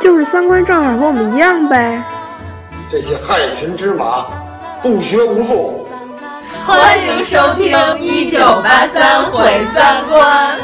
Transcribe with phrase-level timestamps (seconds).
[0.00, 2.02] 就是三观正好和我们一样呗。
[2.90, 4.26] 这些害群之马，
[4.82, 5.86] 不学无术。
[6.66, 10.58] 欢迎收听《一九八三毁三观》。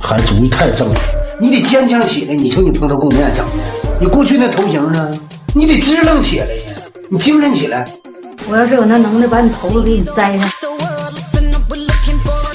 [0.00, 1.00] 还主意太正了，
[1.40, 2.34] 你得坚强起来。
[2.34, 3.52] 你瞅你蓬头垢面整的，
[4.00, 5.10] 你过去那头型呢？
[5.54, 6.52] 你得支棱起来呀，
[7.08, 7.84] 你精神起来。
[8.48, 10.48] 我要是有那能耐，把你头发给你栽上。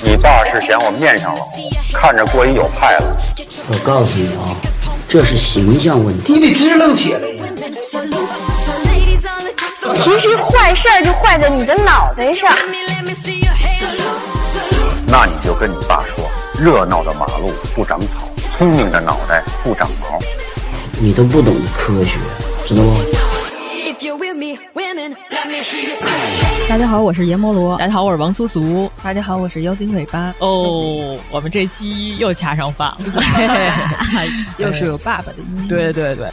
[0.04, 1.48] 你爸是嫌我面上老，
[1.94, 3.18] 看着过于有派了。
[3.68, 4.56] 我告诉你啊，
[5.08, 7.44] 这是形象问题，你得支棱起来呀。
[9.96, 12.50] 其实坏事儿就坏在你的脑袋上。
[15.08, 16.30] 那你就跟你爸说。
[16.58, 20.20] 热闹的马路不长草，聪明的脑袋不长毛。
[21.00, 22.20] 你都不懂科学，
[22.68, 23.21] 知道不？
[26.68, 27.78] 大家好，我是阎摩罗。
[27.78, 28.90] 大家好，我是王苏苏。
[29.04, 30.34] 大家好，我是妖精尾巴。
[30.40, 32.98] 哦，我们这期又掐上饭了，
[34.58, 35.70] 又是有爸爸的一期。
[35.70, 36.30] 对对对。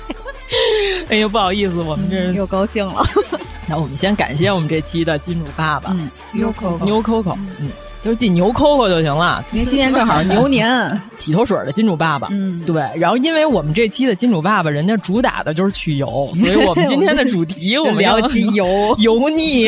[1.10, 3.02] 哎呦，不好意思，我们这又高兴了。
[3.66, 5.94] 那我们先感谢我们这期的金主爸爸，
[6.32, 7.70] 牛 Coco，牛 Coco，嗯。
[8.02, 10.68] 就是记牛 Coco 就行了，因为今年正好牛年，
[11.18, 12.28] 洗头水的金主爸爸。
[12.30, 12.80] 嗯，对。
[12.96, 18.64] 然后，因为我们这期的金主爸爸，人家主打的就是去油， 所以我们今天的主题我们 聊机油、
[19.00, 19.64] 油腻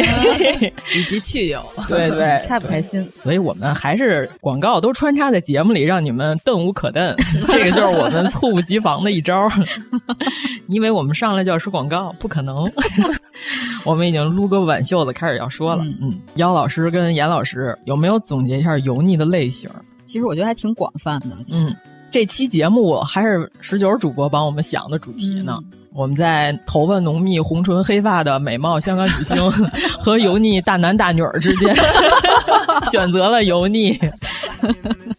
[0.94, 1.60] 以及去油。
[1.88, 3.06] 对对，开不开心？
[3.16, 7.12] 所以我们还是广告都穿插在节目里，让你们瞪无可瞪。
[7.48, 9.50] 这个就是我们猝不及防的一招。
[10.68, 12.70] 因为我们上来就要说广告，不可能。
[13.84, 15.82] 我们已经撸个挽袖子开始要说了。
[15.84, 18.19] 嗯，姚老师跟严老师有没有？
[18.20, 19.68] 总结一下油腻的类型，
[20.04, 21.36] 其实我觉得还挺广泛的。
[21.52, 21.74] 嗯，
[22.10, 25.58] 这期节目还是十九主播帮我们想的主题呢。
[25.92, 29.50] 我们在头发浓密、红唇黑发的美貌香港女星
[29.98, 31.74] 和油腻大男大女儿之间，
[32.92, 33.98] 选择了油腻，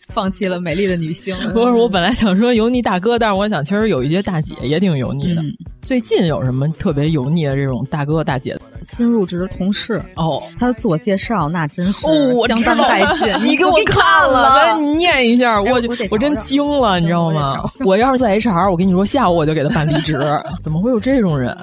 [0.07, 1.35] 放弃了美丽的女星。
[1.51, 5.43] 不是，我本来想说油腻大哥，但是我想，其实有一些大姐也挺油腻的。
[5.81, 8.57] 最近有什么特别油腻的这种大哥大姐？
[8.83, 13.27] 新入职的同事哦，他的自我介绍那真是哦，相当带劲。
[13.43, 15.81] 你给我看了，你念一下，我我
[16.11, 17.55] 我真惊了，你知道吗？
[17.85, 20.19] 我要是在 HR，我跟你说，下午我就给他办离职。
[20.61, 21.55] 怎么会有这种人？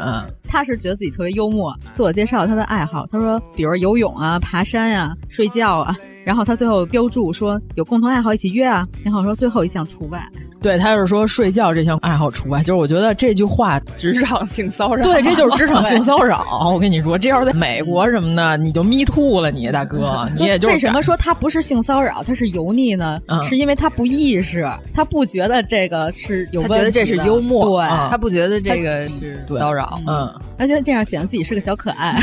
[0.47, 5.97] 他是觉得自己特别幽默，自我介绍他的爱好，他说，比如游泳啊、爬山呀、睡觉啊。
[6.25, 10.23] 然后他最后标注说有共同爱好一起约啊，然后说最后一项除外。
[10.61, 15.05] 对他就是说睡觉这项爱好除外，就是我觉觉得这句话 职场性骚扰。
[15.05, 16.45] 对，这就是职场性骚扰。
[16.73, 23.17] 我跟你说，这要是在美国什么的，你就 me too 了，你大哥， 你也就为什么说他不是性骚扰，他是油腻呢？
[23.45, 32.21] 是因为他不意识，他不觉得这个是有，他觉得这是幽默，对，他不觉得这个是骚扰，嗯，他觉得这样显得自己是个小可爱。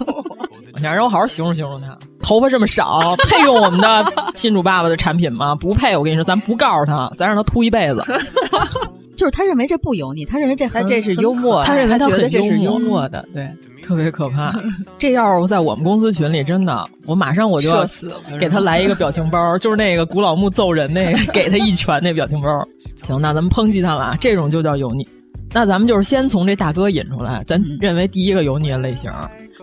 [0.76, 5.54] 你让我好好形容形容他，头发这么少， 配用我们的金主爸爸的产品吗？
[5.54, 5.96] 不配！
[5.96, 8.04] 我跟你说，咱不告诉他，咱让他秃一辈子。
[9.16, 13.50] 就是他认为这不油腻，他认为这他这是幽默，他认为他觉得这是幽默的，对，
[13.82, 14.54] 特别可怕。
[14.98, 22.48] 这要是在我们公司群里，真的，我马上我就社死了，给他来一个表情包，就是那个古老木揍人那个，给他一拳那表情包。
[23.02, 25.08] 行，那咱们抨击他了，这种就叫油腻。
[25.52, 29.10] 那咱们就是先从这大哥引出来，咱认为第一个油腻的类型。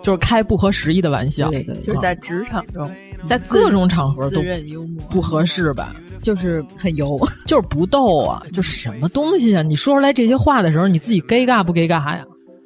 [0.01, 1.49] 就是开不合时宜的玩笑，
[1.81, 2.91] 就是在职场中，
[3.23, 5.95] 在各种场合都幽默不合适吧？
[6.21, 8.43] 就是很油， 就是不逗啊！
[8.53, 9.63] 就什么东西啊？
[9.63, 12.23] 你说出来这些话的时候，你自己尴尬不尴尬呀？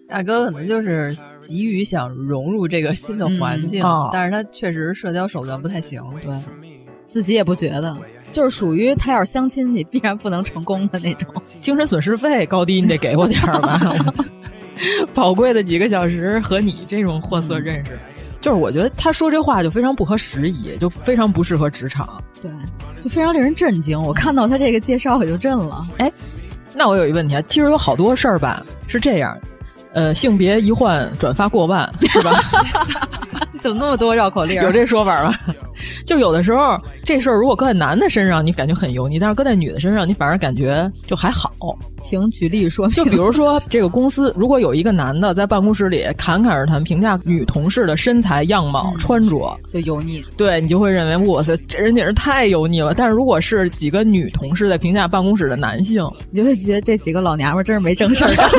[0.10, 6.34] 大哥可能就是急于想融入这个新的环境，但是他确实社交手段不太行，对
[7.08, 7.96] 自己也不觉得，
[8.32, 11.28] 就是属于他要是相亲，你必然不能成功的那种。
[11.60, 13.80] 精神损失费高低你得给我点儿吧。
[15.14, 18.00] 宝贵的几个小时和你这种货色认识，
[18.40, 22.24] 就是我觉得他说这话就非常不合时宜，就非常不适合职场。
[22.42, 22.50] 对，
[23.02, 24.02] 就非常令人震惊。
[24.02, 25.86] 我看到他这个介绍我就震了。
[25.98, 26.10] 哎，
[26.74, 29.38] 那我有一问题啊，其实有好多事儿吧是这样，
[29.92, 32.40] 呃，性别一换转发过万是吧？
[33.62, 34.62] 怎么那么多绕口令？
[34.62, 35.34] 有这说法吧？
[36.06, 41.52] 就有的时候这事儿如果搁在男的身上，你感觉很油腻；但是搁在女的身上，你反而感觉就还好。
[42.02, 50.24] 请举例说，就比如说这个公司，如果有一个男的在办公室里侃侃而谈，评价女同事的身材、样貌、嗯、穿着，就油腻。
[50.38, 52.94] 对你就会认为哇塞，这人简直太油腻了。
[52.94, 58.50] 但是如果是几个女同事在评价办公室的男性，你就会觉得这几个老娘们真是没正事儿干。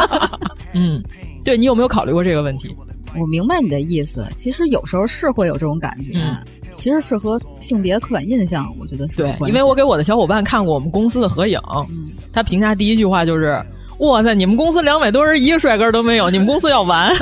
[0.74, 1.02] 嗯，
[1.44, 2.74] 对你有没有考虑过这个问题？
[3.16, 6.18] 我明白你的意思，其实有时候是会有这种感觉。
[6.18, 6.36] 嗯
[6.74, 11.58] 其实是和性别刻板印象，我觉得对，因为我给我的小伙伴看过我们公司的合影，
[11.90, 13.60] 嗯、他评价第一句话就是
[13.98, 17.12] ：“哇塞，你们公司两百多人一个帅哥都没有，你们公司要完。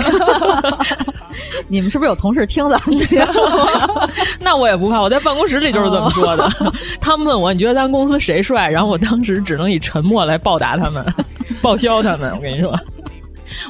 [1.69, 3.33] ”你们是不是有同事听咱们节目？
[4.39, 6.45] 那我也不怕，我在办公室里就是这么说的。
[6.61, 11.03] 哦、 他们问我你觉得咱公司谁帅，然后我当时只能以沉默来报答他们，
[11.63, 12.31] 报销他们。
[12.37, 12.79] 我跟你说。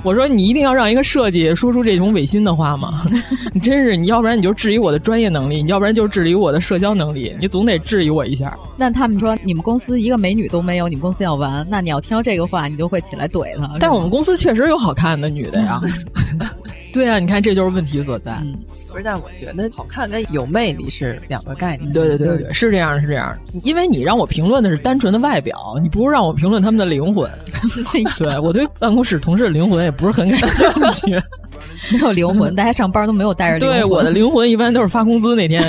[0.02, 3.04] 我说你一定要让一个设计说出这种违心的话吗？
[3.52, 8.56] 你真是，你要不然你就质疑我的专业能力，你要不然就质疑我的社交能力，你总得质疑我一下。
[8.76, 13.76] 那他们说你们公司一个美女都没有，你们公司要完，那你要听到这个话，你就会起来怼他。
[13.80, 15.80] 但是我们公司确实有好看的女的呀。
[16.96, 18.32] 对啊，你看这就是问题所在。
[18.40, 18.56] 嗯，
[18.90, 21.92] 不是，但我觉得好看跟有魅力是两个概念。
[21.92, 23.36] 对对对对，是这样是这样。
[23.64, 27.30] 因为你让我评论的是单纯的外表，你不是让我评论他们的灵魂。
[28.18, 31.22] 对我对办公室同事的灵魂也不是很感兴趣。
[31.92, 33.76] 没有灵魂，大家上班都没有带着灵魂。
[33.80, 35.62] 对，我的灵魂一般都是发工资那天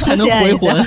[0.00, 0.84] 才能回魂。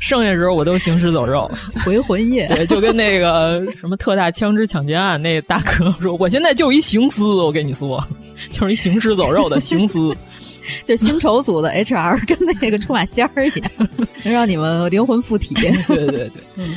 [0.00, 1.48] 剩下时候我都行尸走肉，
[1.86, 2.48] 回魂夜。
[2.48, 8.04] 对，就跟那个什么特大枪支抢劫案那大哥说，我现在就一行尸，我跟你说，
[8.50, 9.98] 就是一行尸走肉的行尸，
[10.84, 13.88] 就薪酬组的 HR 跟那个出马仙儿一样，
[14.24, 15.54] 能让你们灵魂附体。
[15.86, 16.74] 对对对对，嗯。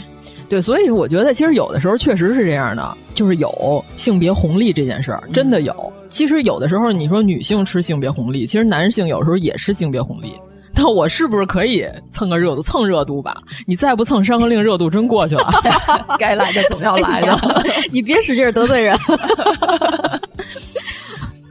[0.50, 5.94] 对，所以我觉得其实有的时候确实是这样的，就是有性别红利这件事儿，真的有。
[6.10, 10.34] 其实有的时候你说女性吃性别红利，其实男性有时候也吃性别红利。
[10.75, 12.62] 但我是不是可以蹭个热度？
[12.62, 13.36] 蹭热度吧！
[13.66, 15.52] 你再不蹭《山河令》，热度真过去了。
[16.18, 18.98] 该来的总要来的，哎、你别使劲得罪人。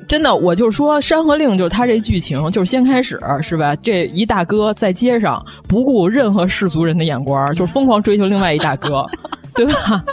[0.08, 3.74] 真的，我就说《山河令》就是他这剧情，就是先开始是吧？
[3.76, 9.06] 这一大哥在街上不顾任何世俗人的眼光，就是疯狂追求另外一大哥，
[9.54, 10.04] 对吧？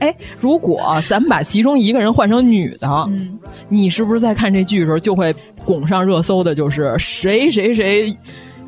[0.00, 3.38] 哎，如果咱们把其中一个人换成女的，嗯、
[3.68, 5.32] 你是不是在看这剧的时候就会
[5.64, 6.52] 拱上热搜的？
[6.52, 8.12] 就是谁谁谁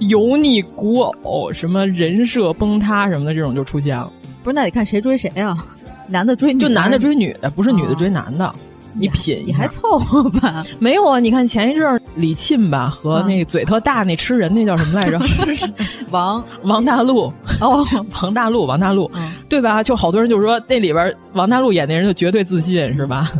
[0.00, 4.10] 油腻古偶，什么人设崩塌什么的，这种就出现了。
[4.42, 5.66] 不是，那得看谁追谁啊？
[6.08, 8.46] 男的追女，就男的追女的，不是女的追男的。
[8.46, 8.54] 哦
[8.98, 10.64] 你品你还凑合吧？
[10.78, 11.20] 没有啊！
[11.20, 15.20] 你看前一阵儿李沁吧和那个嘴特大那吃人那叫什么来着？
[16.08, 17.86] 王王大陆哦，
[18.22, 19.82] 王大陆王大陆，嗯、对吧？
[19.82, 23.30] 就好多人就说那里边王大陆演那人就绝对自信是吧？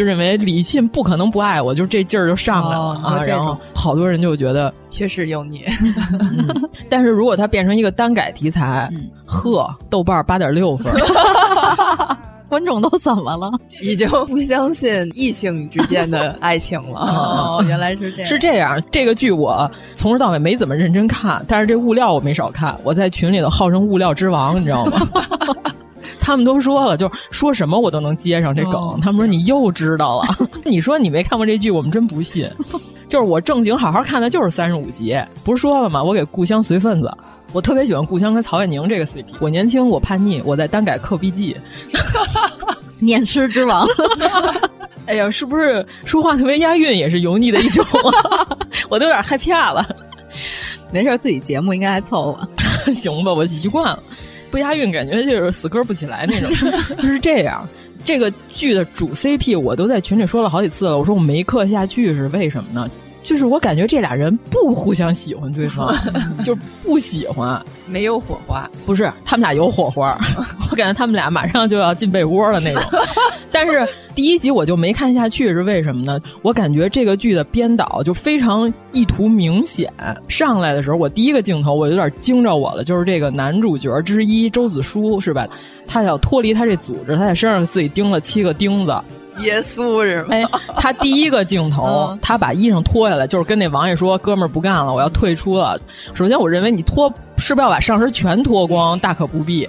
[0.00, 3.22] 就认为李沁不可能不爱我，就这劲儿就上来了、哦、啊！
[3.22, 5.62] 然后好多人就觉得确实有你。
[6.22, 6.48] 嗯、
[6.88, 10.90] 但是如果它变成一个单改题材，嗯、呵，豆瓣八点六分。
[12.48, 13.52] 观众都怎么了？
[13.82, 16.98] 已经不相信异性之间的爱情了。
[17.60, 18.26] 哦，原来是这样。
[18.26, 22.74] 是这样，这个剧我从头到尾没怎么认真看，但是这物料我没少看。
[22.82, 25.06] 我在群里头号称物料之王，你知道吗？
[26.20, 28.74] 他们都说了，就说什么我都能接上这梗。
[28.74, 32.48] 哦、他们说你又知道了， 你说你没看过这剧，我们真不信。
[33.08, 36.02] 就是我正经好好看的就是三十五集，不是说了吗？
[36.02, 37.10] 我给故乡随份子。
[37.52, 39.24] 我特别喜欢故乡跟曹艳宁这个 CP。
[39.40, 41.56] 我年轻，我叛逆，我在单改课 B G，
[43.00, 43.84] 念诗之王。
[45.06, 48.46] 哎呀，是不是说话特别押韵也是油腻的一种、啊？
[48.88, 49.84] 我都有点害怕了。
[50.92, 52.92] 没事，自己节目应该还凑合。
[52.94, 54.00] 行吧，我习惯了。
[54.50, 56.50] 不押韵，感觉就是死磕不起来那种。
[56.96, 57.68] 就是这样。
[58.04, 62.90] 这个剧的主 CP 我都在群里说了好几次了，我说我没磕下去是为什么呢？
[63.22, 65.94] 就是我感觉这俩人不互相喜欢对方，
[66.44, 68.68] 就不喜欢，没有火花。
[68.86, 70.18] 不是，他们俩有火花，
[70.70, 72.82] 我感觉他们俩马上就要进被窝了那种。
[73.52, 76.18] 但是第一集我就没看下去，是为什么呢？
[76.42, 79.92] 我感觉这个剧的编导就非常意图明显。
[80.28, 85.46] 上来的时候，我第一个镜头我有点惊着我了，就是这个男主角之一周子舒是吧？
[85.86, 88.94] 他要脱离他这组织，他在身上自己钉了七个钉子。
[89.42, 90.28] 耶稣是吗？
[90.30, 90.44] 哎，
[90.76, 95.78] 他第一个镜头，嗯、他把衣裳脱下来，就是跟那王爷说：“哥们儿不干了，我要退出了。”
[96.14, 98.98] 首先，我认为你脱是不是要把上身全脱光？
[98.98, 99.68] 大可不必。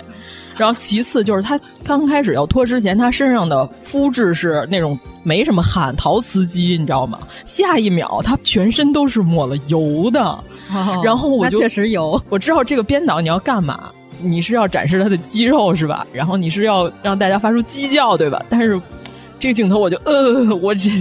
[0.58, 7.18] 然后，其次就是他刚开始要脱之前，他身上的肤质是那种没什么汗，陶瓷肌，你知道吗？
[7.46, 10.22] 下一秒，他全身都是抹了油的。
[10.22, 13.90] 哦、然后我就确实油，我知道这个编导你要干嘛？
[14.22, 16.06] 你是要展示他的肌肉是吧？
[16.14, 18.44] 然后你是要让大家发出鸡叫对吧？
[18.50, 18.80] 但是。
[19.42, 20.92] 这个镜头我就呃，我这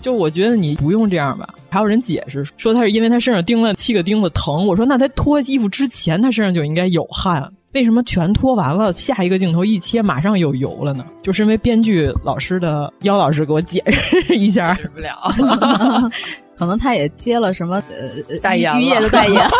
[0.00, 1.48] 就我觉得你不用这样吧。
[1.68, 4.64] 还有人解释说他是因为他身上钉了七个钉子疼。
[4.64, 11.04] 我说那他脱衣服之前他身上就应该有汗，为什么全脱完了下一个镜头一切马上有油了呢？
[11.20, 16.10] 就是因为编剧老师的妖老师给我解释一下，解释不了。
[16.56, 19.46] 可能他也接了什么呃代言渔业的代言。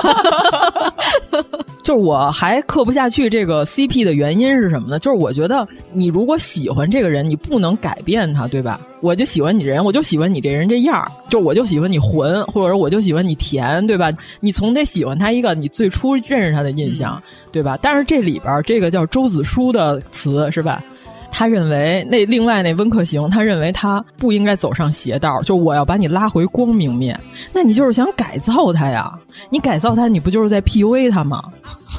[1.83, 4.99] 就是我还磕不下去这个 CP 的原因是什么呢？
[4.99, 8.81] 就是我觉得你如果喜欢这个人，你不能改变他，对吧？
[9.01, 14.11] 我就喜欢你这人，我就喜欢你这人这样，就我就喜欢你混，或者说我就喜欢你甜，对吧？
[14.41, 17.23] 你总得喜欢他一个你最初认识他的印象，
[17.53, 17.79] 对吧？
[17.81, 20.83] 但是这里边这个叫周子舒的词是吧？
[21.31, 27.19] 他认为那另外那温客行，他认为他不应该走上邪道，就我要把你拉回光明面。
[27.53, 29.13] 那你就是想改造他呀？
[29.51, 31.43] 你改造他，你不就是在 PUA 他吗？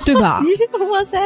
[0.06, 0.42] 对吧？
[0.92, 1.18] 哇塞，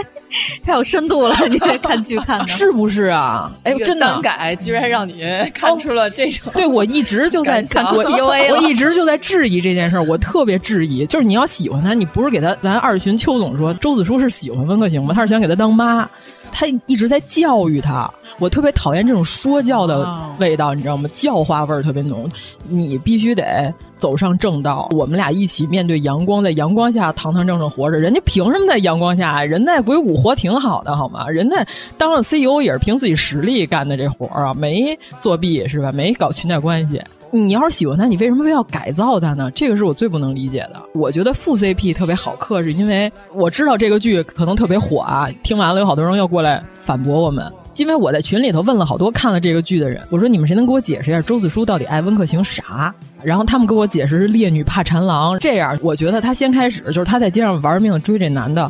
[0.63, 1.35] 太有深度了！
[1.49, 3.51] 你看剧看的是不是啊？
[3.63, 6.51] 哎，真的改，居然让你看出了这种。
[6.53, 10.03] 对我一直就在看我 PUA，我一直就在质疑这件事儿。
[10.03, 15.13] 我特别质疑，就是你要喜欢他，你不是给他咱二巡邱总说周子舒是喜欢温客行吗？
[15.13, 16.07] 他是想给他当妈。
[16.51, 21.09] 他一直在教育他，我特别讨厌这种说教的味道，你知道吗？
[21.13, 22.29] 教化味儿特别浓。
[22.67, 27.97] 你必须得走上正道，我们俩一起面对阳光，在阳光下堂堂正正活着。
[27.97, 29.43] 人家凭什么在阳光下？
[29.43, 31.27] 人在鬼谷活挺好的，好吗？
[31.27, 31.65] 人家
[31.97, 35.91] 当了 CEO 也是凭自己实力干的这活儿啊，没作弊是吧？
[35.91, 37.01] 没搞裙带关系。
[37.33, 39.49] 你要是喜欢他，你为什么非要改造他呢？
[39.51, 40.81] 这个是我最不能理解的。
[40.93, 45.29] 我觉得副 CP 特别好磕，是因为我知道这个剧可能特别火啊。
[45.41, 47.51] 听完了，有好多人要过来反驳我们。
[47.77, 52.93] 因为我在群里头问了好多看了这个剧的人，我说你们谁能给我解释一下周子舒到底爱温客行啥？
[53.23, 55.39] 然后他们给我解释是烈女怕缠郎。
[55.39, 58.69] 这样，我觉得他先开始就是他在街上玩命追这男的，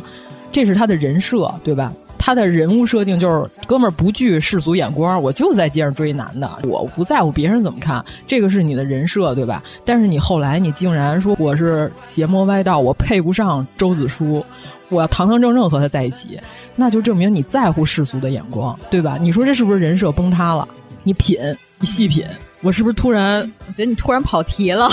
[0.52, 1.92] 这是他的人设，对吧？
[2.24, 9.60] 他的人物设定就是哥们儿不惧世俗眼光，我就在街上追男的，我不在乎别人怎么看，这个是你的人设，对吧？
[9.84, 14.46] 但是你后来你竟然说我是邪魔歪道，我配不上周子舒，
[14.88, 16.38] 我要堂堂正正和他在一起，
[16.76, 19.18] 那就证明你在乎世俗的眼光，对吧？
[19.20, 20.68] 你说这是不是人设崩塌了？
[21.02, 21.36] 你品，
[21.80, 22.24] 你细品，
[22.60, 23.40] 我是不是突然？
[23.66, 24.88] 我觉得你突然跑题了，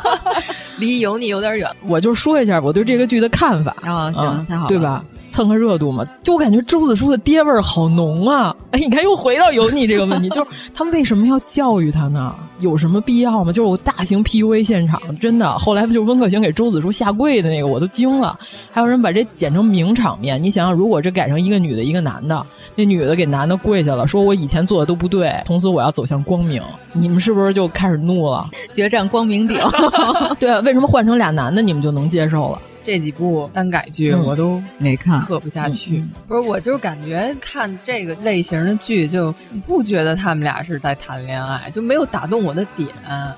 [0.76, 1.66] 离有你有点远。
[1.88, 5.02] 我就说一下我对这个剧的看法啊，行，太好了，对吧？
[5.30, 8.54] 蹭个热度嘛，就我感觉周子舒的爹味儿好浓啊！
[8.72, 12.34] 哎，你看又回到油腻这个问题， 就是他们为什么要教育他呢？
[12.58, 13.52] 有什么必要吗？
[13.52, 15.58] 就是我大型 PUA 现场，真的。
[15.58, 18.38] 后来不就温客行给周子舒下跪的那个，我都惊了。
[18.70, 22.44] 还有人把这剪成名场面，你想想，如果这改成一个女的，一个男的，
[22.76, 28.46] 那女的给男的跪下了，说我以前做的都不对，从此我要走向光明，你们是不是就开始怒了？
[28.72, 29.58] 决战光明顶。
[30.38, 32.60] 对啊，为什么换成俩男的你们就能接受了？
[32.84, 36.02] 这几部耽改剧我都没看，磕不下去。
[36.26, 39.34] 不是，我就感觉看这个类型的剧，就
[39.66, 42.88] 不觉得他们俩是在谈恋爱，就没有打动我的点。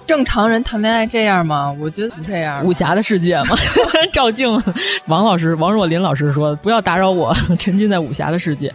[0.06, 1.70] 正常人谈恋爱这样吗？
[1.80, 2.64] 我觉得不这样。
[2.64, 3.56] 武侠的世界嘛，
[4.12, 4.48] 赵静、
[5.06, 8.72] 王老师、王若琳老师说：“不要打扰我， 沉浸在武侠的世界。”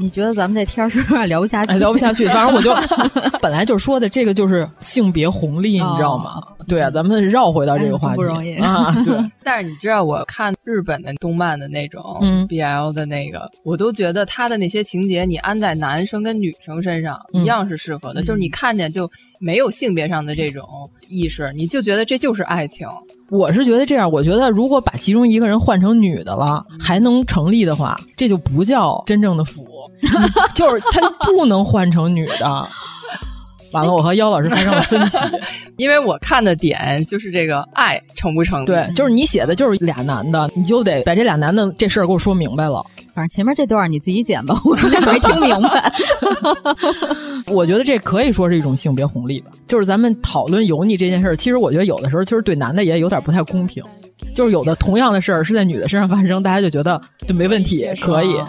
[0.00, 1.76] 你觉得咱们这天是不是聊不下去？
[1.78, 2.72] 聊不下去，反正我就
[3.42, 6.40] 本来就说的这个就是性别红利，你知道吗？
[6.68, 8.16] 对啊，咱们绕回到这个话题。
[8.16, 8.54] 不容易。
[8.56, 8.94] 啊。
[9.04, 12.02] 对，但是你知道，我看日本的动漫的那种
[12.48, 19.10] BL 的那个，我都觉得他的那些情节，你安在男生跟女生身上一样是适合的，就是你看见就
[19.40, 20.68] 没有性别上的这种
[21.08, 22.86] 意识，你就觉得这就是爱情。
[23.30, 29.66] 我是觉得这样，我觉得如果把其中一个人换成女的了，还能成立的话，这就不叫真正的腐，
[30.54, 32.68] 就是他不能换成女的。
[33.72, 35.18] 完了，我和妖老师发生了分歧，
[35.76, 38.64] 因为我看的点就是这个爱成不成？
[38.64, 42.84] 对，就是你写的就是俩男的，你就得把这俩男的这事儿给我说明白了。
[43.18, 45.92] 反正前面这段你自己剪吧， 我那会儿没听明白。
[47.52, 49.50] 我觉得这可以说是一种性别红利吧。
[49.66, 53.82] 就是咱们讨论油腻这件事儿，其实我觉得有的时候其实对男的也有点不太公平。
[54.36, 58.48] 就是有的同样的事儿是在女的身上发生，大家就觉得就没问题，可以啊。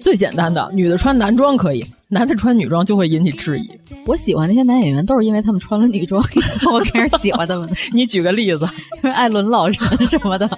[0.00, 3.70] 最简单的，女的穿男装可以，男的穿女装就会引起质疑。
[4.04, 6.20] 我喜欢那些男演员，都是因为他们穿了女装，
[6.72, 7.70] 我开始喜欢他们。
[7.92, 8.66] 你举个例子，
[9.14, 9.78] 艾伦老师
[10.08, 10.48] 什么的。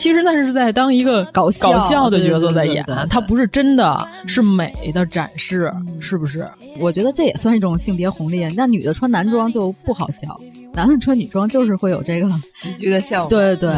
[0.00, 6.42] 其实那是在当一个搞搞笑的角色在演，他不是真的是美的展示，是不是？
[6.78, 8.42] 我觉得这也算一种性别红利。
[8.56, 10.34] 那女的穿男装就不好笑，
[10.72, 13.28] 男的穿女装就是会有这个喜剧的效果。
[13.28, 13.76] 对对。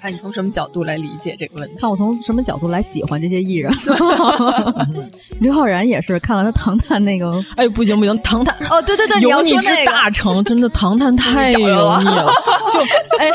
[0.00, 1.74] 看你从什么角度来理解这个问题？
[1.80, 3.68] 看我从什么角度来喜欢这些艺人。
[5.40, 12.30] 刘昊然也是看了他唐探那个，哎，不行不行，唐探哦，对对对，油腻之大成，真的唐探太 油腻了。
[12.72, 12.78] 就
[13.18, 13.28] 哎，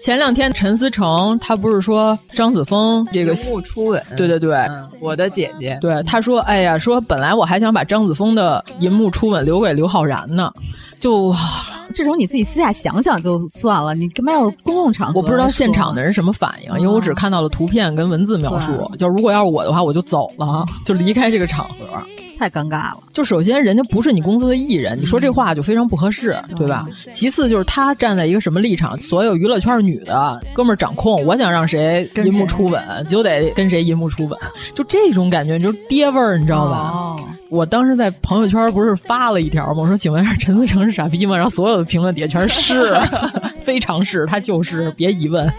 [0.00, 4.02] 前两天陈思诚他不是说张子枫这个幕初吻？
[4.16, 4.56] 对对对，
[5.00, 5.76] 我的姐姐。
[5.80, 10.52] 对，他说，哎呀，说本来我还想把张子枫的银幕初吻留给刘昊然呢。
[11.00, 11.34] 就
[11.94, 15.20] 这种你自己私下想想就算了，你干嘛要公共场合？
[15.20, 18.90] 我不知道现场的人什么反应，因为我只看到了图片跟文字描述。
[18.98, 21.86] 就如果要是我的话，我就走了，就离开这个场合。
[22.38, 23.00] 太尴尬了。
[23.12, 26.86] 就首先人家不是你公司的艺人，你说这话就非常不合适，对吧？
[27.12, 28.98] 其次就是他站在一个什么立场？
[29.00, 34.38] 所有娱乐圈女的哥们儿掌控，我想让谁银幕初吻，就得跟谁银幕初吻，
[34.72, 36.78] 就这种感觉就是爹味儿，你知道吧？
[36.78, 39.82] 哦、我当时在朋友圈不是发了一条吗？
[39.82, 41.34] 我说请问一下陈思诚是傻逼吗？
[41.34, 42.96] 然后所有的评论底下全是
[43.64, 45.50] 非常是，他就是，别疑问。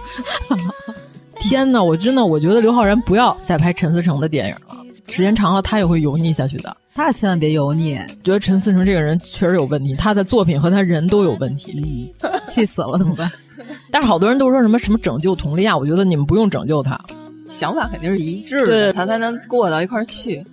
[1.39, 4.77] 天呐，我真的我觉得刘昊然不要再拍陈思诚的电影了。
[5.09, 6.75] 时间长了，他也会油腻下去的。
[6.95, 7.97] 他千万别油腻。
[8.23, 12.13] 觉得陈思诚这个人确实有问题，他的作品和他人都有问题。
[12.21, 13.31] 嗯，气死了，怎么办？
[13.91, 16.99] 但是好多人都说什么什么拯救佟丽娅，我觉得你们不用拯救他，
[17.47, 20.43] 想法肯定是一致的，他才能过到一块儿去。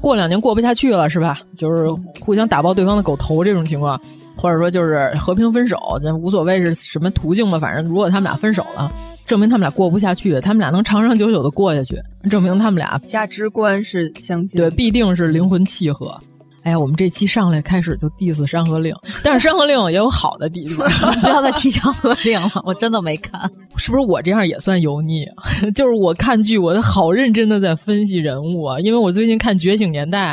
[0.00, 1.40] 过两年过不下去了是吧？
[1.56, 1.88] 就是
[2.20, 4.00] 互相打爆对方的狗头这种情况，
[4.36, 8.90] 或者说就是和平分手，咱无所谓是什么途径吧，反正如果他们俩分手了。
[9.26, 11.96] 证明他们俩过不下去，他们俩能长长久久的过下去，
[12.30, 16.18] 证明他们俩价值观是相近，对，必定是灵魂契合。
[16.62, 18.92] 哎呀，我们这期上来开始就 diss《山河令》，
[19.22, 20.88] 但是《山河令》也有好的地方，
[21.22, 23.40] 不要再提《山河令》了，我真的没看。
[23.76, 25.24] 是不是我这样也算油腻？
[25.76, 30.32] 就是我看剧，我好认真的在分析人物啊，因为我最近看《觉醒年代》，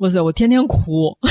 [0.00, 1.16] 哇塞，我天天哭。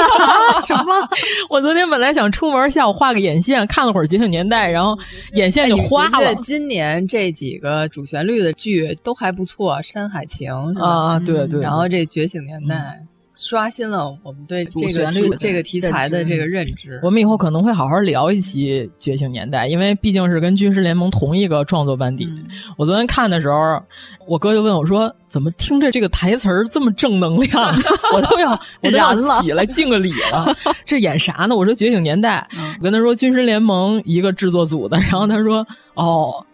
[0.66, 1.08] 什么？
[1.48, 4.96] 我昨天本来想出门下午画个眼线，看了会儿《觉醒年代》，然后
[5.32, 6.18] 眼线就花了。
[6.18, 10.50] 哎、今年这几个主旋律的剧都还不错，《山海情》
[10.82, 11.60] 啊，对对。
[11.60, 13.08] 然后这《觉醒年代》嗯、
[13.42, 17.00] 刷新了我们对主旋律这个题材的这个认知。
[17.02, 22.26] 我们以后可能会好好聊一期《觉醒年代》，因为毕竟是跟军事联盟同一个创作班底。
[22.26, 22.44] 嗯、
[22.76, 23.82] 我昨天看的时候，
[24.26, 25.10] 我哥就问我说。
[25.30, 27.72] 怎么听着这个台词儿这么正能量？
[28.12, 28.50] 我都要
[28.82, 30.52] 我都要起来敬个礼了。
[30.84, 31.54] 这演啥呢？
[31.54, 36.44] 我说《觉醒年代》嗯，我跟他说军事联盟一个制作组的，然后他说哦，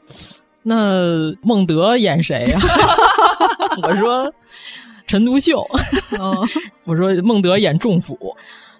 [0.62, 3.80] 那孟德演谁呀、啊？
[3.82, 4.30] 我说
[5.06, 5.60] 陈独秀。
[6.18, 6.46] 哦、
[6.84, 8.18] 我说孟德演仲甫。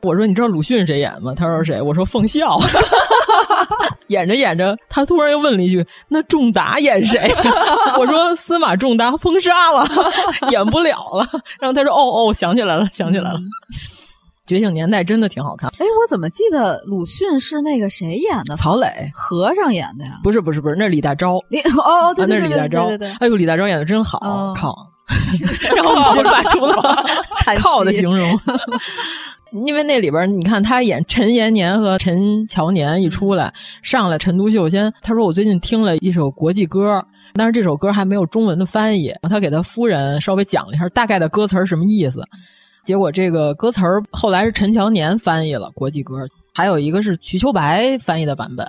[0.03, 1.33] 我说你知道鲁迅谁演吗？
[1.37, 1.81] 他说谁？
[1.81, 2.59] 我说奉孝。
[4.09, 7.19] 演着演着，他突然又问了一句：“那仲达演谁？”
[7.99, 9.85] 我说：“司马仲达封杀了，
[10.53, 11.27] 演不了了。”
[11.59, 13.41] 然后他说：“哦哦，想起来了，想起来了。”
[14.47, 15.69] 觉醒年代真的挺好看。
[15.79, 18.55] 哎，我怎么记得鲁迅是那个谁演的？
[18.55, 20.21] 曹磊，和尚演的呀？
[20.23, 21.43] 不是不是不是，那是李大钊。
[21.49, 22.87] 李哦，对那是李大钊。
[22.87, 23.09] 对对对。
[23.19, 24.73] 哎呦，李大钊演的真好，靠！
[25.77, 27.05] 然后我们发出了
[27.59, 28.27] 靠的形容。
[29.65, 37.03] 因为那里边，你看他演陈延年和陈乔年一出来，上来陈独秀先他说我最近听了一首国际歌，
[37.35, 42.21] 但是这首歌还没有中文的翻译，他给他夫人稍微讲了一下大概的歌词什么意思，
[42.85, 46.17] 结果这个歌词后来是陈乔年翻译了国际歌，
[46.53, 48.67] 还有一个是瞿秋白翻译的版本。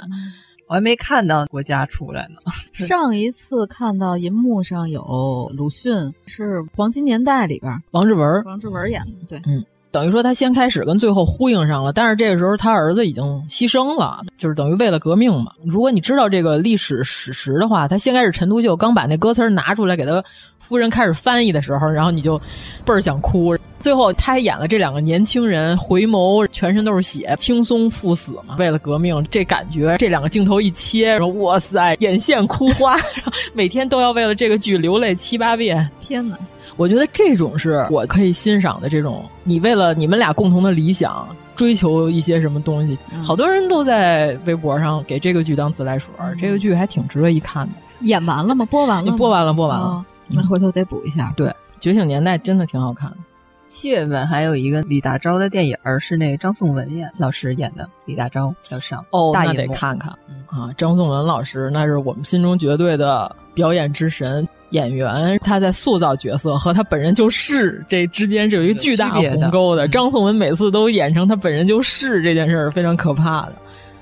[0.68, 2.36] 我还没看到国家出来呢。
[2.74, 9.66] 上一次看到银幕上有鲁迅，是《黄金年代》里边王志文，王志文演的，对，嗯。
[9.92, 15.52] 等于说他先开始跟最后呼应上了，但是这个时候他儿子已经牺牲了，就是等于为了革命嘛。
[15.66, 20.24] 如果你知道这个历史史实的话，他先开始陈独秀刚把那歌词拿出来给他
[20.60, 22.38] 夫人开始翻译的时候，然后你就
[22.86, 23.58] 倍儿想哭。
[23.80, 32.98] 最后他还演了这两个年轻人回眸，全身都是血，轻松赴死嘛，为了革命，这感觉这两个镜头一切，哇塞，眼线哭花，
[33.54, 35.90] 每天都要为了这个剧流泪七八遍。
[36.00, 36.38] 天哪！
[36.78, 47.74] 我觉得这种是我可以欣赏的，这种你为了你们俩共同的理想追求一些什么东西，好多人都在微博上给这个剧当自来水，嗯、这个剧还挺值得一看的。
[48.02, 48.64] 演完了吗？
[48.66, 49.12] 播完了？
[49.18, 49.86] 播完了，播完了。
[49.86, 51.34] 哦、那回头得补一下。
[51.36, 51.48] 对，
[51.80, 53.18] 《觉醒年代》真的挺好看的。
[53.68, 60.72] 七月份还有一个李大钊的电影，是那个张颂文演老师演的，李大钊要上哦，大那得看看、嗯、啊！
[60.78, 64.48] 张颂文老师那是我们心中绝对的表演之神。
[64.72, 69.88] 演员他在塑造角色和他本人就是这之间是有一个巨大鸿沟的。
[69.88, 73.54] 张颂文每次都演成他本人就是这件事儿非常可怕的。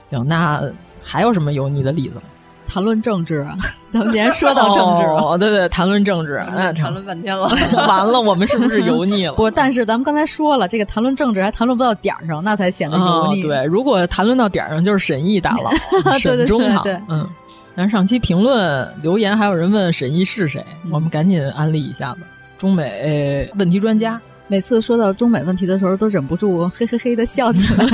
[0.10, 0.62] 行，那
[1.04, 2.24] 还有什么油腻的例子吗？
[2.68, 3.56] 谈论政治啊，
[3.92, 7.48] 咱们今天说到政治了，哦，对对，谈论政治，那谈论半天了，
[7.88, 9.34] 完了，我们是不是油腻了？
[9.34, 13.44] 不，但是咱们刚才说了，这个谈论政治还谈论不到点儿上，那才显得油腻。
[13.44, 15.72] 哦、对，如果谈论到点儿上，就是沈毅大佬，
[16.18, 17.30] 沈中堂，嗯。
[17.76, 22.22] 咱上期评论留言还有人问沈毅是谁，嗯、我们赶紧安利一下子。
[22.58, 27.86] 中美问题专家，每次说到中美问题的时候，都忍不住嘿嘿嘿的笑起来，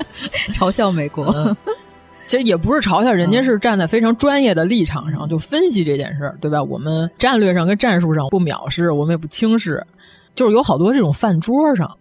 [0.54, 1.26] 嘲笑美国。
[1.26, 1.54] 嗯、
[2.26, 6.62] 其实也不是嘲笑，人家是站在非常专业的立场上就分析这件事儿，对吧？
[6.62, 9.86] 我们战略上跟战术上不藐视，我们也不轻视，
[10.34, 11.94] 就是有好多这种饭桌上。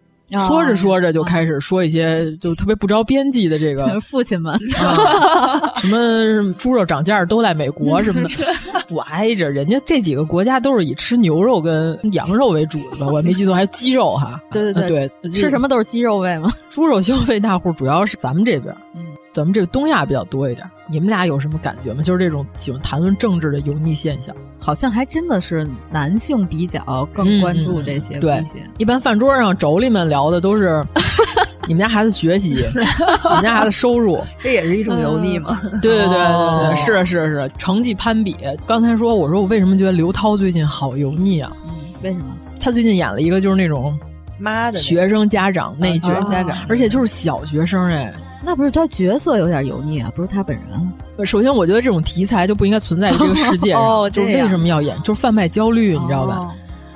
[0.47, 8.29] 说着说着就开始说一些就特别不着边际的这个 父亲们，啊、什么猪肉涨价都在美国什么的，
[8.89, 13.07] 不挨着人家这几个国家都是以吃牛肉跟羊肉为主的吧？
[13.11, 14.41] 我没记错，还有鸡肉哈。
[14.51, 16.51] 对 对对，对吃什么都是鸡肉味吗？
[16.69, 20.67] 猪肉消费大户主要是咱们这边，嗯，咱们这个东亚比较多一点。
[20.88, 22.04] 你们俩有什么感觉吗？
[22.04, 28.17] 就是这种喜欢谈论政治的油腻现象，好像还真的是男性比较更关注这些。
[28.17, 28.43] 嗯、对，
[28.78, 30.86] 一般饭桌上妯娌们聊的都是
[31.67, 35.60] 你们家孩子学习， 你们家孩子收入，这也是一种油腻嘛。
[35.63, 38.36] 嗯、对对对对是是是，成绩攀比。
[38.67, 41.52] 刚才说，我说我为什么觉得刘涛最近好油腻啊？
[41.67, 42.26] 嗯，为什么？
[42.60, 43.98] 他最近演了一个就是那种
[44.38, 48.13] 妈的学生家长内卷家长，而且就是小学生哎。
[48.45, 51.25] 那不是他角色有点油腻啊，不是他本人。
[51.25, 53.81] 首先，我觉得这种题材就不应该存在于这个世界上。
[53.84, 54.95] 哦，就为什么要演？
[55.01, 56.36] 就是贩卖焦虑，你知道吧？
[56.38, 56.51] 哦、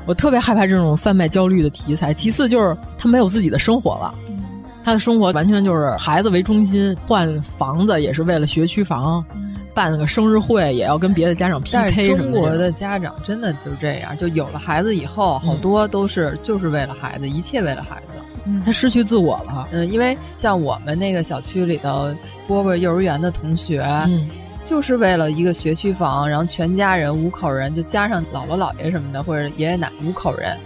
[0.05, 2.13] 我特别害怕这种贩卖焦虑的题材。
[2.13, 4.38] 其次，就是他没有自己的生活了，嗯、
[4.83, 12.23] 他的生活完全就是孩子为中心，换房子也是为了学区房，嗯、办个生日会也要跟别的家长 PK 什么的。
[12.23, 18.08] 中国的家长真的就这样，就有了孩子以后，好多都是就是为了孩子，一切为了孩子。
[18.47, 19.67] 嗯，他失去自我了。
[19.71, 22.13] 嗯，因为像我们那个小区里头，
[22.47, 24.29] 波波幼儿园的同学，嗯，
[24.63, 30.58] 就是为了一个学区房，然后全家人五口人，就加上姥姥姥爷什么的，或者爷爷奶五口人，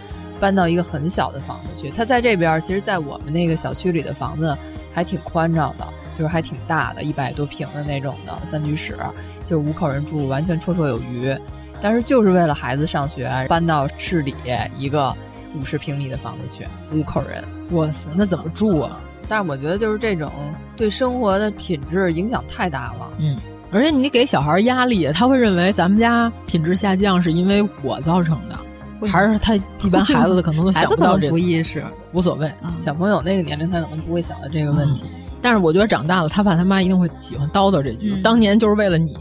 [0.44, 1.90] 搬到一个很小的房子去。
[1.90, 4.58] 他在这边，其实，在我们那个小区里的房子
[4.94, 8.98] 还挺宽敞的，就是还挺大的，一百多平的那种的三居室，
[9.46, 11.34] 就是五口人住，完全绰绰有余。
[11.82, 14.36] 但是就是为了孩子上学，搬到市里
[14.78, 15.16] 一个。
[15.56, 17.44] 五十平米的房子去，五口人，
[17.78, 19.00] 哇塞，那怎么住啊？
[19.30, 20.32] 但是我觉得就是这种
[20.76, 23.14] 对生活的品质影响太大了。
[23.20, 23.38] 嗯，
[23.72, 28.58] 而且你给小孩压力，他会认为咱们家品质下降是因为我造成的，
[29.08, 32.52] 还是他一般孩子可能都想不到这不意识，无所谓。
[32.64, 35.06] 嗯、小朋友那个年龄，他可能不会想到这个问题。
[35.14, 39.16] 嗯、但是我觉得长大了，他爸他妈一定会喜欢叨叨这句：“嗯、当年就是为了你，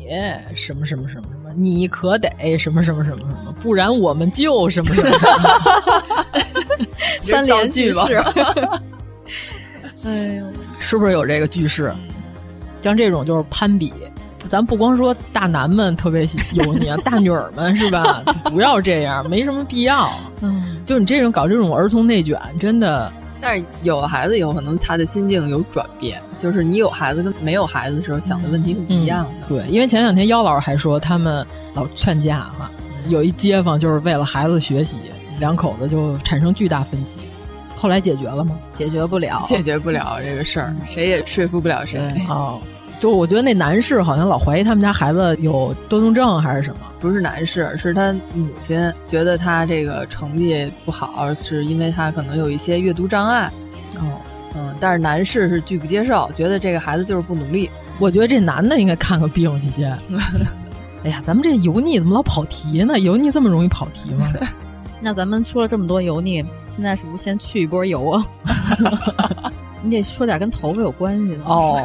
[0.55, 1.23] 什么什么什么。”
[1.55, 5.11] 你可得什么什么什么什么，不然我们就什么什么。
[7.21, 8.09] 三连句吧。
[10.07, 10.47] 哎呦，
[10.79, 11.93] 是不是有这个句式？
[12.81, 13.93] 像这种就是攀比，
[14.49, 18.23] 咱不光说大男们特别油腻啊，大女儿们是吧？
[18.45, 20.11] 不要这样，没什么必要。
[20.41, 23.13] 嗯， 就你这种搞这种儿童内卷，真的。
[23.41, 29.31] 但是有了孩子以后，可能他的心境有转变，就是你有孩子跟没有孩子的时候想的问题是不一样的。
[29.41, 32.71] 嗯、对，因为前两天妖老师还说，他们老劝架哈，
[33.09, 34.99] 有一街坊就是为了孩子学习，
[35.41, 37.19] 两口子就产生巨大分歧。
[37.75, 38.57] 后来解决了吗？
[38.73, 42.01] 解决不了，解决不了这个事儿，谁也说服不了谁。
[42.31, 42.61] 哦，
[43.03, 46.77] 就我觉得那男士好像老怀疑他们家孩子有多动症还是什么。
[47.01, 53.51] 不是男士，是他母亲觉得他这个成绩不好，是因为他可能有一些阅读障碍。
[53.97, 54.21] 哦，
[54.55, 57.69] 嗯，但是男士是拒不接受，觉得这个孩子就是不努力。
[57.99, 59.99] 我觉得这男的应该看个病去先。
[61.03, 63.01] 哎呀，咱们这油腻怎么老跑题呢？
[63.01, 64.33] 油腻这么容易跑题吗？
[65.03, 68.25] 那咱们说了这么多油腻，现在是不是先去一波油啊？
[69.83, 71.85] 你得说点跟头发有关系的哦。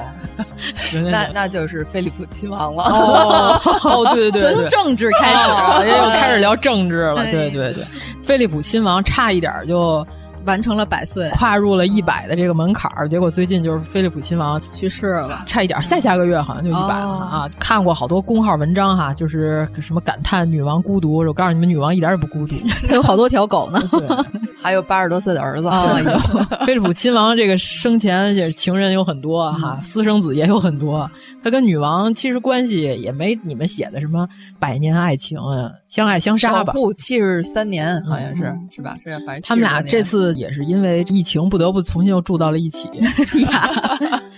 [1.12, 2.84] 那那就是菲利普亲王了。
[2.84, 7.24] 哦哦，对对对， 从政治开始，又开始聊政治了。
[7.32, 7.84] 对对对，
[8.24, 10.06] 菲利普亲王差一点就
[10.48, 13.08] 完成了百岁，跨入了一百的这个门槛儿。
[13.08, 17.50] 结果最近就是菲利普亲王去世了，差一点，下下个月好像就一百了啊！
[17.60, 21.18] 看过好多公号文章哈，就是什么感叹女王孤独。
[21.18, 22.56] 我告诉你们，女王一点也不孤独，
[22.88, 23.80] 她有好多条狗呢。
[23.92, 24.02] 对，
[24.64, 25.68] 还有八十多岁的儿子。
[25.68, 31.10] 啊，有菲利普亲王这个生前也情人有很多哈，私生子也有很多。
[31.44, 34.28] 他跟女王其实关系也没你们写的什么
[34.60, 36.74] 百年爱情啊，相爱相杀吧。
[36.74, 38.96] 守护七十三年好像是、嗯、是吧？
[39.04, 42.90] 是反正他们俩这次也是因为疫情不得不重新又住到了一起
[43.46, 43.72] 呀，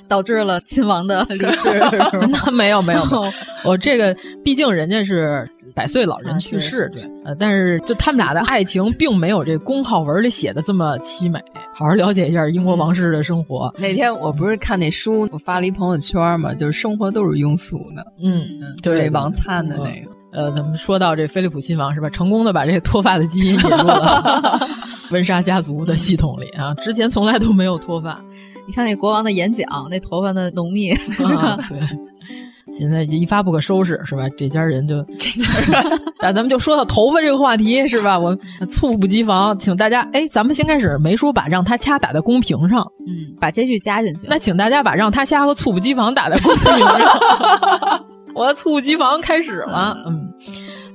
[0.07, 1.79] 导致了亲王的离世。
[2.29, 3.31] 那没有没有没有，
[3.63, 11.39] 我这个毕竟人家是百岁老人去世，对，呃，但是就他们俩的爱情并没有这公号文里写的这么凄美。
[11.73, 13.73] 好好了解一下英国王室的生活。
[13.77, 18.03] 那天我不是看那书，我发了一朋友圈嘛，就是生活都是庸俗的。
[18.19, 18.43] 嗯，
[18.81, 20.11] 对，王灿的那个。
[20.31, 22.09] 呃，咱们说到这菲利普亲王是吧？
[22.09, 24.59] 成功的把这个脱发的基因引入了
[25.11, 28.19] 温莎家族的系统里啊，之前从来都没有脱发。
[28.67, 31.79] 你看那国王的演讲，那头发的浓密，啊、对。
[32.71, 34.27] 现在一发不可收拾，是吧？
[34.37, 38.17] 这家人就这家人， 那咱们就说到头发这个话题，是吧？
[38.17, 38.35] 我
[38.67, 44.21] 猝不及防，请大家，哎，咱们先开始，没说把让他掐打在公屏上，嗯，把这句加进去。
[44.27, 48.03] 那请大家把让他掐和猝不及防打在公屏上。
[48.35, 50.31] 我的猝不及防开始了，嗯，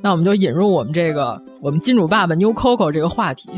[0.03, 3.51] 那我们就引入我们这个我们金主爸爸 New Coco 这个话题。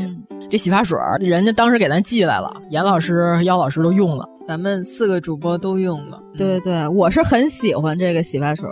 [0.49, 6.21] 这洗发水人家当时给咱寄来了，严老师、姚老师都用了，咱们四个主播都用了。
[6.37, 8.65] 对对对，我是很喜欢这个洗发水。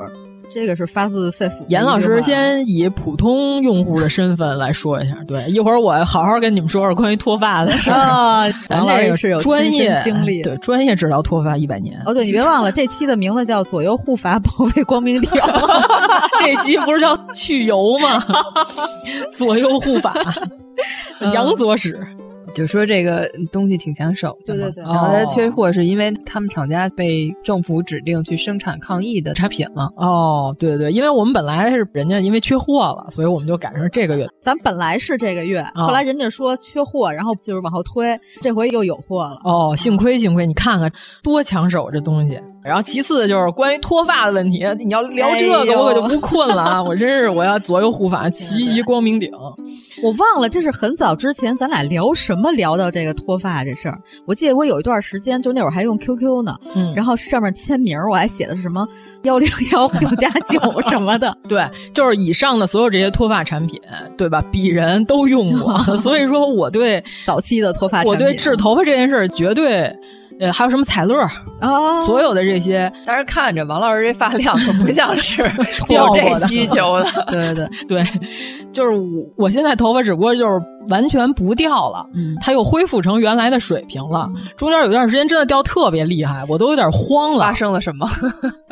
[0.50, 1.54] 这个是发自肺腑。
[1.68, 7.96] 严老师先以普通用户的身份来说一下，对，一会儿我好好跟你们说说关于脱发的事儿。
[8.00, 12.00] 啊， 咱这个是有专业经历，对，专业治疗脱发一百年。
[12.06, 15.30] 哦，对，你别忘了， 这期的名字叫“左右护发，保卫光明顶”。
[16.40, 18.24] 这期不是叫去油吗？
[19.32, 20.14] 左右护发，
[21.34, 22.00] 杨左使。
[22.56, 29.92] 就说这个东西挺抢手的，对对对，然后它缺货是因为他们厂家被政府指定去生产抗疫的产品了。
[29.98, 34.26] 哦，对对对，因为我们本来是人家因为缺货了，所以我们就赶上这个月。
[34.42, 39.42] 咱本来是这个月，后来人家说缺货，然后就是往后推，这回又有货了。
[39.44, 40.92] 哦，幸亏幸亏，你看看
[41.22, 42.40] 多抢手这东西。
[42.66, 46.82] 然后其次就是关于脱发的问题，你要聊这个我可就不困了啊！
[46.84, 49.32] 我真是我要左右护法，齐齐光明顶。
[50.02, 53.98] 我忘了这是很早之前咱俩聊什么聊到这个脱发这事儿。
[54.26, 58.88] 我记得我有一段时间就那会儿还用 QQ 呢，嗯，然后上面签名我还写的是什么
[59.22, 61.38] 幺零幺九加九什么的。
[61.48, 63.80] 对，就是以上的所有这些脱发产品，
[64.18, 64.44] 对吧？
[64.52, 69.96] 鄙人都用过， 所以说我对早期的脱发，我对治头发这件事儿绝对。
[70.40, 71.18] 呃，还有什么彩乐
[71.60, 71.98] 啊？
[72.06, 75.42] 所有的这些，但是看着王老师这发量可不像是
[75.90, 77.26] 有这需求的。
[77.32, 78.04] 对对对，
[78.72, 84.30] 就是我我现在头发只不过就是完全不掉了，嗯，它又恢复成原来的水平了。
[84.58, 87.40] 中间有段时间真的掉特别厉害，我都有点慌了。
[87.40, 88.10] 发生了什么？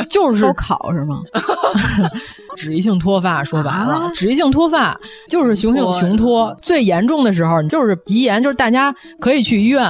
[0.09, 1.19] 就是 高考是吗？
[2.55, 4.95] 脂溢性脱发，说白了，脂溢性脱发
[5.27, 9.83] 就是雄性雄脱最严重的时候，就是皮炎，就是大家可以去医院，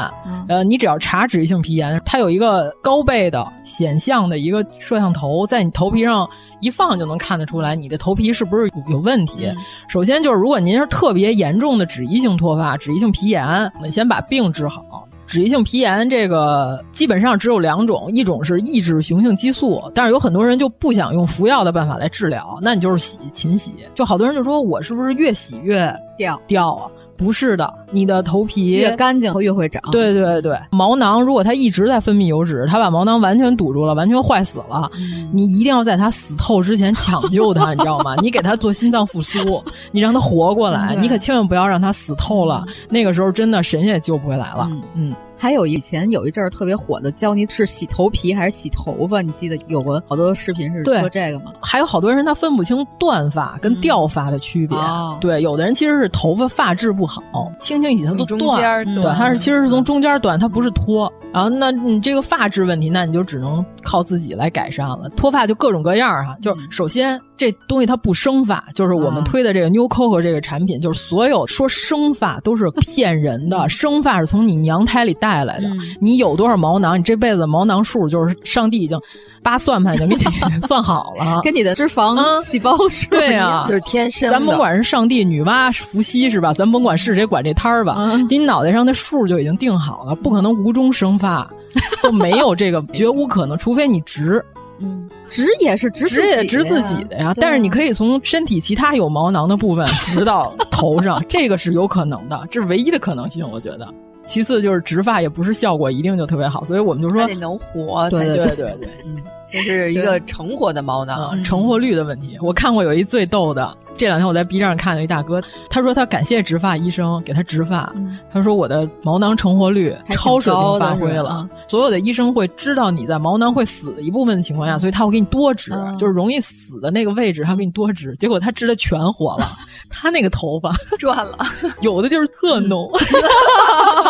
[0.47, 6.27] 呃，你只要查脂溢性皮炎，它有一个高倍的显像的一个摄像头，在你头皮上
[6.61, 9.51] 一放就能看得出来你的头皮是不是有问题。
[9.89, 13.45] 首先就是，如果您是特别严重的脂溢性脱发、脂溢性皮炎，
[13.75, 15.07] 我们先把病治好。
[15.25, 23.73] 脂溢性皮炎这个基本上只有两种，一种是抑制雄性激素，但是有很多人就不想用服药的办法来治疗，那你就是洗勤洗。
[23.95, 26.91] 就好多人就说我是不是越洗越掉掉啊？
[27.23, 29.81] 不是的，你的头皮越干净越会长。
[29.91, 34.89] 对对对，毛囊如果它一直在分泌油脂，它把毛囊完全堵住了，完全坏死了，
[35.31, 38.15] 你一定要在它死透之前抢救它，你知道吗？
[38.21, 42.65] 你给它做心脏复苏， 你让它活过来，你可千万不要让它死透了。
[42.89, 44.69] 那个时候真的神也救不回来了。
[44.95, 45.15] 嗯。
[45.43, 49.21] 还有以前有一阵儿特别火的，教你是洗头皮还是洗头发？
[49.21, 51.51] 你记得有过好多视频是说这个吗？
[51.61, 54.77] 还有好多人他分不清断发跟掉发的区别。
[55.19, 57.21] 对，有的人其实是头发发质不好，
[57.59, 58.85] 轻轻洗它都断。
[58.95, 61.11] 对，它是其实是从中间断，它不是脱。
[61.33, 65.09] 然后那你这个发质问题，那你就只能靠自己来改善了。
[65.09, 75.32] 脱发就各种各样哈，就是首先这东西它不生发，就是我们推的这个 New Coco 这个产品，就是所有说生发都是骗人的， 生发是从你娘胎里带。
[75.33, 75.67] 带来的，
[75.99, 76.99] 你有多少毛囊？
[76.99, 78.99] 你这辈子毛囊数就是上帝已经
[79.41, 80.21] 扒算盘已经给你
[80.61, 84.29] 算好了，跟你的脂肪细胞是对啊，就是天生。
[84.29, 86.53] 咱甭管是上帝、女娲、伏羲是吧？
[86.53, 87.97] 咱甭管是谁管这摊儿吧，
[88.29, 91.49] 你脑袋上的数就已经定好了，不可能无中生发，
[92.03, 94.43] 就没有这个绝无可能，除非你植。
[94.79, 97.31] 嗯，植也是植，植也植自己的呀。
[97.35, 103.87] 但是你可以从身体其他有毛囊的部分植到头上， 这个是有可能的，这是唯一的可能性，我觉得。
[104.23, 109.17] 其次就是植发也不是效果一定就特别好，所以我们就说得能活才对对对对，嗯，
[109.51, 112.37] 这是一个成活的毛囊，成活率的问题。
[112.41, 117.93] 我看过有一最逗的，这两天我在 B 站上看到一大哥，他说他感谢植发医生给他植发，
[118.31, 129.49] 他说我的毛囊成活率超水平发挥了，所有的医生会知道你在毛囊会死的一部分的情况下，所以他会给你多植，就是容易死的那个位置他给你多植，结果他植的全活了。
[129.95, 131.37] 他那个头发 赚了，
[131.81, 132.89] 有的就是特浓，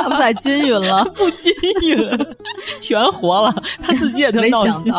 [0.05, 1.53] 不太均匀了，不均
[1.89, 2.09] 匀，
[2.79, 4.93] 全活了，他自己也特闹心。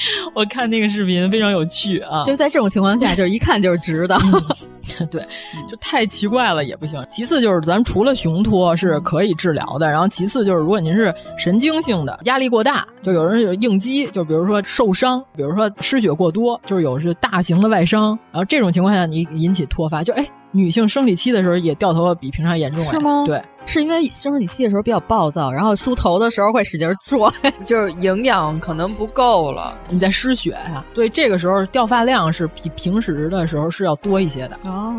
[0.34, 2.22] 我看那个视频非常有趣啊！
[2.24, 4.18] 就在这种情况下，就是一看就是直的，
[5.10, 5.20] 对，
[5.68, 7.04] 就太奇怪了也不行。
[7.10, 20.26] 其次就是，咱除了雄脱是可以治疗的，然后其次就是，如果您是神经性的压力过大，就有人有应激，就比如说受伤，比如说失血过多，就是有是大型的外伤，然后这种情况下你引起脱发，就哎。
[20.50, 23.22] 女性生理期的时候也掉头发比平常严重，是吗？
[23.26, 27.30] 对，是因为生理期的时候比较暴躁，然后梳头的时候会使劲拽，
[27.66, 34.58] 就是营养可能不够了，你在失血呀，所以这个时候掉发量是比平时的时候是要多一些的。
[34.64, 34.94] 哦，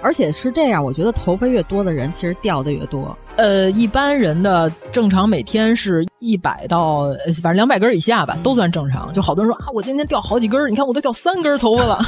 [0.00, 3.14] 而且是这样，我觉得头发越多的人，其实掉的越多。
[3.36, 7.04] 呃，一般人的正常每天是一百到
[7.42, 9.12] 反正两百根以下吧，都算正常。
[9.12, 11.98] 就好多人说啊，我今天掉好几根，你看我都掉三根头发了。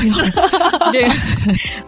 [0.90, 1.10] 这个，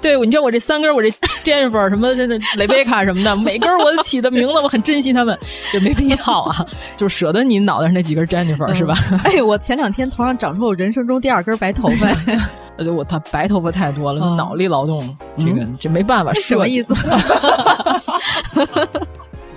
[0.02, 1.08] 对，你知道我这三根，我这
[1.42, 5.38] Jennifer 什么这这雷贝卡什么的，每根我都起的名字，我很珍惜他们，
[5.72, 6.64] 就没必要啊，
[6.96, 8.94] 就舍得你脑袋上那几根 Jennifer 是吧？
[9.24, 12.08] 哎，我前两天头上长出我人生中第二根白头发。
[12.76, 16.94] 那就我他白头发太多了，脑力劳动这个这没办法， 什么意思？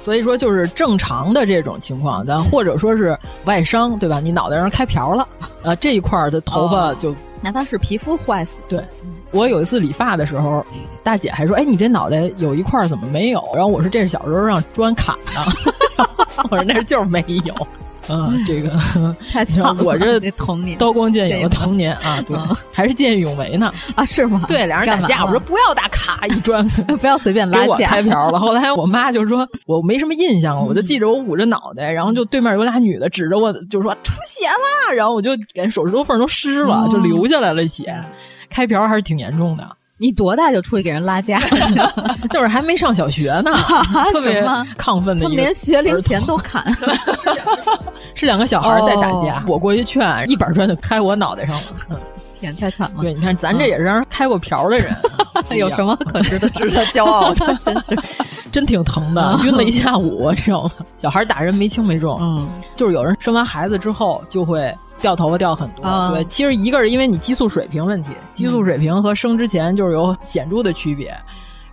[0.03, 4.19] 所以说就是正常的这种情况，咱或者说是外伤，对吧？
[4.19, 5.25] 你脑袋上开瓢了，
[5.63, 8.57] 啊，这一块的头发就那它是皮肤坏死。
[8.67, 8.83] 对，
[9.31, 10.61] 我有一次理发的时候，
[11.03, 16.05] 大姐还说：“哎，你这脑袋有一块怎么没有？”然后我说：“这是小时候让砖砍的。
[16.51, 17.55] ”我说：“那就是没有。”
[18.09, 18.69] 嗯，这个
[19.31, 19.75] 太惨了。
[19.83, 22.37] 我这童年刀光剑影的童年啊，对，
[22.71, 24.03] 还是见义勇为呢啊？
[24.05, 24.43] 是吗？
[24.47, 26.67] 对，俩人打架，我说不要打，咔一砖，
[26.99, 28.39] 不要随便拉架，开瓢了。
[28.39, 37.95] 后来我妈就说，我没什么印象了，我就记着我捂着脑袋，然后就对面有俩女的指着我，就说出血了，然后我就感觉手指头缝都湿了，就流下来了血，
[38.49, 39.67] 开瓢还是挺严重的。
[39.97, 41.39] 你多大就出去给人拉架？
[42.31, 43.51] 那会儿还没上小学呢，
[44.11, 44.43] 特别
[44.77, 45.23] 亢奋的。
[45.23, 46.65] 他们连学龄前都砍，
[48.15, 49.43] 是两个小孩在打架。
[49.47, 51.61] 我过去劝，一板砖就拍我脑袋上了。
[52.51, 53.01] 天，太惨了。
[53.01, 54.93] 对，你看咱这也是让人开过瓢的人，
[55.57, 57.55] 有什么可值得值得骄傲的？
[57.61, 57.97] 真是，
[58.51, 60.71] 真挺疼的，晕了一下午，知道吗？
[60.97, 64.73] 小孩打人没轻没重，嗯，就是有人生完孩子之后就会。
[65.01, 71.13] 掉头发掉很多，对，其实一个是因为你激素水平问题，激素水平和生之前就是有显著的区别，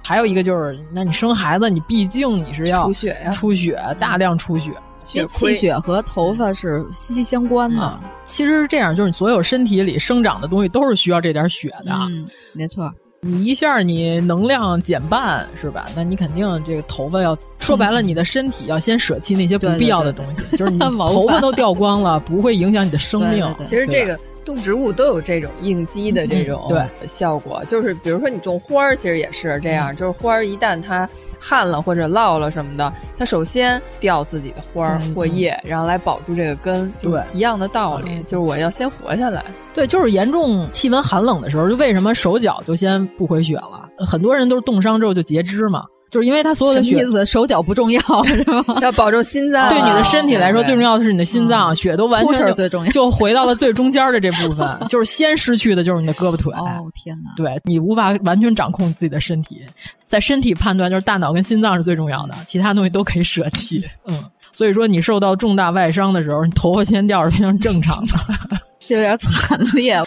[0.02, 4.72] 还有一个就是，那你生孩子，你毕竟你是要出血呀，出血，大量出血，
[5.14, 8.00] 因为气血和头发是息息相关的。
[8.24, 12.90] 其实是这样，就是你所有身体里生长的东西都是需要这点血的，嗯，没错。
[13.22, 15.88] 你一下你能量减半是吧？
[15.94, 23.46] 那你肯定这个头发要说白了，你的身体要先舍弃那些不必要的东西， 就是你头发都掉光了，不会影响你的生命。
[23.62, 26.72] 其实这个动植物都有这种应激的这种
[27.06, 31.08] 效果，就是比如说你种花儿，其实也是这样，就是花儿一旦它。
[31.42, 36.92] 旱了或者涝了什么的，它首先掉自己的花儿或叶，然后来保住这个根。
[37.00, 39.42] 对，一样的道理，就是我要先活下来。
[39.72, 43.88] 对，就是严重气温寒冷的时候，就为什么手脚就先不回血了？
[44.00, 45.82] 很多人都是冻伤之后就截肢嘛。
[46.10, 48.64] 就是因为他所有的血，手脚不重要 是吗？
[48.82, 49.68] 要保证心脏。
[49.68, 54.68] 对你的身体来说，最重要的是你的心脏，血都完全最重要，就回到了最中间的这部分。
[54.88, 56.52] 就是先失去的就是你的胳膊腿。
[56.54, 57.30] 哦天哪！
[57.36, 59.62] 对你无法完全掌控自己的身体，
[60.04, 63.84] 在身体判断就是大脑跟心脏是最重要的，其他东西都可以舍弃。
[64.06, 68.12] 嗯，所以说你受到重大外伤的时候，你头发先掉是非常正常的。
[68.80, 70.02] 这有点惨烈。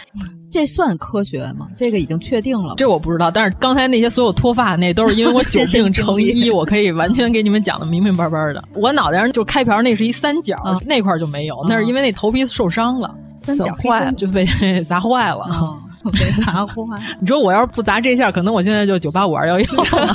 [0.52, 1.66] 这算科学吗？
[1.76, 3.28] 这个已经确定了，这我不知道。
[3.28, 8.62] 但是刚才那些所有脱发那都是因为我久病成医，我可以完全给你们讲的明明白白的。
[8.72, 14.46] 我脑袋上就开瓢，那是一三角，那块就没有，那是因为那头皮受伤了，三角 坏了就被
[14.84, 15.76] 砸坏了，
[16.12, 16.74] 被砸坏。
[17.20, 20.14] 你说我要是不砸这下，可能我现在就九八五二幺幺 了。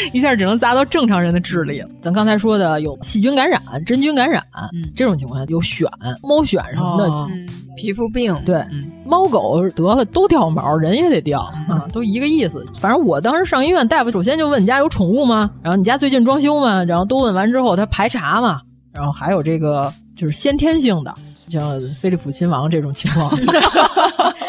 [0.12, 1.82] 一下只能砸到正常人的智力。
[2.00, 4.42] 咱刚才说的有细菌感染、真菌感染
[4.94, 5.86] 这种情况下，有癣、
[6.22, 7.28] 猫癣什么的，
[7.76, 8.34] 皮肤病。
[8.44, 8.62] 对，
[9.04, 12.66] 猫狗得了都掉毛，人也得掉啊，都一个意思。
[12.78, 15.50] 反正我当时上医院，大夫首先就问你家有宠物吗？
[15.62, 16.82] 然后你家最近装修吗？
[16.84, 18.60] 然后都问完之后，他排查嘛。
[18.92, 21.14] 然后还有这个就是先天性的，
[21.46, 23.30] 像菲利普亲王这种情况，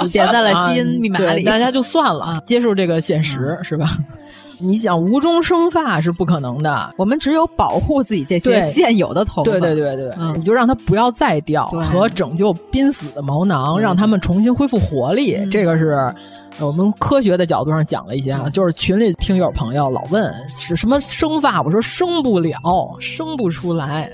[0.07, 3.97] 写在了基因密码里，大家就算了，接受这个现实是吧？
[4.61, 16.13] 你想无中生发是不可能的，我们只有保护自己这些现有的头发，对对对对，你就让它不要再掉，和拯救濒死的毛囊，让它们重新恢复活力，这个是
[16.59, 18.49] 我们科学的角度上讲了一些啊。
[18.53, 22.59] 就是群里听友朋友老问是什么生发，我说生不了，
[22.99, 24.11] 生不出来。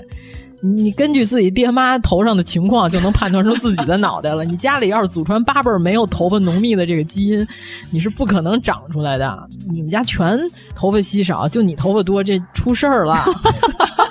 [0.60, 4.44] 你根据自己爹妈头上的情况，就能判断出自己的脑袋了。
[4.44, 7.46] 你家里要是祖传八辈儿没有头发浓密的这个基因，
[7.90, 9.48] 你是不可能长出来的。
[9.70, 10.38] 你们家全
[10.74, 13.22] 头发稀少，就你头发多，这出事儿了。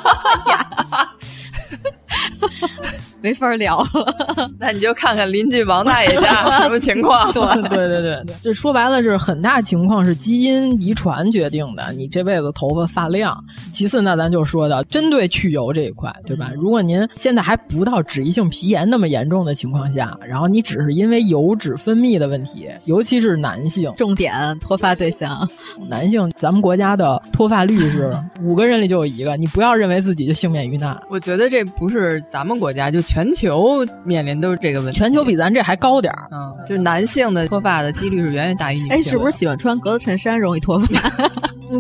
[3.22, 4.16] 没法聊了，
[4.60, 7.32] 那你就看看邻居王大爷家 什么情况。
[7.34, 13.44] 对对对对，这 说白了是很大情况是基因遗传决定的，你这辈子头发发亮。
[13.72, 16.52] 其次，那咱就说到针对去油这一块，对吧？
[16.56, 25.48] 如果您现在还不到脂溢性皮炎那么严重的情况下，然后你只是因为油脂分泌的问题，尤其是男性，重点脱发对象，
[25.90, 30.96] 男性，咱们国家的脱发率是五个人里就有一个，你不要认为自己就幸免于难。
[31.10, 33.02] 我觉得这不是咱们国家就。
[33.08, 36.28] 全球面临都是这个问题，全球比咱这还高点儿。
[36.32, 38.92] 嗯，就是男性的脱发的几率是远远大于女性。
[38.92, 41.00] 哎，是不是喜欢穿格子衬衫容易脱发？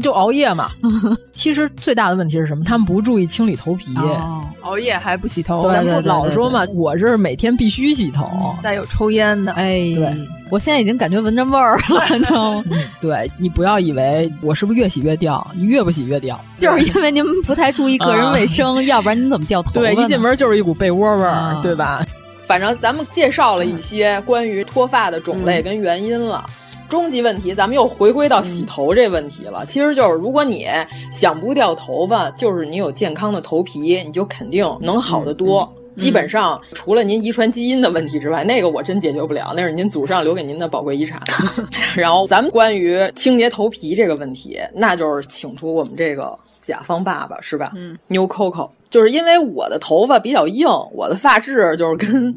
[0.01, 0.71] 就熬夜嘛。
[1.31, 2.63] 其实最大的问题是什么？
[2.63, 5.69] 他们不注意清理头皮，哦、熬夜还不洗头。
[5.69, 8.29] 咱不老说嘛，我是每天必须洗头。
[8.61, 10.11] 再有抽烟的，哎，对。
[10.49, 12.63] 我现在已经感觉闻着味儿了， 你知道吗？
[13.01, 19.81] 对你不要以为我是不是越洗越掉，你越不洗越掉，就是因为您不太注意个人卫生， 要不然您怎么掉头发？
[19.81, 22.05] 对，一进门就是一股被窝味儿，对吧？
[22.45, 26.41] 反正咱们介绍了一些关于脱发的种类跟原因了。
[26.89, 29.65] 终极问题，咱们又回归到洗头这问题了。
[29.65, 30.67] 其实就是，如果你
[31.11, 35.71] 想不掉头发，就是你有健康的头皮，你就肯定能好得多。
[35.95, 41.19] 基本上，除了您遗传基因的问题之外，那个我真解决不了，那是您祖上留给您的宝贵遗产。
[41.97, 47.71] 然后，咱们关于清洁头皮这个问题，那就是请出我们这个甲方爸爸，是吧？
[47.75, 52.33] 嗯，New Coco，就是因为我的头发比较硬，我的发质就是跟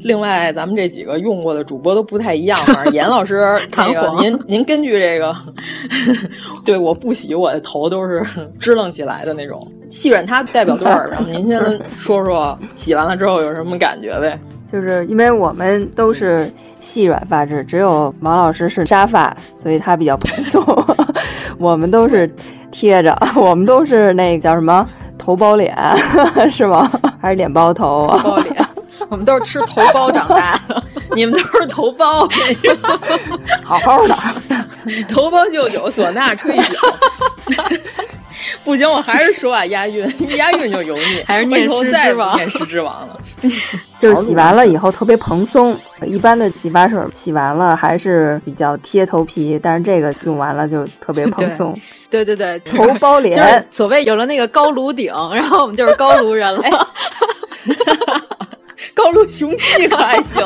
[0.00, 2.60] 另外咱们这几个用过的主播都不太一样。
[2.66, 5.34] 反正严老师， 那个您您根据这个，
[6.64, 8.22] 对，我不洗我的头都是
[8.58, 9.66] 支棱起来的那种。
[9.90, 11.60] 细软它代表多儿， 然后您先
[11.96, 14.38] 说说洗完了之后有什么感觉呗？
[14.72, 16.50] 就是因为我们都是
[16.80, 20.62] 细软发质，只有王老师是沙发，所以他比较蓬松。
[21.58, 22.28] 我们都是
[22.72, 24.84] 贴着，我们都是那个叫什么
[25.24, 25.74] 头包脸，
[26.52, 26.90] 是吗？
[27.20, 28.06] 还是脸包头？
[28.22, 28.68] 头包脸，
[29.08, 30.82] 我们都是吃头包长大的，
[31.16, 32.28] 你们都是头包，
[33.64, 34.14] 好好的，
[35.08, 36.78] 头包舅舅，唢呐吹酒。
[38.62, 43.18] 不行，我还是说啊，押韵，押韵就油腻， 还是念诗之王，念诗之王了。
[43.98, 51.78] 就是洗完了以后特别蓬松，一般的洗发水洗完了还是比较贴头皮，但是这个用完了就特别蓬松。
[52.10, 56.62] 对对 对，头包脸，就是所谓有了那个高颅顶，然后我们就是高颅人了。
[58.92, 60.42] 高颅雄鸡可还行？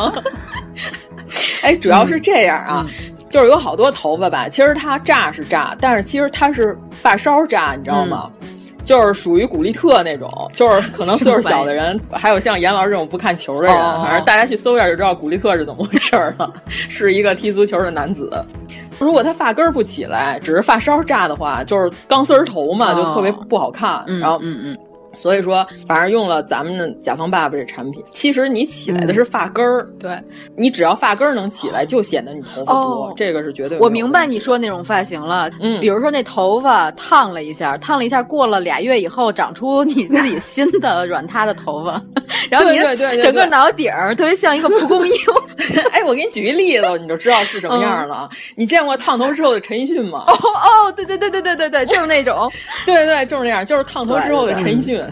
[1.63, 2.87] 哎，主要是这样啊。
[3.31, 8.31] 就是有好多头发吧，其实它炸是炸，但是其实它是发梢炸，你知道吗？
[8.85, 18.43] 就是属于古力特那种，就是可能岁数小的人，还有像严老师这种不看球的人，反正大家去搜一下就知道古力特是怎么回事了， 是一个踢足球的男子。
[18.99, 24.03] 如果他发根儿不起来，只是发梢炸的话，就是钢丝儿头嘛，就特别不好看。
[24.21, 24.79] 然后，嗯嗯。
[25.19, 30.17] 所以说，反正用了咱们的甲方爸爸这产品，其实你起来的是发根儿，对
[30.57, 33.79] 你只要发根儿能起来，就显得你头发多，这个是绝对。
[33.81, 42.01] 我明白你说那种发型了，嗯，比如说那头发烫了一下，烫了一下，过了俩月以后，长出你自己 新的软塌的头发，
[42.49, 42.79] 然后你
[43.21, 45.15] 整个脑顶儿特别像一个蒲公英。
[45.93, 48.29] 哎，我给你举一例子，你就知道是什么样了。
[48.55, 50.25] 你见过烫头之后的陈奕迅吗？
[50.27, 52.51] 哦哦，对对对对对对对，就是那种，
[52.87, 55.03] 对对，就是那样，就是烫头之后的陈奕迅。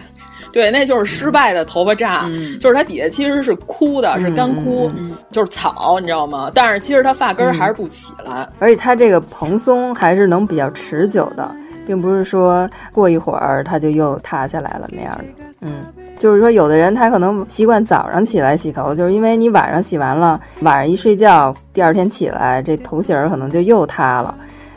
[0.57, 2.27] 对，那就是失败的头发炸，
[2.59, 4.91] 就是它底下其实是枯的，是干枯，
[5.31, 6.51] 就是草，你知道吗？
[6.55, 11.55] 但是其实它发根还是不起来，而且它这个蓬松还是能比较持久的，
[11.87, 15.25] 并不是说过一会儿它就又塌下来了那样的。
[15.61, 15.85] 嗯，
[16.19, 24.35] 就是说有的人他可能习惯早上起来洗头，就是因为你晚上洗完了，晚上一睡觉，第二天起来这头型儿可能就又塌了。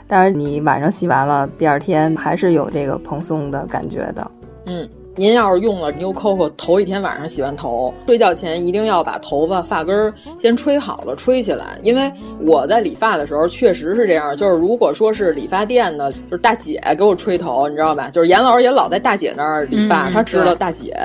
[0.10, 4.30] 但是你晚上洗完了，第二天还是有这个蓬松的感觉的。
[4.66, 4.86] 嗯。
[5.20, 11.78] 您要是用了 New Coco，头一天晚上洗完头，睡觉前一定要把头发发根儿先吹好了，吹起来。
[11.84, 12.10] 因为
[12.40, 18.10] 我在理发的时候确实是这样，就是如果说是理发店的，就是大姐给我吹头，你知道吧？
[18.10, 20.98] 就是严老师也老在大姐那儿理发，他知道大姐，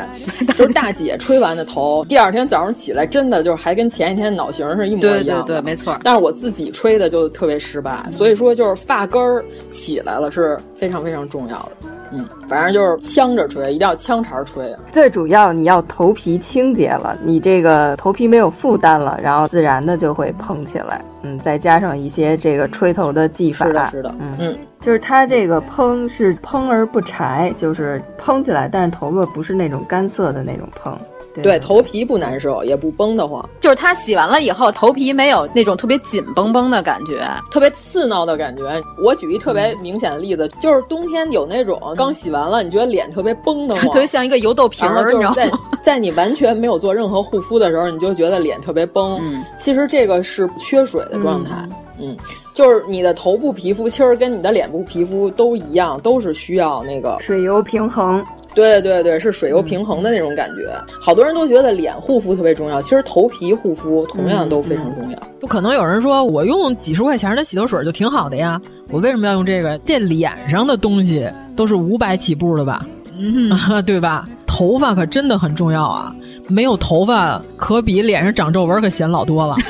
[0.56, 5.98] 就是大姐吹完的头，第二天早上起来真的就是还跟前一天脑型是一模一样的，对对对，没错。
[6.04, 11.88] 但是我自己吹的就特别失败，所以说就是发根儿起来了是非常非常重要的。
[12.12, 14.74] 嗯，反正就是呛着吹，一定要呛茬吹。
[14.92, 21.04] 最主要你要头皮清洁了，你这个头皮没有负担了，然后自然的就会蓬起来。
[21.22, 24.14] 嗯，再加上一些这个吹头的技法，是的，是的。
[24.20, 30.96] 嗯嗯，就是它这个蓬是蓬而不柴，就是蓬起来，但是头发不是那种干涩的那种蓬。
[31.42, 33.46] 对，头皮不难受，也不崩得慌。
[33.60, 38.62] 就是它洗完了以后，头皮没有那种特别紧绷绷的感觉，特别刺挠的感觉。
[39.02, 45.50] 我举一特别明显的例子，就是冬天有那种刚洗完了，你觉得脸特别绷得慌， 特别像一个油豆皮儿，就是在
[45.82, 49.18] 在你完全没有做任何护肤的时候，你就觉得脸特别绷。
[49.20, 51.66] 嗯，其实这个是缺水的状态。
[51.96, 52.16] 嗯，
[52.52, 58.24] 就是你的头部皮肤其实跟你的脸部皮肤都一样，都是需要那个水油平衡。
[58.54, 60.72] 对对对，是水油平衡的那种感觉。
[61.00, 65.18] 好多人都觉得脸护肤特别重要，其实头皮护肤同样都非常重要。
[65.40, 69.76] 不可能有人说我用几十块钱的洗头水就挺好的呀，我为什么要用这个？
[69.78, 72.86] 这脸上的东西都是五百起步的吧？
[73.18, 73.50] 嗯，
[73.84, 74.26] 对吧？
[74.46, 76.14] 头发可真的很重要啊！
[76.48, 79.56] 没有头发，可比脸上长皱纹可显老多了。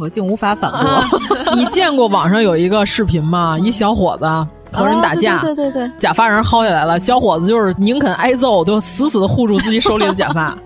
[0.00, 0.78] 我竟无法反驳。
[0.78, 1.04] 啊、
[1.56, 3.58] 你见过网上有一个视频吗？
[3.60, 4.24] 一小伙子
[4.72, 6.98] 和人打架，哦、对对对对，假发让人薅下来了。
[6.98, 10.56] 小伙子就是宁肯挨揍，都死死的护住自己手里的假发。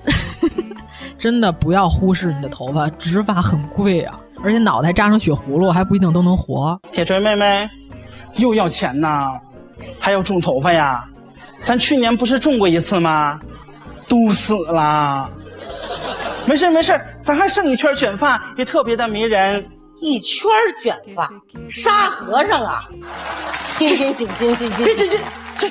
[1.18, 6.80] 真的不要忽视你的头发，植发很贵啊，而且脑袋扎上血葫芦还不一定都能活。
[6.90, 7.68] 铁锤妹妹，
[8.36, 9.38] 又要钱呐，
[10.00, 11.05] 还要种头发呀？
[11.61, 13.38] 咱去年不是种过一次吗？
[14.09, 15.30] 都死了。
[16.44, 19.64] 没事没事，咱还剩一圈卷发，也特别的迷人。
[20.03, 20.50] 一圈
[20.82, 21.32] 卷发，
[21.68, 22.82] 沙和尚啊！
[23.76, 24.84] 进进进进进进！
[24.84, 25.18] 这这这
[25.61, 25.70] 这！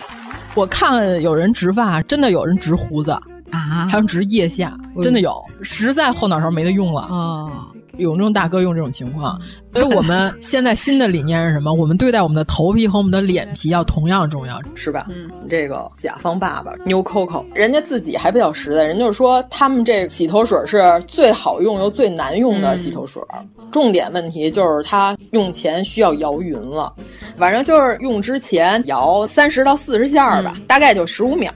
[0.55, 3.11] 我看有人植发，真的有人植胡子
[3.51, 4.73] 啊，还有植腋下，
[5.03, 7.67] 真的有，实在后脑勺没得用了啊。
[7.97, 9.39] 有那种大哥用这种情况，
[9.73, 11.73] 所以我们现在新的理念是什么？
[11.73, 15.07] 我们对待我们的头皮和我们的脸皮要同样重要，是吧？
[15.09, 26.93] 嗯，这个甲方爸爸 New Coco，人家自己还比较实在，人就是说他们这洗头水是最好用又最难用的洗头水，嗯、重点问题就是它用前需要摇匀了，
[27.37, 31.51] 反正就是用之前摇三十到四十下吧，嗯、大概就十五秒。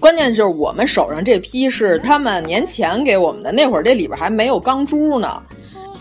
[0.00, 5.40] 关键就是我们手上这批是他们年前给我们的，那会儿这里边还没有钢珠呢，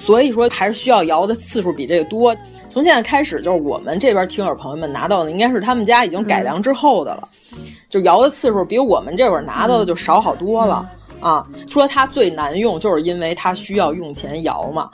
[0.02, 2.36] 所以说还是需要摇的次数比这个多。
[2.72, 10.90] 从现在开始，就是我们这边听友朋友们拿到的，应该是他们家已经改良之后的了，嗯、就摇的次数比我们这会儿拿到的就少好多了。
[11.22, 14.90] 嗯、啊，说它最难用，就是因为它需要用前摇嘛。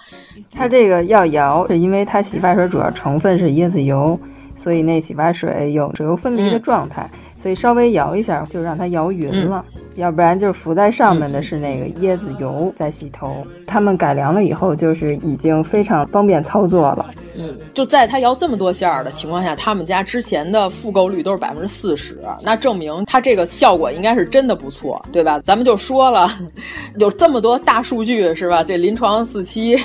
[0.51, 4.19] 它这个要摇，是因为它洗发水主要成分是椰子油，
[4.55, 7.09] 所以那洗发水有水油分离的状态。
[7.13, 13.45] 嗯所以稍微摇一下就让它摇匀了，嗯、要不然就是浮在上面的是那个椰子油在洗头。
[13.65, 17.09] 他们改良了以后，就是已经非常方便操作了。
[17.35, 25.39] 嗯，就在它摇这么多下的情况下，他们家之前的复购率都是百分之四十，那证明它这个效果应该是真的不错，对吧？
[25.39, 26.29] 咱们就说了，
[26.97, 28.63] 有这么多大数据是吧？
[28.63, 29.75] 这临床四期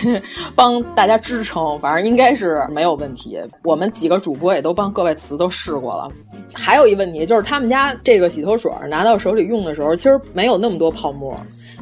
[0.55, 3.39] 帮大家支撑，反正应该是没有问题。
[3.65, 6.09] 我们几个主播也都帮各位词都试过了。
[6.55, 11.33] 还有一问题就是，他们家这个洗头水拿到手里用的时候，其实没有那么多泡沫。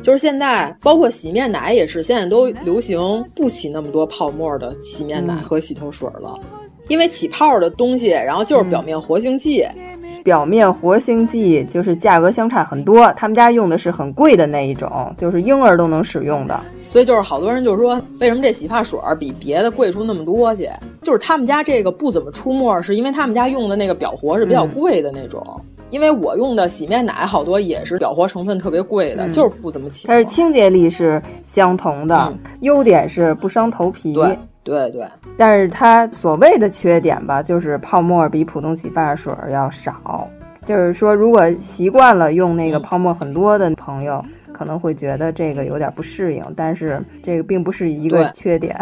[0.03, 9.63] 就是现在，包括洗面奶也是，现在都流行不起那么多泡沫的洗面奶和洗头水了，嗯、因为起泡的东西，然后就是表面活性剂。
[9.63, 16.61] 嗯、表面活性剂就是价格相差很多，他们家用的是很贵的那一种，就是婴儿都能使用的。
[16.91, 20.69] 所以就是好多人就说，为什么这洗发水比别的贵出那么多去？
[21.03, 25.43] 就是他们家这个不怎么出沫，是因为他们家用的那个表活是比较贵的那种。
[25.79, 30.09] 嗯、因为我用的洗面奶好多也是表活成分特别贵的，嗯、就是不怎么起。
[30.09, 34.15] 但是清洁力是相同的，嗯、优点是不伤头皮。
[34.15, 35.05] 对对对。
[35.37, 40.29] 但是它所谓的缺点吧，就是泡沫比普通洗发水要少。
[40.67, 44.25] 就是说，如果习惯了用那个泡沫很多的朋友。
[44.53, 48.79] 可能会觉得这个有点不适应，但是这个并不是一个缺点。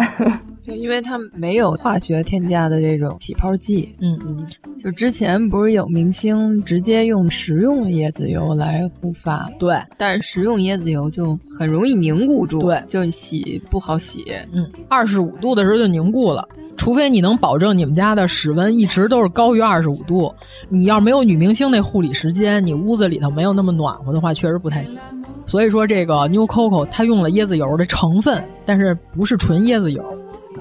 [0.68, 3.90] 就因为它没有化学添加的这种起泡剂。
[4.02, 4.46] 嗯嗯。
[4.78, 9.48] 就之前不是有明星直接用食用椰子油来护发？
[9.58, 9.74] 对。
[9.96, 14.26] 但是食用椰子油就很容易凝固住，对，就洗不好洗。
[14.52, 16.46] 嗯，二十五度的时候就凝固了。
[16.76, 20.32] 除非你能保证你们家的室温一直都是高于二十五度，
[20.68, 24.96] 你要没有女明星那护理时间，你屋子里头没有那么暖和的话，确实不太行。
[25.44, 30.04] 所以说，这个 New Coco 它用了椰子油的成分，但是不是纯椰子油。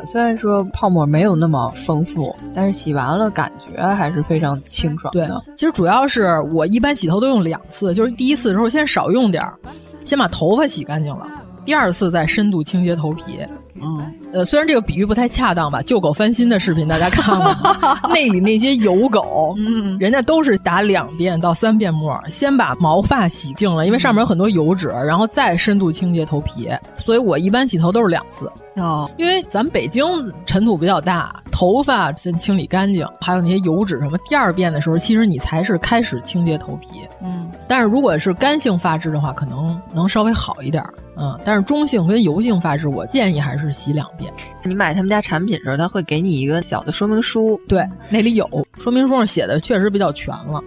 [0.06, 5.43] 虽然说泡沫没有那么丰富，但是洗完了感觉还是非常清爽的。
[5.56, 9.54] 其实主要是我一般洗头都用两次，就是第一次的时候先少用点儿，
[10.06, 11.28] 先把头发洗干净了。
[11.68, 13.39] 第二次再深度清洁头皮，
[13.76, 17.99] 嗯，呃，虽然这个比喻不太恰当吧，救狗翻新的视频大家看了吗？
[18.07, 26.70] 那里那些油狗，嗯，人家都是打两遍到三遍沫，先把毛发洗净了，因为上面有很多油脂，然后再深度清洁头皮。
[26.95, 30.05] 所以我一般洗头都是两次哦，因为咱们北京
[30.45, 34.18] 尘土比较大，头发先清理干净，还有那些油脂什么。
[34.30, 40.84] 第二遍的时候，其实你才是开始清洁头皮，嗯，但是如果是干性发质的话，可能能稍微好一点。
[41.20, 44.32] 嗯，但是中性跟油性发质，我建议还是洗两遍。
[44.63, 48.47] 你买他们家产品时候，他会给你一个小的说明书，对，那里有
[48.78, 50.63] 说明书上写的确实比较全了。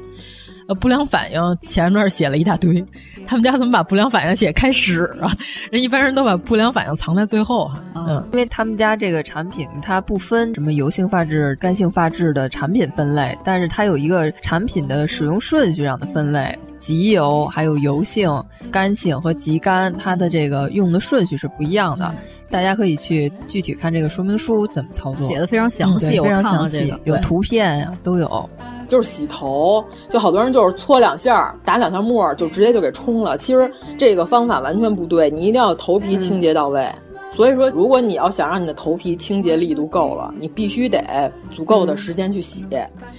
[0.70, 2.84] 呃，不良反应前面写了一大堆，
[3.26, 5.34] 他们家怎么把不良反应写开始啊？
[5.72, 7.82] 人一般人都把不良反应藏在最后哈。
[7.96, 16.56] 嗯，因为他们家这个产品它不分什么油性发质、干性发质的产品分类，但是它有一个产品的使用顺序上的分类。
[16.78, 18.30] 极油、还有油性、
[18.70, 22.14] 干性和极干，它的这个用的顺序是不一样的。
[22.48, 28.48] 大家可以去具体看这个说明书怎么操作，写的非常详细，非常详细，有图片呀、啊，都有。
[28.90, 33.36] 就是洗头，就好多人就是搓两下，打两下沫，就直接就给冲了。
[33.36, 36.84] 其实这个方法完全不对，你一定要头皮清洁到位。
[37.32, 42.66] 所以说，如果你要想让你的头皮清洁力度够了，你必须得足够的时间去洗，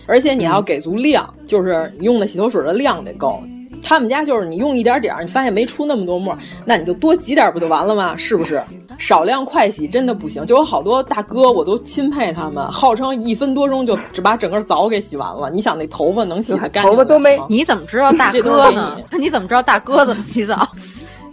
[0.05, 3.41] 而且你要给足量，就是用的洗头水的量得够。
[3.83, 8.15] 他们家就是你用一点点儿，你发现没出那么多沫，那你就多挤点不就完了吗？
[8.17, 8.61] 是不是？
[8.97, 15.49] 少量快洗真的不行，就有好多大哥我都钦佩他们，号称一分多钟就只把整个澡给洗完了。
[15.49, 16.91] 你想那头发能洗得干净？
[16.91, 17.41] 头发都没？
[17.47, 18.97] 你怎么知道大哥呢？
[19.17, 20.67] 你怎么知道大哥怎么 洗澡？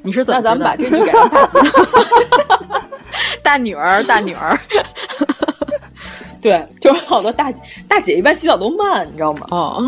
[0.03, 0.41] 你是怎么？
[0.41, 1.59] 那咱们把这句改成大姐。
[3.43, 4.59] 大女儿，大女儿，
[6.41, 7.53] 对，就是好多大
[7.89, 9.41] 大姐一般洗澡都慢，你知道吗？
[9.51, 9.87] 哦，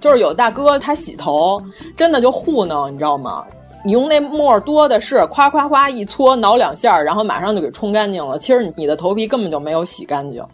[0.00, 1.62] 就是有大哥他洗头
[1.94, 3.44] 真的就糊弄，你知道吗？
[3.84, 8.38] 你用那沫多的是，夸夸夸一搓挠两下，然后马上就给冲干净了。
[8.38, 10.44] 其实你的头皮根本就没有洗干净。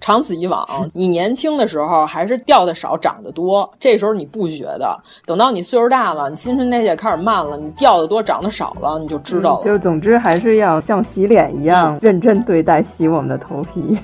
[0.00, 3.68] 长此以往，你年轻的时候还是掉的少，长得多。
[3.80, 4.96] 这时候你不觉得，
[5.26, 9.64] 等到你岁数大了，你新陈代谢开始慢了，你掉的多，长得少了，你就知道了。
[9.64, 13.98] 就总之还是要像洗脸一样、认真对待洗我们的头皮，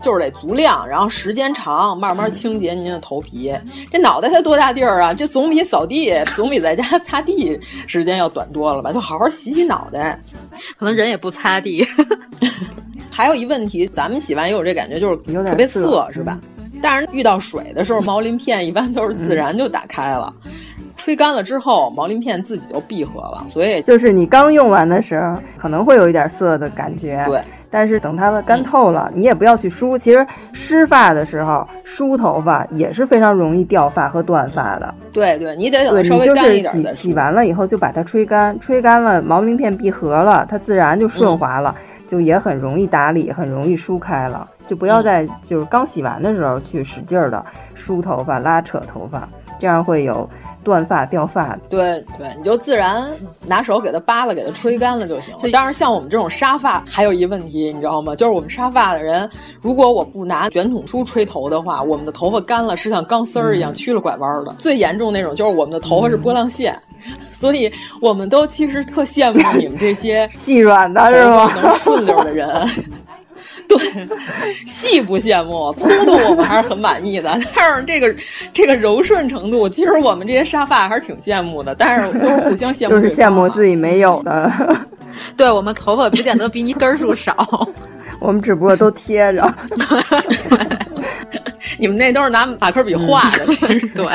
[0.00, 3.54] 就是得足量，然后时间长，慢慢清洁您的头皮。
[3.90, 5.14] 这脑袋才多大地儿啊？
[5.14, 8.92] 这总比扫地、总比在家擦地时间要短多了吧？
[8.92, 10.20] 就好好洗洗脑袋。
[10.76, 11.86] 可能人也不擦地。
[13.10, 16.40] 还有一问题，咱们洗完也有这感觉，就是特别涩，是吧？
[16.80, 23.44] 但是遇到水的时候，毛鳞片一般都是自然就打开了，嗯、吹干了之后，毛鳞片自己就闭合了。
[23.48, 27.22] 所以就是你刚用完的时候，可能会有一点涩的感觉。
[27.26, 27.42] 对。
[27.70, 29.96] 但是等它们干透了，嗯、你也不要去梳。
[29.96, 34.94] 其实湿发的时候梳头发也是非常容易掉发和断发的。
[35.12, 37.10] 对对，你得等它稍微干一点再洗。
[37.10, 41.74] 洗完了以后就把它吹干，吹干了毛鳞片闭合了，它自然就顺滑了。
[41.78, 49.28] 嗯就也很容易打理，很容易梳开了，就不要在就是刚洗完的时候去使劲儿的梳头发、拉扯头发，
[49.60, 50.28] 这样会有
[50.62, 51.60] 断发掉发的。
[51.68, 53.10] 对对，你就自然
[53.46, 55.50] 拿手给它扒了，给它吹干了就行了。
[55.50, 58.14] 当然，像我们这种沙发，还有一问题，你知道吗？
[58.14, 59.28] 就是我们沙发的人，
[59.60, 64.54] 如果我不拿卷筒梳吹头的话，我们的头发干了是像钢丝儿一样曲了拐弯的。
[64.58, 66.78] 最严重那种就是我们的头发是波浪线。
[67.32, 71.50] 所以我们都其实特羡慕你们这些 细软的是吗？
[71.62, 72.46] 能顺溜的人。
[73.68, 73.78] 对，
[74.66, 77.38] 细不羡慕，粗度我们还是很满意的。
[77.54, 78.14] 但是这个
[78.52, 81.74] 这个柔顺程度，其实我们这些沙发还是挺羡慕的。
[81.74, 84.52] 但是都是互相羡慕，就是羡慕自己没有的。
[85.36, 87.68] 对我们头发不见得比你根数少，
[88.20, 89.54] 我们只不过都贴着。
[91.78, 94.06] 你们那都是拿马克笔画的，其实对，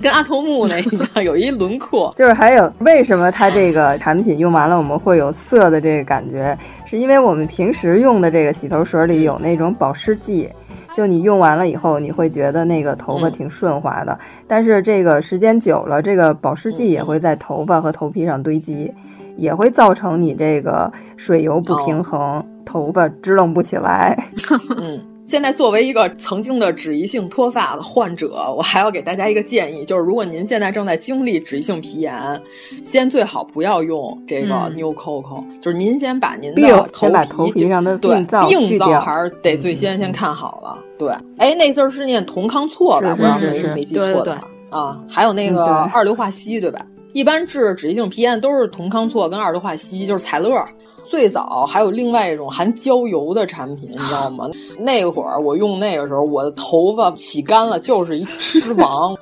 [0.00, 2.12] 跟阿童木那一样，有一轮廓。
[2.16, 10.48] 就是还有为什么它这个产品用完了我们会有涩的这个感觉，是因为我们平时用的这个洗头水里有那种保湿剂，
[10.92, 14.18] 就你用完了以后，你会觉得那个头发挺顺滑的。
[14.46, 18.92] 但是这个时间久了，这个保湿剂也会在头发和头皮上堆积，
[19.36, 24.16] 也会造成你这个水油不平衡，头发支棱不起来。
[24.78, 25.00] 嗯。
[25.30, 32.42] 现在作为一个曾经的脂溢性脱发的患者，我还要给大家一个建议，就是如果您现在正在经历脂溢性皮炎，
[32.82, 36.60] 先最好不要用这个 New Coco，、嗯、就是您先把您的
[36.92, 40.76] 头皮头皮上的对病灶病灶还是得最先先看好了。
[40.98, 43.10] 对，哎，那字儿是念酮康唑吧？
[43.10, 44.42] 是不知道没没记错的话
[44.76, 45.00] 啊。
[45.08, 45.64] 还有那个
[45.94, 46.84] 二硫化硒，对吧？
[47.12, 50.60] 一般治脂溢性皮炎都是酮康唑跟二硫化硒，就是采乐。
[51.10, 54.48] 最早还有另外一种含焦油的产品，你知道吗？
[54.78, 59.12] 那会儿我用那个时候，我的头发洗干了就是一尸王。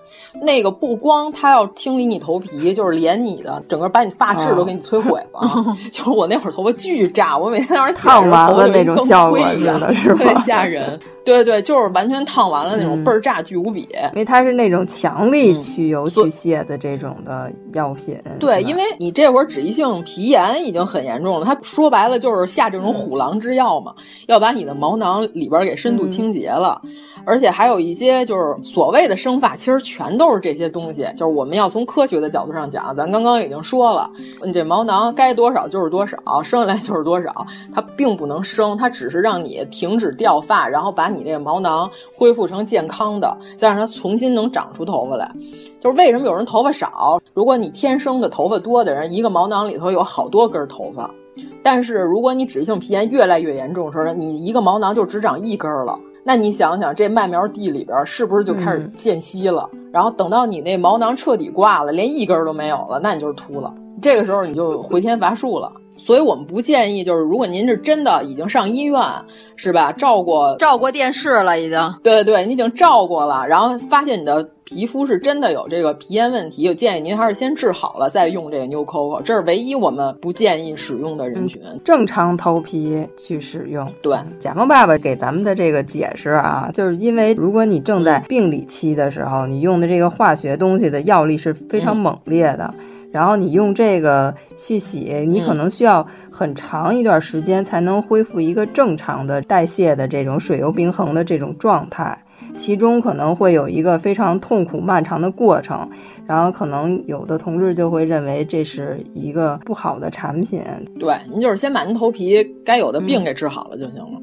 [0.41, 5.41] 那个不光它要清理你头皮，就是连你的整个把你发质都给你摧毁了。
[5.91, 11.01] 就是我那会儿头发巨炸，我每天早上烫完了那种效果一样似的是 吧吓人。
[11.25, 13.81] 对对，就是完全烫完了那种倍儿炸，巨无比。
[14.13, 18.19] 因为它是那种强力去油去屑的这种的药品。
[18.39, 23.95] 对，因为你这会儿脂溢性皮炎已经很严重了，它说白了就是下这种虎狼之药嘛，
[24.27, 26.83] 要把你的毛囊里边给深度清洁了，
[27.25, 31.07] 而且还有一些就是所谓的生发，其实全都是这些东西。
[31.17, 34.11] 就是我们要从科学的角度上讲，咱刚刚已经说了，
[34.43, 45.31] 你这毛囊该多少就是多少，生下来就是多少，它并不能生，它只是让你停止掉发，然后把你这个毛囊恢复成健康的，再让它重新能长出头发来。
[45.79, 47.23] 就是为什么有人头发少？
[47.35, 51.09] 如果你天生的头发多的人，一个毛囊里头有好多根头发。
[51.63, 55.99] 但是如果你脂溢性皮炎越来越严重的时候，你一个毛囊就只长一根儿了。
[56.25, 59.69] 那你想想，这麦苗地里边是不是就开始间隙了？
[59.91, 63.73] 然后等到你那毛囊彻底挂了，连一根儿都没有了，那你就是秃了。
[64.01, 65.73] 这个时候你就回天乏术了。
[65.91, 69.03] 所以我们不建议，就是如果您是真的已经上医院，
[69.57, 69.91] 是吧？
[69.91, 71.81] 照过照过电视了，已经。
[72.03, 81.63] 对对对，你已经照过了，然后发现你的皮肤是真的有这个皮炎问题，就建议您还是先治好了再用这个 New Coco，这是唯一我们不建议使用的人群。
[81.83, 83.91] 正常头皮去使用。
[84.03, 92.73] 对，甲方爸爸给咱们的这个解释啊，就是因为如果你正在病理期的时候，你用的这个化学东西的药力是非常猛烈的。
[93.11, 102.17] 然后你用这个去洗，你可能需要很长一段时间才能恢复一个正常的代谢的这种水油平衡的这种状态，
[102.59, 105.89] 其中可能会有一个非常痛苦漫长的过程。
[106.27, 110.63] 然后可能有的同志就会认为这是一个不好的产品。
[111.01, 114.21] 对，您就是先把您头皮该有的病给治好了就行了。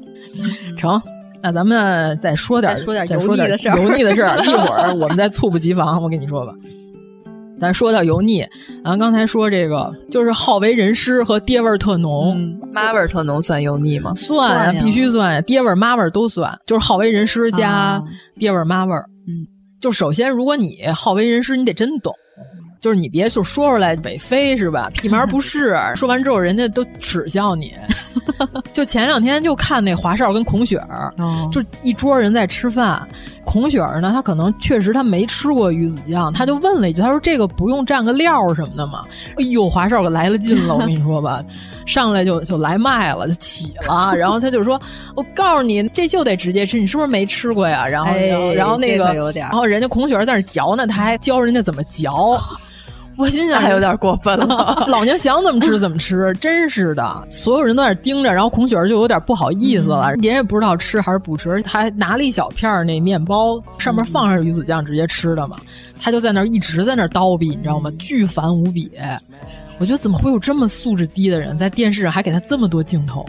[0.78, 1.02] 成，
[1.42, 6.52] 那咱们再说点说点油腻的事儿，油腻的事儿，一会儿我们再猝不及防，我跟你说吧。
[7.58, 8.44] 咱说到油腻，
[8.84, 14.12] 咱刚才说这个就是好为人师和爹味儿特浓，妈味儿特浓算油腻吗？
[14.14, 18.02] 算啊，必须算呀，爹味儿妈味儿都算，就是好为人师加
[18.38, 19.06] 爹味儿妈味儿。
[19.26, 19.46] 嗯，
[19.80, 22.12] 就首先如果你好为人师，你得真懂，
[22.86, 24.86] 就是你别就说出来伪非是吧？
[24.94, 27.74] 屁毛不是，说完之后人家都耻笑你。
[28.72, 31.12] 就前两天就看那华少跟孔雪儿，
[31.50, 33.04] 就一桌人在吃饭。
[33.44, 39.04] 孔雪儿呢，她可能确实她没吃过鱼子酱，她就问了一句：“她说这个不用蘸个料什么的吗？”
[39.36, 41.42] 哎呦，华少可来了劲了，我跟你说吧，
[41.86, 44.14] 上来就就来卖了，就起了。
[44.16, 44.80] 然后他就说
[45.16, 48.12] ：“我告诉你，这就得直接吃，你是不是没吃过呀？”然后，
[48.54, 52.38] 然后那个，然后人家孔雪儿在那嚼呢，他还教人家怎么嚼。
[53.18, 65.56] 我心想还有点过分了， 老娘想怎么吃怎么吃，真是的，所有人都在盯着，然后孔雪儿就有点不好意思了，人也不知道吃还是不吃，他还拿了一小片那面包，上面放上鱼子酱直接吃的嘛，
[66.00, 67.90] 他就在那一直在那叨逼，你知道吗？
[67.98, 68.90] 巨烦无比。
[69.78, 73.24] 我觉得怎么会有这么素质低的人，在电视上还给他这么多镜头，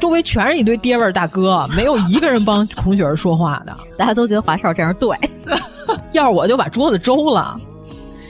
[0.00, 5.16] 周围全是一堆爹味儿大哥，没有一个人帮孔雪儿说话的， 大家都觉得华少这样对，
[6.12, 7.58] 要是我就把桌子周了。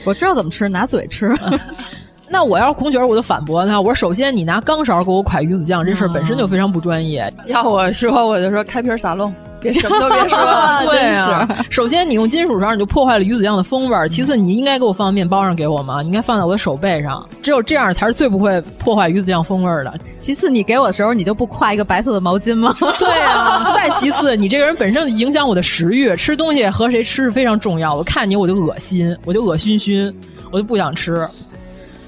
[0.05, 1.33] 我知道怎么吃，拿嘴吃。
[2.35, 3.79] 那我要是孔雪儿，我就反驳他。
[3.79, 7.33] 我说：首先，你拿钢勺给我㧟鱼子酱，这事儿本身就非常不专业。
[7.45, 9.31] 要我说，我就说开瓶撒漏，
[9.61, 10.37] 别什么都别说。
[10.91, 14.09] 对啊，首先你用金属勺，你就破坏了鱼子酱的风味儿。
[14.09, 16.01] 其次，你应该给我放面包上给我吗？
[16.01, 17.25] 你应该放在我的手背上。
[17.41, 19.93] 只有这样才是最不会破坏鱼子酱风味儿的。
[20.19, 22.75] 其次，你给我的时候，你就不挎一个白色的毛巾吗？
[22.99, 23.71] 对啊。
[23.73, 27.95] 再其次，你这个人本身影响我的食欲，吃东西和谁吃是非常重要。
[27.95, 30.13] 我看你我就恶心，我就恶心熏。
[30.51, 31.27] 我就不想吃，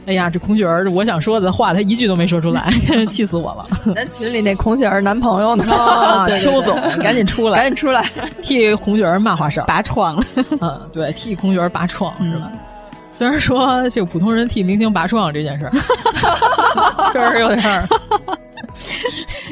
[0.08, 2.70] 哎呀，这孔雪儿，我想说的话，她一句都没说出来，
[3.12, 3.68] 气死我了。
[3.94, 5.66] 咱群里那孔雪儿男朋友呢？
[6.40, 8.10] 邱总， 赶紧出来，赶紧出来，
[8.42, 10.24] 替孔雪儿骂话事儿，拔创了。
[10.62, 12.50] 嗯，对，替孔雪儿拔创是吧？
[13.10, 15.72] 虽然说这个普通人替明星拔创这件事儿，
[17.12, 17.88] 确实有点儿。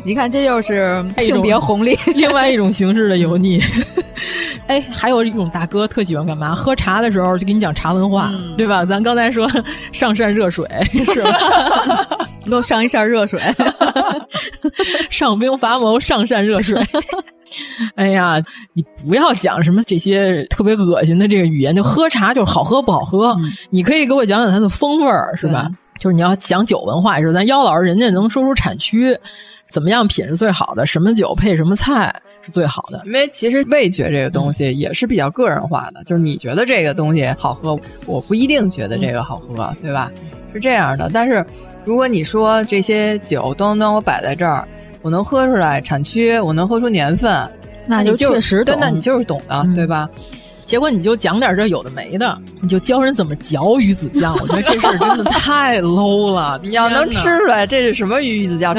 [0.05, 3.61] 你看，这又是性别红利，另外一种形式的油腻。
[4.67, 6.55] 哎，还有一种大哥特喜欢干嘛？
[6.55, 8.83] 喝茶的时候就给你讲茶文化，对吧？
[8.83, 9.47] 咱刚才说
[9.91, 10.67] 上善热水
[11.13, 12.27] 是吧？
[12.43, 13.39] 你给我上一扇热水，
[15.09, 16.81] 上兵伐谋，上善热水。
[17.95, 18.41] 哎呀，
[18.73, 23.35] 你不要讲什么这些特别恶心的这个语言，就喝茶就是好喝不好喝。
[23.69, 25.69] 你可以给我讲讲它的风味儿，是吧？
[25.99, 29.17] 就是你要讲酒文化，也是咱妖老师人家能说出产区，
[29.69, 32.13] 怎么样品是最好的，什么酒配什么菜
[32.45, 33.01] 是最好的。
[33.05, 40.11] 因为其实味觉这个东西也是比较个人化的，就是你觉得这个东西好喝，我不一定觉得这个好喝，对吧？
[40.53, 41.09] 是这样的。
[41.11, 41.43] 但是
[41.83, 44.67] 如果你说这些酒咚咚我摆在这儿，
[45.01, 47.49] 我能喝出来产区，我能喝出年份，
[47.87, 50.07] 那就确实对，那你就是懂的，对吧？
[50.65, 54.35] 结果你就讲点这有的没的，你就教人怎么嚼鱼子酱。
[54.41, 56.59] 我觉得这事儿真的 太 low 了。
[56.63, 58.73] 你要能吃出来这是什么鱼子酱，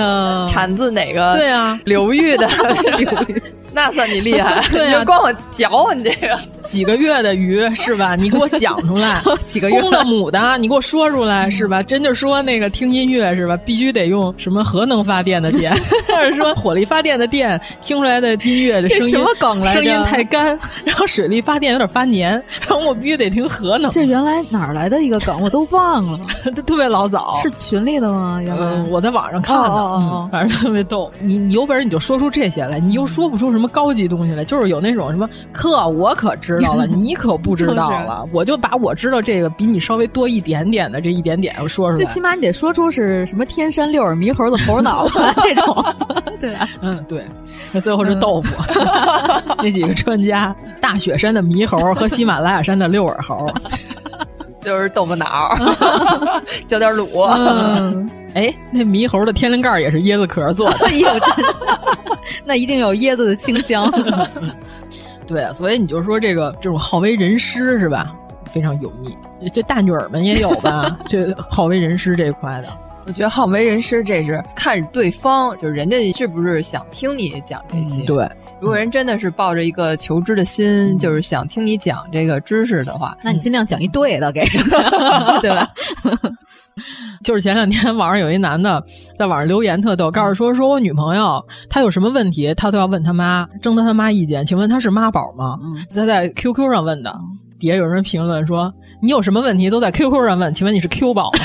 [0.48, 2.46] 产自哪个对啊流域的
[2.98, 3.42] 流域，
[3.76, 4.64] 那算你厉害。
[4.72, 8.16] 对啊，光我嚼你这个几个月的鱼是吧？
[8.16, 11.82] 你给我讲出来 几个月公的母的，你给我说出来是吧？
[11.82, 13.54] 真就说那个听音乐是吧？
[13.58, 15.72] 必须得用什么核能发电的电，
[16.08, 17.60] 还是说火力发电的电？
[17.82, 19.82] 听出来的音乐的声音什么梗来着？
[19.82, 21.66] 声音太干，然后水力发电。
[21.66, 23.90] 有点发黏，然后我必须得听核能。
[23.90, 26.18] 这原来哪儿来的一个梗，我都忘了，
[26.64, 27.38] 特别老早。
[27.42, 28.40] 是群里的吗？
[28.40, 31.10] 原来我在网上看的，反正特别逗。
[31.20, 38.26] 你你有本事你就说出这些来，你又说不出什么高级东西了，就是有那种什么课我可知道了， 你可不知道了。
[38.32, 42.04] 我就把我知道这个比你稍微多一点点的这一点点我说出来。
[42.04, 45.08] 最起码你得说出是什么天山六耳猕猴的猴脑
[45.42, 45.84] 这种。
[46.38, 47.24] 对，嗯对，
[47.72, 48.62] 那最后是豆腐。
[49.58, 53.46] 那几个专家，大雪山的猕猴和喜马拉雅山的六耳猴，
[54.58, 55.56] 就是豆腐脑，
[56.66, 57.26] 浇点卤。
[57.36, 61.08] 嗯、哎，那猕猴的天灵盖也是椰子壳做的， 哎呦，
[62.44, 63.90] 那一定有椰子的清香。
[65.26, 68.14] 对啊，所以你就说这个这种好为人师是吧？
[68.52, 69.16] 非常油腻。
[69.52, 70.98] 这大女儿们也有吧？
[71.08, 72.68] 这好为人师这一块的。
[73.06, 78.02] 我觉得好为人师，这是看对方，就是人家是不是想听你讲这些。
[78.02, 78.28] 嗯、对，
[78.60, 84.62] 如果人真的是抱着一个求知的心，嗯、就是想听你讲这个知识的话，那你尽量讲一对的给人，
[85.40, 85.70] 对吧？
[87.24, 88.82] 就是前两天网上有一男的
[89.16, 94.44] 在网上留言特逗，告诉说说我女朋友她有什么问题，她都要问他妈，征得他妈意见。
[94.44, 95.58] 请问他是妈宝吗？
[95.64, 97.14] 嗯、他在 QQ 上问的。
[97.58, 98.70] 底下有人评论说
[99.00, 101.38] ：“你有什么问题都在 QQ 上问，请问你是 Q 宝吗？”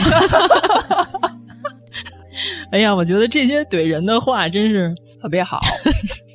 [2.74, 5.62] 哎呀，我觉得这些怼人的话真是特别好。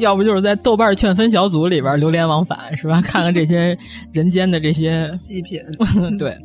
[0.00, 3.00] 要不就是在豆瓣劝分小组里边流连往返，是吧？
[3.00, 3.76] 看看这些
[4.12, 5.60] 人间的这些 祭品。
[6.18, 6.36] 对，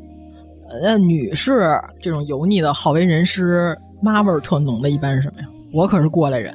[0.83, 1.69] 那女士
[2.01, 5.47] 这种油腻的好为人师、妈味儿特浓的，一般是什么呀？
[5.73, 6.53] 我可是过来人。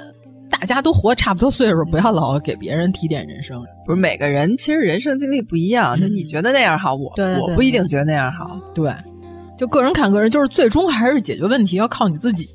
[0.49, 3.65] 大家都活差不多岁数，不要老给别人提点人生。
[3.87, 8.61] 不是每个人其实人生经历不一样，就你觉得那样好，我我不一定觉得那样好。
[8.75, 8.93] 对，
[9.57, 12.47] 就个人看个人，就是最终还是解决问题要靠你自己，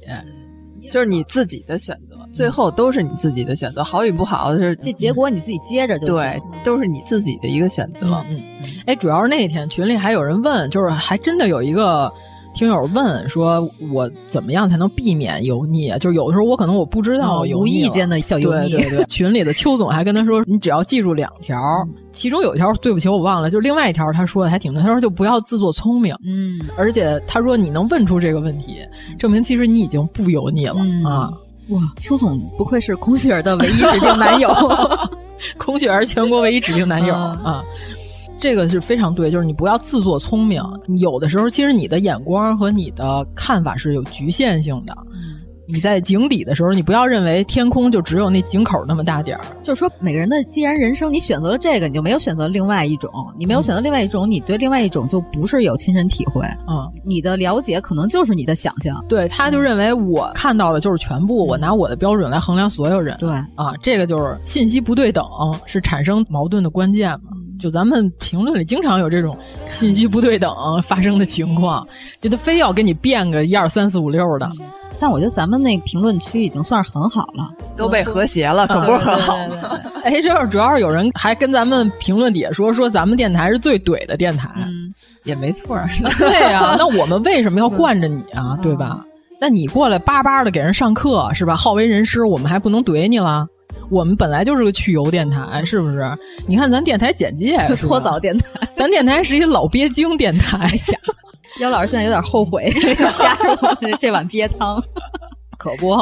[0.92, 8.22] 就是你自己的选择，最后都是你自己的选择，好与不好是这结果你自己接着就对，都是你自己的一个选择。
[8.30, 8.40] 嗯，
[8.86, 12.12] 哎，主要是那天群里还有人问，就是还真的有一个。
[12.58, 15.98] 听友问说：“我怎么样才能避免油腻啊？
[15.98, 18.70] 就是有的时候我可能我不知道油腻，无意间的小油腻。
[18.70, 21.60] 对对 对，群里的邱总还跟他说：“你只要记住两条，
[22.14, 24.82] 其中有一条对不起我忘了，就另外一条他说的还挺对。
[24.82, 28.78] 他说就不要自作聪明，嗯，而且他说你能问出这个问题，
[29.20, 31.34] 证明其实你已经不油腻了、嗯、啊！
[31.70, 34.50] 哇，邱总不愧是空雪儿的唯一指定男友，
[35.58, 37.64] 空雪儿全国唯一指定男友、嗯、啊。”
[38.38, 40.62] 这个是非常对，就是你不要自作聪明。
[40.98, 44.96] 有的时候，其实你的眼光和你的看法是有局限性的。
[45.68, 49.44] 你在井底的时候，你不要认为天空就只有那井口那么大点儿。
[49.64, 53.12] 就是说，每个人的既然人生你选择了这个，你就没有选择另外一种。
[53.38, 56.46] 你没有选择另外一种，你对另外一种就不是有亲身体会。
[56.68, 59.04] 嗯，你的了解可能就是你的想象。
[59.10, 63.18] 对，他就认为我看到的就是全部，我拿我的标准来衡量所有人。
[63.18, 65.26] 对啊，这个就是信息不对等，
[65.66, 67.32] 是产生矛盾的关键嘛。
[67.58, 69.36] 就咱们评论里经常有这种
[69.70, 70.54] 信息不对等
[70.84, 71.88] 发生的情况，
[72.22, 74.52] 就他非要给你变个一二三四五六的。
[75.00, 79.80] 但我觉得咱们那个评论区已经算是很好了，都被和谐了，可不是很好吗？
[80.04, 84.94] 哎，这是主要是有人还跟咱们评论底下说说咱们电台是最怼的电台，嗯，
[85.24, 85.78] 也没错。
[86.18, 88.58] 对呀、啊，那我们为什么要惯着你啊？
[88.62, 89.04] 对吧？
[89.40, 91.56] 那你过来巴巴的给人上课是吧？
[91.56, 93.46] 好为人师，我们还不能怼你了？
[93.90, 96.10] 我们本来就是个去油电台，是不是？
[96.48, 101.00] 你看咱电台简介，搓澡电台，咱电台是一老鳖精电台呀。
[101.60, 102.70] 姚老师现在有点后悔
[103.18, 103.56] 加入
[104.00, 104.82] 这碗鳖汤，
[105.58, 105.96] 可不。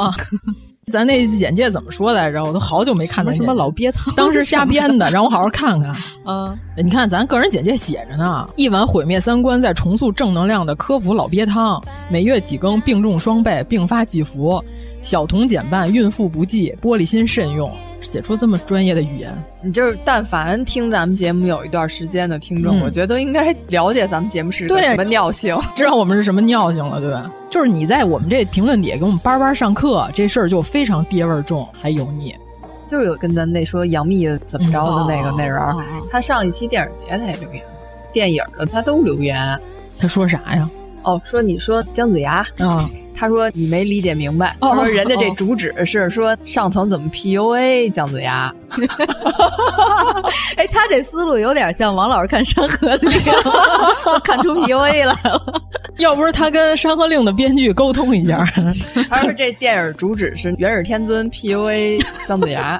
[0.91, 2.43] 咱那简介怎么说来着？
[2.43, 5.95] 我都好久没看到什么老鳖汤，当时瞎编的，让我好好看看。
[6.27, 14.61] 嗯，你看咱个人简介写着呢，一碗毁灭三观、再重塑正能量的科普老鳖汤，每月几更，病重双倍，并发即服，
[15.01, 17.71] 小童减半，孕妇不忌，玻璃心慎用。
[18.03, 27.31] 写出这么专业的语言，你就是但凡听咱们节目有一段时间的听众，嗯、我觉得都应该了解咱们节目是什么尿性， 知道我们是什么尿性了，对吧？
[27.49, 32.35] 就是你在我们这评论底下给我们叭叭上课，这事儿就非常爹味儿重，还油腻。
[32.85, 37.63] 就是有跟咱那说杨幂怎么着的那个、嗯、那人，哦、他上一期电影节他也留言，
[38.11, 39.35] 电影的他都留言，
[39.97, 40.69] 他说啥呀？
[41.03, 42.89] 哦，说你说姜子牙嗯。
[43.15, 48.51] 他说：“你没理解明白。”他说：“人家这主旨是说上层怎么 PUA 姜子牙。
[50.57, 53.11] ”哎，他这思路有点像王老师看《山河令》，
[54.25, 55.61] 看出 PUA 来了。
[55.97, 58.43] 要不是他跟《山河令》的编剧沟通一下，
[59.09, 62.79] 他说这电影主旨是元始天尊 PUA 姜子牙。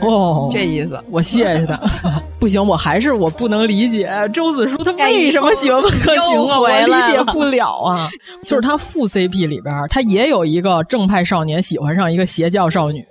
[0.00, 1.80] 哦，这意思，我谢谢他。
[2.40, 8.08] 不行，我还是我不能理解周子舒他为什么喜欢温客行啊，我理解不了啊。
[8.42, 13.06] 就是他副 CP 里边，他也有一个正派少年喜欢上一个邪教少女，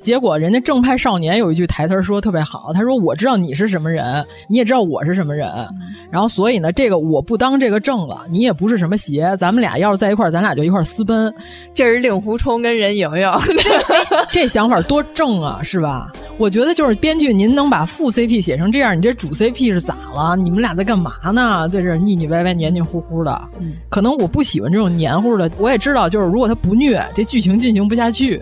[0.00, 5.48] 结果人家正派少年有一句台词说特别好，他说：“我知道你是什么人，你也知道我是什么人，
[6.10, 11.34] 然后所以呢，这个我不当这个正了，你也不是什么邪，咱们俩要是在一块儿，咱俩就一块儿私奔。”
[11.74, 13.84] 这是令狐冲跟任盈盈，这
[14.30, 16.10] 这想法多正啊，是吧？
[16.38, 20.36] 我觉得就是编剧，您能把副 CP 写成这样，你这主 CP 是咋了？
[20.36, 21.68] 你们俩在干嘛呢？
[21.68, 23.40] 在这腻腻歪歪、黏黏糊糊的。
[23.58, 25.50] 嗯，可能我不喜欢这种黏糊的。
[25.58, 28.40] 我也知道，就是如果他不虐，这剧情进行不下去。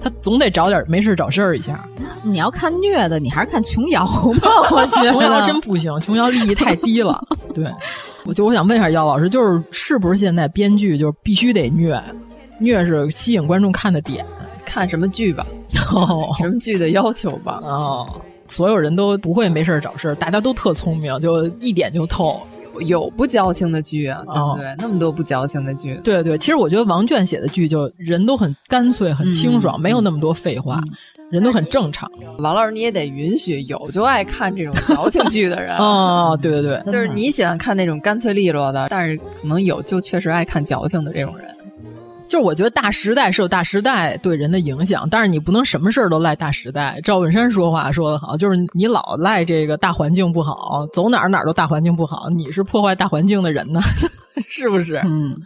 [0.00, 1.84] 他总得找点没事找事儿一下。
[2.22, 4.48] 你要看虐的，你还是看琼瑶吧。
[4.70, 7.22] 我觉得琼瑶真不行，琼瑶利益太低了。
[7.54, 7.64] 对，
[8.24, 12.00] 我就我想问一下姚老师，就是是不是现在编剧就是必须得虐？
[12.58, 14.24] 虐是吸引观众看的点。
[14.64, 15.46] 看什么剧吧，
[16.36, 17.60] 什么剧的要求吧。
[17.62, 18.06] 哦，
[18.46, 22.42] 所有人都不会没事找事儿，大家都特聪明，就一点就透。
[22.82, 24.74] 有不矫情的剧啊，对不对？
[24.78, 26.00] 那么多不矫情的剧。
[26.04, 30.80] 对对，其实我觉得王倦写的剧就人都很干脆、很清爽，没有那么多废话，
[31.30, 32.10] 人都很正常。
[32.38, 35.76] 王老师，你也得允许有就爱看这种矫情剧的人。
[35.76, 41.48] 哦，对对对，就是你喜欢看那种干脆利落的，但是可能有就确实爱看矫情的这种人。
[42.28, 47.00] 就是我觉得大时代是有大时代对人的影响，但是你不能什么事儿都赖大时代。
[47.04, 53.80] 赵本山说话说得好，就是你老赖这个大环境不好，走哪儿哪儿都大环境不好，你是破坏大环境的人呢，
[54.48, 54.96] 是不是？
[55.04, 55.36] 嗯，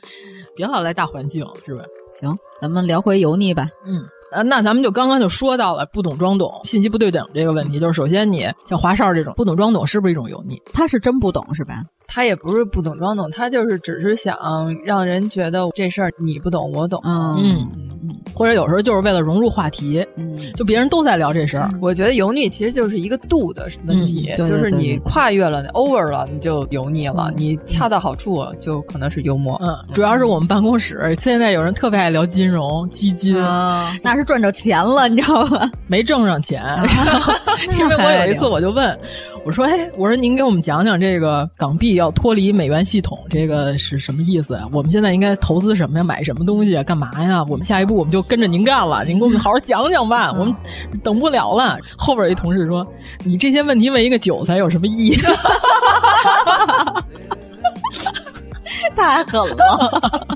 [0.57, 1.83] 别老赖大环境，是吧？
[2.09, 3.69] 行，咱们聊回油腻吧。
[3.85, 4.03] 嗯。
[4.33, 7.79] 呃，那咱们就刚刚就说到了不懂装懂、信息不对等这个问题。
[7.79, 10.57] 就是首先，你像华少这种不懂装懂，是不是一种油腻？
[10.73, 11.83] 他是真不懂是吧？
[12.07, 14.37] 他也不是不懂装懂，他就是只是想
[14.85, 17.01] 让人觉得这事儿你不懂我懂。
[17.05, 17.69] 嗯，
[18.35, 20.07] 或者有时候就是为了融入话题，
[20.55, 21.71] 就别人都在聊这事儿。
[21.81, 29.61] 我觉得油腻其实就是一个度的问题，就是你跨越了 over 了，你就油腻了；你恰到好处，就可能是幽默。
[29.63, 33.35] 嗯，主要是我们办公室现在有人特别爱聊金融、基金，
[34.03, 35.71] 那是赚着钱了，你知道吗？
[35.87, 36.63] 没挣上钱，
[37.79, 38.99] 因为我有一次我就问
[39.51, 44.61] 我说：“哎，我说您给我们讲讲这个港币要脱离美元系统，这个是什么意思呀？
[44.73, 46.05] 我们现在应该投资什么呀？
[46.05, 46.85] 买什么东西啊？
[46.85, 47.43] 干嘛呀？
[47.49, 50.55] 我们下一步我们就跟着您干了，您给我们好好讲讲吧，我们
[51.03, 52.87] 等不了了。”后边一同事说
[53.27, 55.19] ：“你这些问题问一个韭菜有什么意义？”
[58.95, 60.29] 太狠了！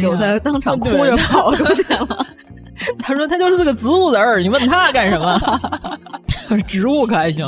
[0.00, 2.26] 韭菜当场哭着跑出去了。
[2.98, 5.38] 他说：“他就是个植物人儿，你问他干什么？
[6.66, 7.46] 植物可还行？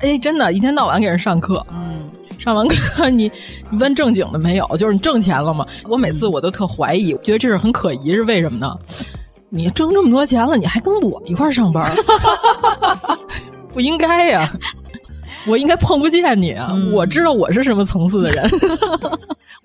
[0.00, 1.64] 哎，真的，一天到晚给人上课。
[1.72, 2.08] 嗯，
[2.38, 3.30] 上完课你
[3.70, 4.66] 你问正经的没有？
[4.76, 5.64] 就是你挣钱了吗？
[5.88, 8.74] 我每次我都特怀疑，觉得这事很可疑，是为什么呢？
[9.48, 11.90] 你挣这么多钱了，你还跟我一块上班？
[13.72, 14.52] 不应该呀！
[15.46, 16.74] 我应该碰不见你啊！
[16.92, 18.50] 我知道我是什么层次的人。”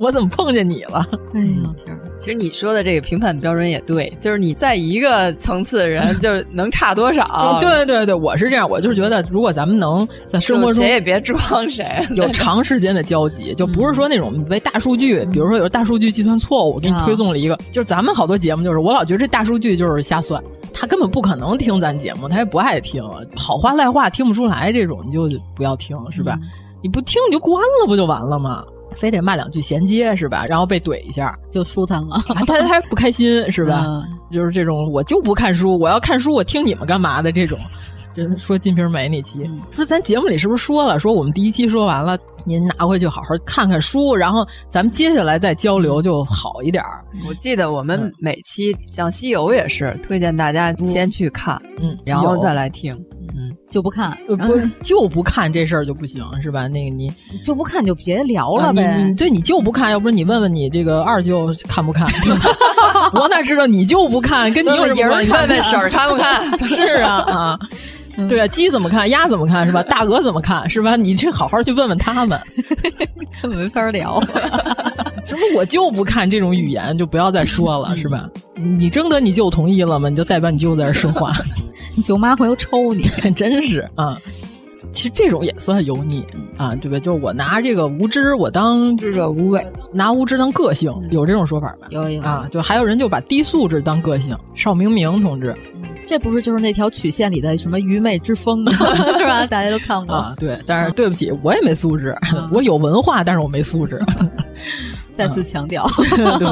[0.01, 1.05] 我怎么碰见你了？
[1.35, 1.95] 哎呦天！
[2.19, 7.57] 其实你说的这个评判标准也对，就是你在一个层次的人，就是能差多少？
[7.61, 11.85] 对对对，我是这样，我就是觉得，如果咱们能在生活中谁也别装谁，
[12.17, 20.43] 有长时间的交集，就不是说那种为大数据，比如说有大数据计算错误，给你推送了一个，就是咱们好多节目，就是我老觉得这大数据就是瞎算，
[20.73, 23.03] 他根本不可能听咱节目，他也不爱听，
[23.35, 26.39] 好话赖话听不出来，这种你就不要听，是吧？
[26.81, 28.65] 你不听你就关了，不就完了吗？
[28.95, 30.45] 非得骂两句衔接是吧？
[30.45, 34.03] 然后被怼一下就舒坦了，他还不开心是吧？
[34.31, 37.57] 就是这种我就不看书，我要看书我听你们干嘛的这种。
[38.13, 40.99] 就说金瓶梅那期，说咱节目里是不是说了？
[40.99, 52.93] 说我们第一期说完了，您拿回去好好看看书，然后咱们接下来再交流就好一点儿我记得我们每期像《西游》也是推荐大家先去看，嗯，然后再来听。
[53.20, 53.20] 嗯，
[53.69, 56.67] 就不看，不 就不看这事儿就不行是吧？
[56.67, 57.11] 那个你
[57.43, 58.95] 就不看就别聊了呗。
[58.97, 62.07] 你你对你就不看，要不是你问问你这个二舅看不看？
[63.13, 65.31] 我哪知道你就不看，跟你有什么关系？
[65.31, 66.41] 问问婶儿看不看？
[66.67, 67.59] 是啊啊，
[68.27, 69.09] 对啊，鸡怎么看？
[69.09, 69.65] 鸭怎么看？
[69.65, 69.81] 是吧？
[69.83, 70.69] 大鹅怎么看？
[70.69, 70.95] 是吧？
[70.95, 72.39] 你去好好去问问他们，
[73.49, 74.21] 没法聊。
[75.23, 78.29] 什么我就不看这种语言，就不要再说了，是吧？
[78.55, 80.09] 你征得你舅同意了吗？
[80.09, 81.31] 你就代表你舅在这说话，
[81.95, 83.03] 你舅妈回头抽你，
[83.35, 84.17] 真是啊！
[84.91, 86.25] 其实这种也算油腻
[86.57, 86.99] 啊，对吧？
[86.99, 91.87] 就是我拿这个无知，我当智者无畏，拿无知当个性，有这种说法吧？
[91.91, 92.47] 有有啊！
[92.51, 95.55] 就还有人就把低素质当个性，邵明明同志，
[96.05, 98.77] 这不是就是那条曲线里的什么愚昧之风 是
[99.25, 99.45] 吧？
[99.47, 100.35] 大家都看过啊。
[100.37, 102.13] 对，但是对不起，我也没素质，
[102.51, 104.01] 我有文化，但是我没素质。
[105.27, 105.87] 再次强调，
[106.39, 106.49] 对，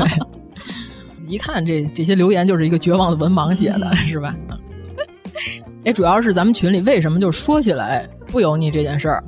[1.28, 4.36] 一看这这些留言就是一个绝望的文盲写的，是吧？
[5.86, 9.24] 哎，主要是咱们群里为什么就说起来不油腻这件事儿？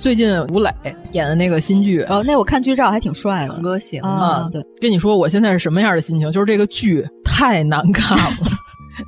[0.00, 0.70] 最近吴磊
[1.12, 4.48] 演的那个新剧，哦，那我看剧照还挺帅的，哥型啊。
[4.50, 6.30] 对，跟你说我现在是什么样的心情？
[6.32, 8.24] 就是这个剧太难看了，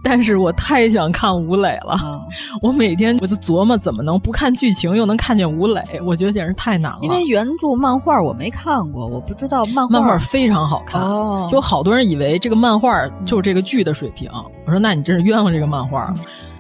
[0.03, 1.99] 但是我太想看吴磊了。
[2.05, 2.21] 嗯、
[2.63, 6.99] 我每天我就琢磨怎么能不看剧情又能看见吴磊，我觉得简直太难了。
[7.03, 11.01] 因为原著漫画我没看过，我不知道漫画漫画非常好看。
[11.03, 14.31] 哦，就好多人以为这个漫画就是这个剧的水平。
[14.67, 16.13] 我说那你真是冤枉这个漫画。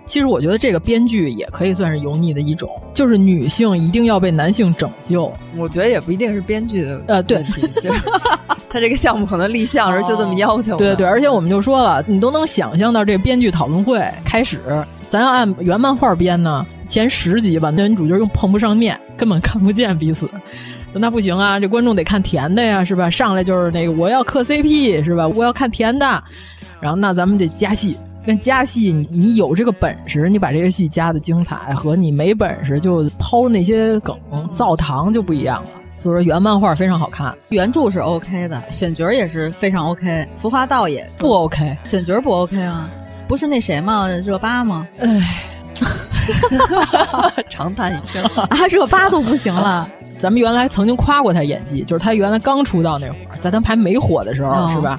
[0.06, 5.32] 其实我觉得这个编剧也可以算是油腻的一种，就是女性一定要被男性拯救。
[5.56, 8.00] 我觉得也不一定是编剧的呃对问题，就是
[8.68, 10.76] 他这个项目可能立项时就这么要求。
[10.78, 14.60] 对对，而且我们就说了，你都能想象到这编剧讨论会开始，
[15.08, 20.28] 咱要按原漫画编呢，前十集吧，男女主角又碰不上面，根本看不见彼此。
[20.92, 23.08] 那不行啊，这观众得看甜的呀，是吧？
[23.08, 25.26] 上来就是那个我要磕 CP，是吧？
[25.26, 26.22] 我要看甜的，
[26.78, 27.96] 然后那咱们得加戏。
[28.26, 34.18] 但加戏，你有这个本事，你把这个戏加的精彩，和你没本事就抛那些梗
[34.50, 35.68] 造糖就不一样了。
[35.98, 40.26] 所以说原漫画非常好看，原著是 OK 的，选角也是非常 OK。
[40.36, 42.90] 服化道也不 OK，选角不 OK 啊？
[43.26, 44.08] 不是那谁吗？
[44.08, 44.86] 热巴吗？
[44.98, 45.44] 哎，
[47.48, 49.88] 长叹一声啊，热巴都不行了。
[50.18, 54.98] 咱们原来曾经夸过他演技，就是他原来刚出道那会儿，在他还没火的时候，哦、是吧？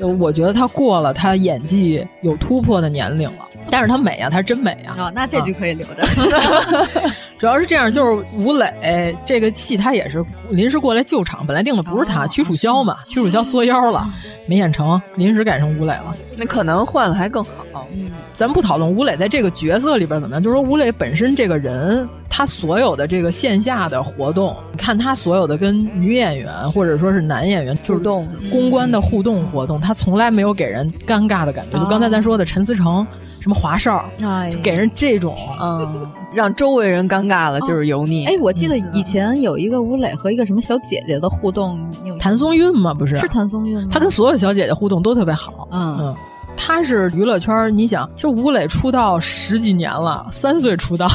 [0.00, 4.94] 我觉得他过了他演技有突破的年龄了，但是他美啊，他真美啊！
[4.98, 6.02] 哦，那这句可以留着。
[7.44, 14.08] 主要是这样，就是吴磊这个戏他也是临时过来救场，本来定的不是他，屈楚萧嘛，屈楚萧作妖了，
[14.46, 16.16] 没演成，临时改成吴磊了。
[16.38, 17.50] 那可能换了还更好。
[17.92, 31.78] 嗯，咱不讨论吴磊在这个角色里边怎么样，就是说吴磊本身这个人，他所有的这个线下的活动，你看他所有的跟女演员或者说是男演员互动、公关的互动活动，他从来没有给人尴尬的感觉。
[31.78, 33.06] 就刚才咱说的陈思诚。
[33.40, 34.02] 什么华少，
[34.50, 38.26] 就给人这种，嗯， 让周围人尴尬了，就是油腻。
[38.26, 41.78] 哎，我记得以前有一个吴磊和一个什么小姐姐的互动，
[42.18, 42.92] 谭松韵吗？
[42.92, 43.88] 不是，是谭松韵吗？
[43.90, 46.16] 他跟所有小姐姐互动都特别好，嗯嗯。
[46.56, 51.08] 他是娱乐圈，你想，就吴磊出道十几年了，三岁出道，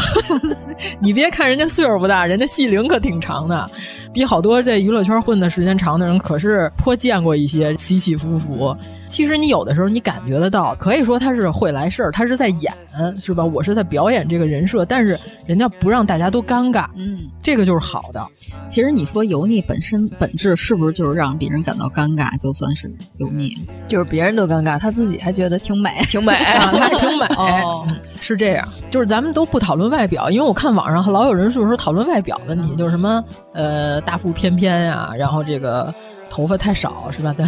[1.00, 3.70] 你别看人家岁数不大，人家戏龄可挺长的，
[4.14, 8.76] 比好多在娱乐圈混的时间长的人可是颇见过一些起起伏伏。
[9.08, 12.72] 其实你有的时候你感觉得到，可以说他是会来事儿，他是在演，
[13.20, 13.44] 是吧？
[13.44, 18.24] 我是在表演这个人设，但是人家不让大家都尴尬，嗯，这个就是好的。
[18.68, 23.52] 其实你说油腻本身本质是不是就是让别人感到尴尬，就算是油腻？
[23.88, 27.26] 就是别人都尴尬，他自己还觉得挺美，挺美， 他还挺美。
[27.36, 27.88] 哦，
[28.22, 28.68] 是这样。
[28.92, 35.94] 就是咱们都不讨论外表，因为我看网上老有人就是说讨论外表问题，就是什么呃大腹翩翩呀，然后这个。
[36.32, 37.34] 头发太少是吧？
[37.34, 37.44] 咱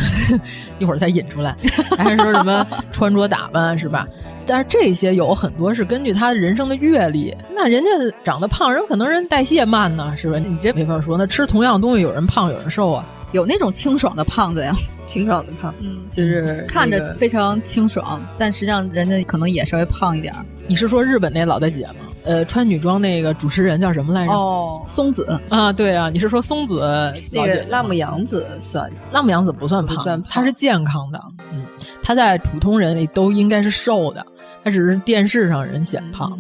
[0.80, 1.56] 一会儿再引出来，
[1.96, 4.08] 还是说什么穿着打扮是吧？
[4.44, 7.32] 但是这些有很多是根据他人生的阅历。
[7.56, 7.90] 那人家
[8.24, 10.40] 长得胖，人可能人代谢慢呢，是吧？
[10.40, 11.16] 你这没法说。
[11.16, 13.08] 那吃同样东西，有人胖，有人瘦啊。
[13.34, 14.74] 有那种清爽的胖子呀，
[15.06, 20.44] 清爽的胖，嗯，就是看着非常清爽，但实际上人家可能也稍微胖一点儿。
[20.68, 22.11] 你是说日本那老大姐吗？
[22.24, 24.34] 呃，穿女装那个主持人叫什么来着？
[24.34, 27.12] 哦，松子啊，对啊，你是说松子？
[27.32, 28.92] 那个辣目洋子算？
[29.12, 31.20] 辣目洋子不算胖，算她是健康的。
[31.52, 31.64] 嗯，
[32.02, 34.26] 她在普通人里都应该是瘦的，
[34.64, 36.38] 她只是电视上人显胖。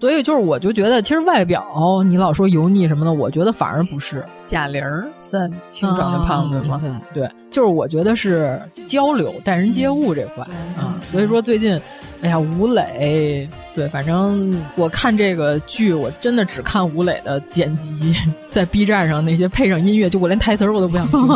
[0.00, 1.64] 所以就是，我就觉得，其实外表
[2.04, 4.22] 你老说油腻什么的，我觉得反而不是。
[4.46, 4.84] 贾玲
[5.22, 6.78] 算清爽的胖子吗？
[7.14, 10.44] 对对，就是我觉得是交流、待人接物这块
[10.76, 11.00] 啊。
[11.06, 11.80] 所以说最近，
[12.24, 18.16] 哎呀，吴磊，对，反正我看这个剧，我真的只看吴磊的剪辑，
[18.48, 21.20] 在 B 站上那些配上音乐，就我连台词我都不想听。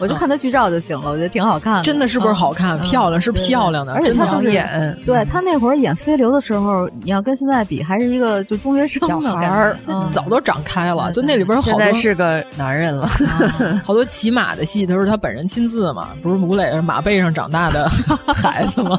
[0.00, 1.82] 我就看他剧照就行了，我觉得挺好看的。
[1.82, 2.78] 真的是不是好看？
[2.80, 9.76] 漂亮是漂亮的，而且他就是演，对他那会儿演飞流的时候，你要跟现在比，还是一个就中学生小孩儿，
[10.10, 11.10] 早都长开了。
[11.12, 13.08] 就那里边好多，现在是个男人了，
[13.84, 17.88] 好多骑马的戏都是他本人亲自嘛，不是吴磊是马背上长大的
[18.34, 18.98] 孩子吗？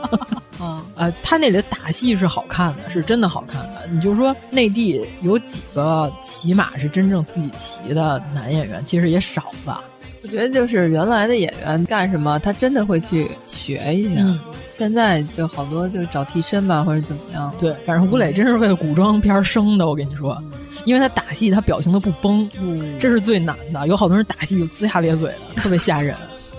[0.59, 3.87] 嗯啊，他那里的打戏是好看的，是真的好看的。
[3.91, 9.81] 你就说内地有几个骑马是真正自己骑的男演员，其实也少吧。
[10.23, 14.21] 我觉得就是原来的演员干什么，他真的会去学一下。
[14.21, 14.39] 嗯、
[14.73, 17.53] 现在就好多就找替身吧，或者怎么样。
[17.59, 20.41] 对，反正吴磊真是为了古装片生的，我跟你说，
[20.85, 23.87] 因为他打戏他表情都不崩，嗯、这是最难的。
[23.87, 26.15] 有好多人打戏就龇牙咧嘴的，特别吓人。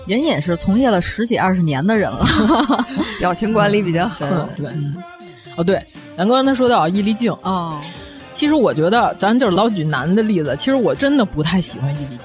[0.07, 2.25] 人也是从业了十几二十年的人了，
[3.19, 4.25] 表情管理比较好。
[4.25, 4.67] 嗯、对，
[5.57, 5.83] 哦对，
[6.17, 7.79] 咱刚才说到伊丽静啊，
[8.33, 12.19] 其实我觉得咱就是老举男的例子，其实我真的不太喜欢伊丽静。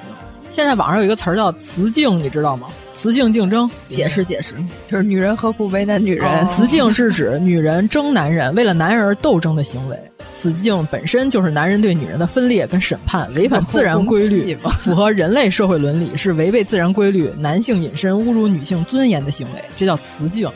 [0.48, 2.68] 现在网上有一个词儿叫“雌竞”，你知道吗？
[2.94, 4.54] 雌竞竞争，解释解释，
[4.86, 6.26] 就是女人何苦为难女人？
[6.26, 9.98] 哦、雌竞是指女人争男人，为了男人而斗争的行为。
[10.30, 20.50] 雌竞本身就是男人对女人的分裂跟审判，违反自然规律， 符合人类社会伦理，是违背自然规律、男性隐身、侮辱女性尊严的行为，这叫雌竞。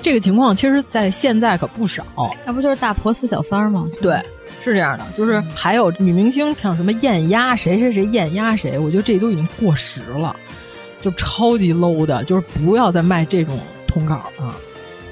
[0.00, 2.04] 这个情况其实，在现在可不少。
[2.44, 3.84] 那不就是大婆死小三儿吗？
[4.00, 4.16] 对，
[4.64, 5.04] 是这样的。
[5.16, 10.34] 就是还有女明星像什么艳压谁谁谁艳压谁，我觉得这都已经过时了，
[11.02, 12.24] 就超级 low 的。
[12.24, 14.56] 就是不要再卖这种通稿啊，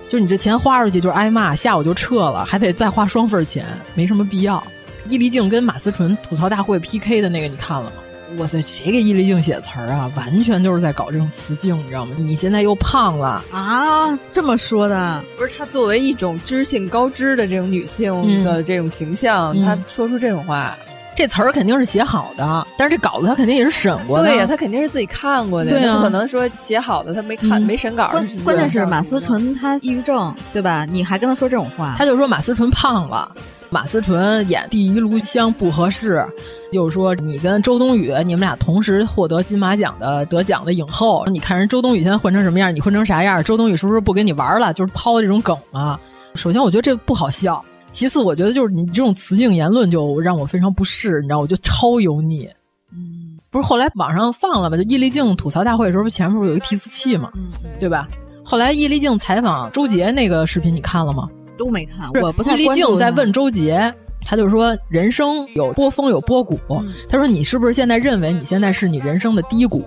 [0.08, 4.62] 就是你这钱花出去就是挨骂，下午就撤了，还得再花双份钱，没什么必要。
[5.08, 7.96] 伊丽静跟马思纯吐槽大会 PK 的那个，你看了吗？
[8.38, 10.08] 哇塞，谁给伊丽静写词儿啊？
[10.14, 12.14] 完全就是在搞这种词境，你知道吗？
[12.16, 14.16] 你现在又胖了啊？
[14.30, 15.24] 这么说的？
[15.36, 20.78] 不是她作为一种知性高知的这种女性的这种形象，她、嗯、说出这种话，
[21.20, 24.24] 这词儿肯定是写好的，但是这稿子他肯定也是审过的。
[24.24, 28.10] 对呀，他肯定是自己看过的，对呀、啊，不可能说写好的他没看、嗯、没审稿。
[28.42, 30.86] 关键是马思纯他抑郁症，对吧？
[30.86, 33.30] 你还跟他说这种话，他就说马思纯胖了。
[33.68, 36.24] 马思纯演《第一炉香》不合适，
[36.72, 43.44] 就是说你跟周冬雨，你们俩同时获得金马奖的得奖的影后，你看人周冬雨现在混成什么样，你混成啥样？
[43.44, 44.72] 周冬雨是不是不跟你玩了？
[44.72, 46.00] 就是抛这种梗啊。
[46.34, 52.48] 首先，我觉得这不好笑；其次，我觉得就是你这种雌竞言论就让我非常不适，你知道，我就超油腻。
[52.92, 54.76] 嗯，不是后来网上放了吧？
[54.76, 57.48] 就易立竞吐槽大会的时候，前面不是有一个提词器嘛，嗯、
[57.78, 58.08] 对吧？
[58.44, 61.28] 后来易立竞采访周杰那个视频，你看了吗？
[61.58, 63.94] 都没看，我不太易立竞在问周杰，
[64.24, 66.58] 他就说人生有波峰有波谷。
[66.70, 69.84] 嗯、他说你是不是现在认为你现在是你人生的低谷？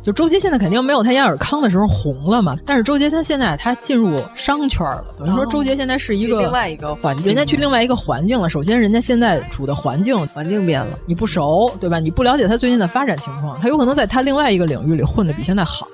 [0.00, 8.48] 嗯，就周杰现在肯定没有他演尔康的时候红了嘛，但是周杰他现在他进入商圈了，等于说周杰现在是一个、哦、另外一个环境，人家去另外一个环境了。
[8.48, 12.00] 首先，人家现在处的环境环境变了，你不熟，对吧？
[12.00, 15.86] 你不了解他最近的发展情况，他有可能在他另外一个领域里混的比现在好。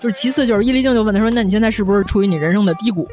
[0.00, 3.08] 就是其次就是伊丽静就问他说，那你现在是不是处于你人生的低谷？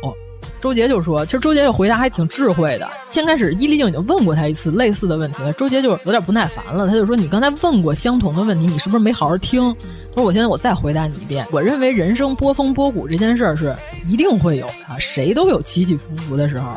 [0.60, 2.88] 周杰就说：“其实周杰这回答还挺智慧的。
[3.10, 6.88] 先开始，伊丽静已经问过他一次类似的问题了，周杰就有点不耐烦了。
[6.88, 9.76] 他就说：‘你刚才问过相同的问题，你是不是没好好听？’
[10.14, 11.46] 他说：‘我现在我再回答你一遍。
[11.52, 13.76] 我认为人生波峰波谷这件事儿是
[14.08, 16.68] 一定会有的，谁都有起起伏伏的时候，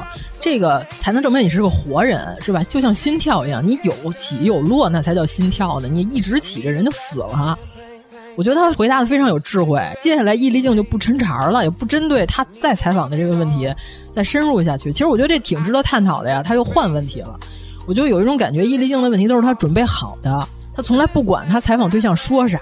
[0.41, 2.63] 这个才能证明你是个活人，是吧？
[2.65, 5.89] 就像心跳一样，你有起有落，那才叫心跳呢。
[5.89, 7.59] 你一直起着，人就死了。’
[8.37, 9.81] 我觉得他回答的非常有智慧。
[10.01, 13.73] 接下来，易立竞就不抻茬了，也不针对他再采访的这个问题
[14.11, 14.91] 再深入下去。
[14.91, 16.43] 其实我觉得这挺值得探讨的呀。
[16.43, 17.39] 他又换问题了，
[17.87, 22.59] 我就有一种感觉，易立竞的问题都是他准备好的，他从来不管他采访对象说啥。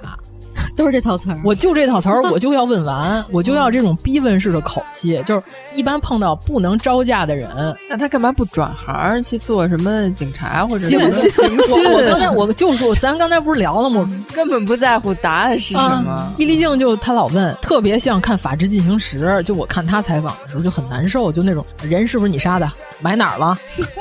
[0.77, 5.23] 都是这套词儿，我就这套词儿，我就要问完，我就要这种逼问式的口气。
[5.27, 5.43] 就是
[5.75, 7.51] 一般碰到不能招架的人，
[7.89, 11.31] 那他干嘛不转行去做什么警察或者行刑
[11.63, 11.85] 讯？
[11.93, 14.09] 我刚才我就说，咱刚才不是聊了吗？
[14.35, 16.33] 根本不在乎答案是什么。
[16.39, 22.71] 伊丽静就他老问，特别像看《法制进行时》，就我看他采访的时候就很难受，就那种人是不是你杀的？
[23.03, 23.59] 埋哪儿了？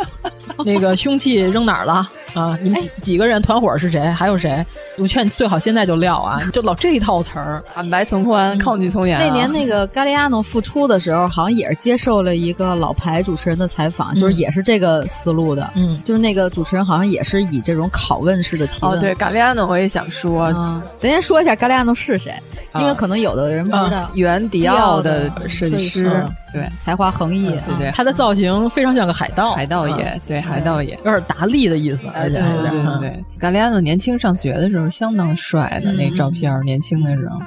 [0.65, 2.07] 那个凶器扔哪儿了？
[2.33, 4.09] 啊，你们几几个人团伙是谁？
[4.09, 4.63] 还有谁？
[4.97, 6.39] 我劝你最好现在就撂啊！
[6.53, 9.25] 就老这一套词儿，坦白从宽，抗拒从严、啊。
[9.25, 15.69] 那年那个嘎利亚诺复出的时候，好像也是接受了一个老牌主持人的采访，嗯、就是也是这个思路的。
[15.75, 18.93] 嗯，就是那个主持人好像也是以这种拷问式的提问。
[18.93, 22.33] 哦，对，嘎利亚诺我也想说，嗯、咱先说一下嘎利亚诺是谁，
[22.75, 24.09] 因为可能有的人不知道。
[24.13, 37.39] 原迪奥的设计师，对，才华横溢，对对，他的造型非常像个海盗，海盗爷，对，海盗爷，有点达利的意思，而且对对对，达利亚诺年轻上学的时候相当帅的那照片，年轻的时候，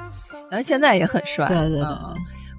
[0.49, 1.87] 但是现在也很帅，对对对。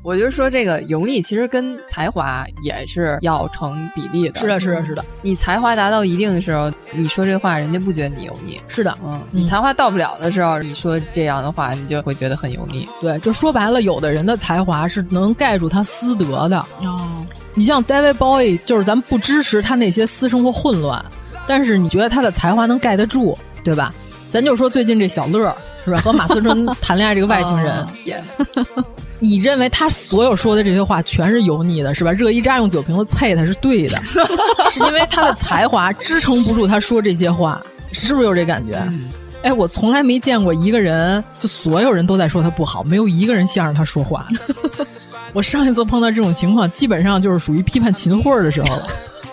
[0.06, 4.38] 我就说这个油腻其实跟才华也是要成比例的。
[4.38, 5.04] 是的，是的，是的。
[5.20, 8.60] 你才华达到一定的时候，你说这话人家不觉得你油腻。
[8.68, 12.88] 是的，嗯，你才华到不了的时候，你说这样的话，你就会觉得很油腻。
[13.00, 16.56] 对，就说白了，有的人的才华是能盖住他私德的。
[16.82, 21.04] 哦，你像 David Bowie，就是咱不支持他那些私生活混乱，
[21.48, 23.92] 但是你觉得他的才华能盖得住，对吧？
[24.36, 27.72] 咱就说最近这小乐是吧，和马思纯 谈恋爱这个外星人。
[27.74, 28.84] 哦
[29.18, 32.12] 你认为他所有说的这些话全是油腻的，是吧？
[32.12, 33.98] 热依扎用酒瓶子啐他是对的，
[34.70, 37.58] 是因为他的才华支撑不住他说这些话，
[37.92, 38.76] 是不是有这感觉？
[38.90, 39.06] 嗯、
[39.42, 44.26] 哎，我从来没见过一个人，就所有人都在说他不好，没有一个人向着他说话。
[45.32, 48.86] 我上一次碰到这种情况，基本上就是属于批判秦桧的时候了。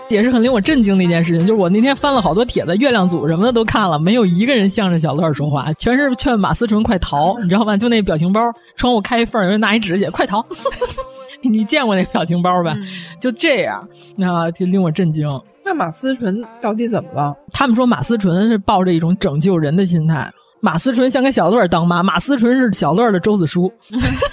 [0.10, 7.76] 也是很令我震惊的一件事情，就是我那天翻了好多帖子，月亮组什么的都看了，没有一个人向着小乐说话，全是劝马思纯快逃，你知道吗？
[7.78, 8.42] 就那表情包，
[8.76, 10.46] 窗户开一缝，有人拿一纸写快逃。
[11.42, 12.74] 你见过那表情包吧？
[12.78, 12.88] 嗯、
[13.20, 13.86] 就这样，
[14.16, 15.28] 那就令我震惊。
[15.66, 17.36] 那马思纯到底怎么了？
[17.52, 20.32] 他们说马思纯是抱着一种拯救人的心态，
[20.62, 23.72] 马思纯想给小乐当妈，马思纯是小乐的周子舒，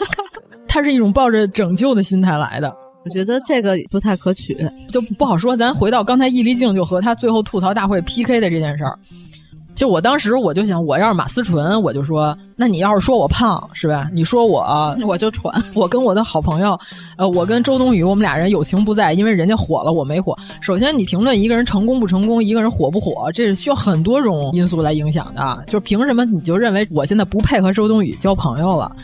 [0.68, 2.72] 他是一种抱着拯救的心态来的。
[3.04, 4.56] 我觉得这个不太可取，
[4.92, 5.56] 就不好说。
[5.56, 8.98] 咱回到刚才易立竞就和他最后吐槽大会 PK 的这件事儿，
[9.74, 14.10] 就我当时我就想，我要是马思纯，我就说，那你要是说我胖是吧？
[14.12, 14.62] 你说我
[15.06, 15.50] 我就喘。
[15.74, 16.78] 我跟我的好朋友，
[17.16, 20.36] 呃，我跟周冬雨，我们俩人友情不在，因为人家火了，我没火。
[20.60, 25.64] 首先，你评论一个人成功不成功，一个人火不火，这是需要很多种因素来影响的。
[25.68, 28.94] 就凭什么你就认为我现在不配和周冬雨交朋友了？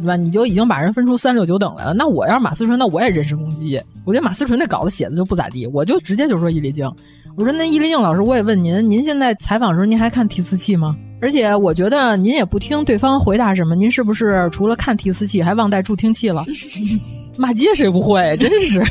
[0.00, 0.16] 对吧？
[0.16, 1.94] 你就已经把人分出三六九等来了。
[1.94, 3.80] 那我要是马思纯，那我也人身攻击。
[4.04, 6.90] 我觉得马思纯那稿子写的就不咋地，我就直接就说易立静。
[7.36, 10.96] 我说那易立静老师，我也问您，您现在采访的时候您还看提词器吗？
[11.20, 16.44] 而且我觉得您也不听对方回答什么，您是不是除了看提词器还忘带助听器了？
[17.36, 18.36] 骂街谁不会？
[18.38, 18.82] 真是。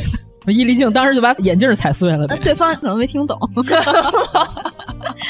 [0.48, 2.26] 易立静当时就把眼镜踩碎了。
[2.27, 3.38] 那对方可能没听懂。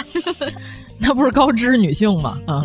[0.97, 2.37] 那不是高知女性吗？
[2.45, 2.63] 啊。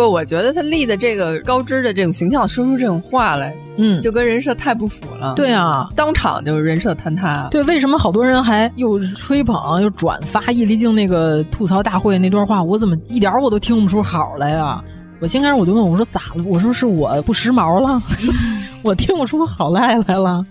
[0.00, 5.34] 不，我觉得他立的这个高知的这种形象，说出这种话来，嗯，就跟人设太不符了。
[5.34, 7.48] 对啊，当场就人设坍塌。
[7.50, 12.62] 对，为什么好多人还又吹捧又转发易立竞那个吐槽大会那段话？
[12.62, 14.82] 我怎么一点我都听不出好来呀？
[15.20, 16.44] 我先开始我就问我说咋了？
[16.46, 18.02] 我说是我不时髦了，
[18.82, 20.42] 我听不出好赖来了。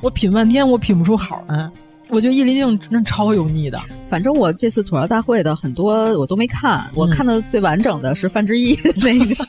[0.00, 1.70] 我品半天，我品不出好来。
[2.10, 3.78] 我觉得易立竞真超油腻的。
[4.08, 9.44] 反正我这次吐槽大会的很多我都没看，我看的最完整的是范志毅 那个，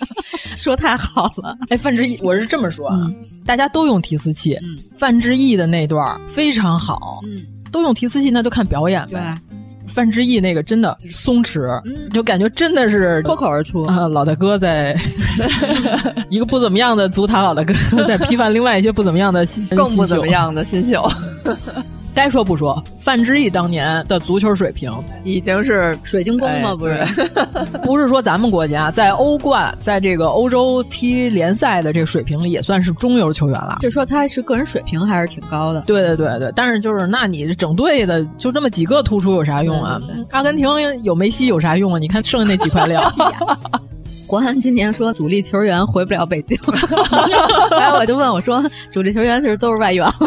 [0.58, 1.58] 说太好了。
[1.70, 3.00] 哎，范志毅，我是这么说啊，
[3.46, 4.58] 大家都用提词器，
[4.94, 7.22] 范志毅的那段非常好，
[7.72, 9.38] 都用提词器，那就看表演呗。
[9.88, 11.82] 范志毅那个真的松弛，
[12.12, 14.08] 就感觉真的是脱口而出啊！
[14.08, 14.96] 老大哥在
[16.30, 17.74] 一个不怎么样的足坛老大哥
[18.04, 21.04] 在批判另外一些不怎么样的新更不怎么样的新秀。
[22.20, 24.92] 该说不说，范志毅当年的足球水平
[25.24, 26.76] 已经是水晶宫吗？
[26.76, 27.06] 不是，
[27.82, 33.78] 不是说咱们国家在欧冠，在这个欧洲踢联赛的这个水平里，也算是中游球员了。
[33.80, 35.82] 就说他是个人水平还是挺高的。
[35.84, 40.02] 对对对对，但是就是那你整队的就这么几个突出有啥用啊？
[40.32, 40.68] 阿根廷
[41.04, 42.00] 有梅西有啥用啊？
[42.00, 43.02] 你看剩下那几块料。
[44.30, 46.56] 国安今年说主力球员回不了北京，
[47.72, 50.08] 然后我就问我说：“主力球员其实都是外援。”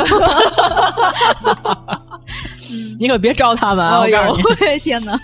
[2.98, 4.00] 你可别招他们啊！
[4.00, 5.16] 我告诉你，天哪，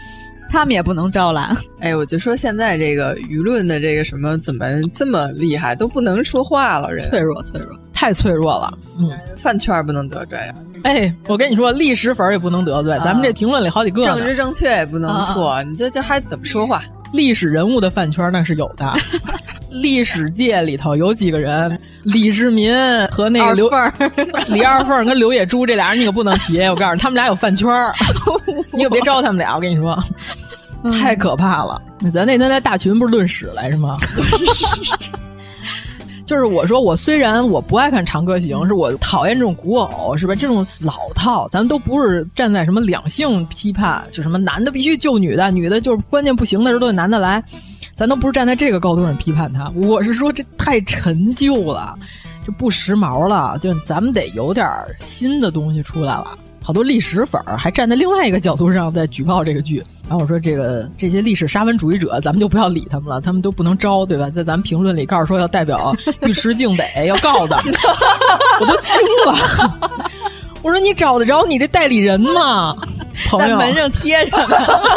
[0.48, 1.56] 他们也不能招揽。
[1.80, 8.72] 哎，我就说现在这个舆论的这个什么怎么这么厉害，都不能说话了，人脆弱脆弱，太脆弱了。
[8.96, 10.38] 嗯，饭圈不能得罪。
[10.84, 12.96] 哎，我跟你说，历史粉也不能得罪。
[13.02, 15.60] 咱们这评论里好几个，政治正确也不能错。
[15.64, 16.80] 你这这还怎么说话？
[17.12, 18.94] 历史人物的饭圈那是有的。
[19.70, 22.74] 历史界里头有几个人，李世民
[23.08, 23.70] 和那个刘
[24.48, 26.58] 李二凤跟刘野猪这俩人你可不能提。
[26.62, 27.68] 我告诉你，他们俩有饭圈
[28.72, 29.54] 你可别招他们俩。
[29.54, 30.02] 我跟你说，
[30.98, 31.80] 太可怕了。
[32.12, 33.98] 咱那天在大群不是论史来着吗？
[36.28, 40.34] 就是我说，我虽然我不爱看《长歌行》，是我讨厌这种古偶，是吧？
[40.34, 47.42] 这种老套，咱都不是站在什么两性批判，就什么男的必须救女的，女的就是关键不行的时候都得男的来。
[47.94, 51.98] 咱都不是站在这个高度上批判他，我是说这太陈旧了，
[52.46, 54.68] 就不时髦了，就咱们得有点
[55.00, 56.38] 新的东西出来了。
[56.68, 64.28] 好多历史粉儿还站在另外一个角度上在举报这个剧，然后我说这个这些历史沙文主义者，咱们就不要理他们了，他们都不能招，对吧？
[64.28, 67.56] 在咱们评论里告诉说要代表 尉迟敬北要告他，
[68.60, 69.78] 我都惊了。
[70.62, 72.74] 我说你找得着你这代理人吗？
[73.38, 74.36] 在门上贴着，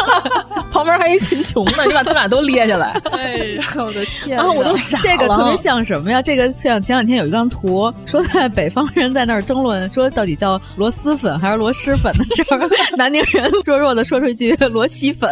[0.72, 2.96] 旁边还一秦琼呢，你把他俩都列下来。
[3.12, 4.38] 哎呀，我的天！
[4.40, 5.04] 啊，我都傻了。
[5.04, 6.22] 这个特别像什么呀？
[6.22, 12.60] 这个像前两天有一张图，说在北方人在那儿争论，说到底叫螺蛳粉还是螺蛳粉的时候，
[12.96, 15.30] 南宁人弱弱的说出一句螺蛳粉。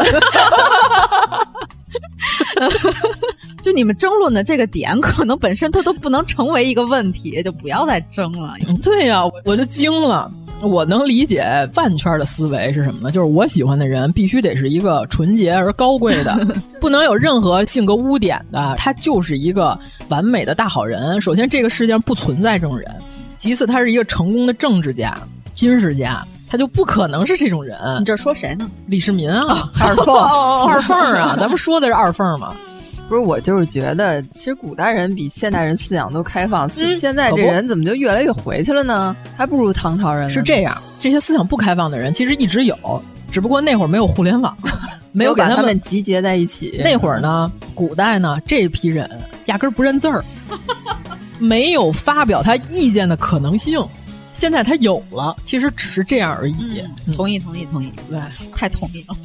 [3.62, 8.56] 就你们争论的这个点，可能本身它都不能成为一个问题，就不要再争了。
[8.82, 10.32] 对呀，我就惊了。
[10.62, 13.12] 我能理解饭圈的思维是什么呢？
[13.12, 16.38] 就是我喜欢的人必须得是一个纯洁而高贵的，
[16.82, 19.80] 不能有任何性格污点的，他就是一个
[20.10, 21.20] 完美的大好人。
[21.22, 22.86] 首先，这个世界上不存在这种人；
[23.38, 25.18] 其次，他是一个成功的政治家、
[25.56, 27.78] 军事家，他就不可能是这种人。
[28.00, 28.70] 你这说谁呢？
[28.88, 30.16] 李世民啊，二凤，
[30.68, 32.54] 二凤啊， 咱们说的是二凤嘛。
[33.08, 39.16] 不是我就是觉得，其实古代人比现代人思想都开放，现在这人怎么就越来越回去了呢？
[39.36, 40.30] 还不如唐朝人。
[40.30, 42.76] 是这样，这些思想不开放的人其实一直有，
[43.32, 44.56] 只不过那会儿没有互联网，
[45.12, 46.80] 没有把他们集结在一起。
[46.84, 49.10] 那会儿呢，古代呢，这批人
[49.46, 50.24] 压根儿不认字儿，
[51.40, 53.84] 没有发表他意见的可能性。
[54.40, 56.82] 现在他有了，其实只是这样而已。
[57.14, 58.18] 同意，同意，同意，对，
[58.56, 59.18] 太同意了，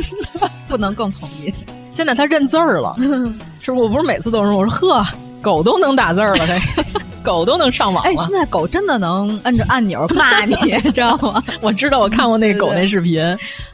[0.66, 1.52] 不能更同意。
[1.90, 2.96] 现在他认字儿了，
[3.60, 3.82] 是不？
[3.82, 5.06] 我不是每次都说，我说呵，
[5.42, 6.46] 狗都能打字儿了，
[7.22, 8.10] 狗都能上网了。
[8.10, 10.56] 哎，现在狗真的能摁着按钮骂你，
[10.92, 11.44] 知道吗？
[11.60, 13.22] 我知道，我看过那狗那视频，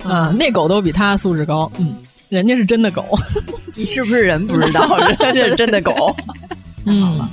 [0.02, 1.70] 啊，那狗都比他素质高。
[1.78, 1.94] 嗯，
[2.28, 3.16] 人家是真的狗，
[3.76, 6.16] 你是不是人不知道，人家是真的狗。
[6.84, 7.28] 嗯，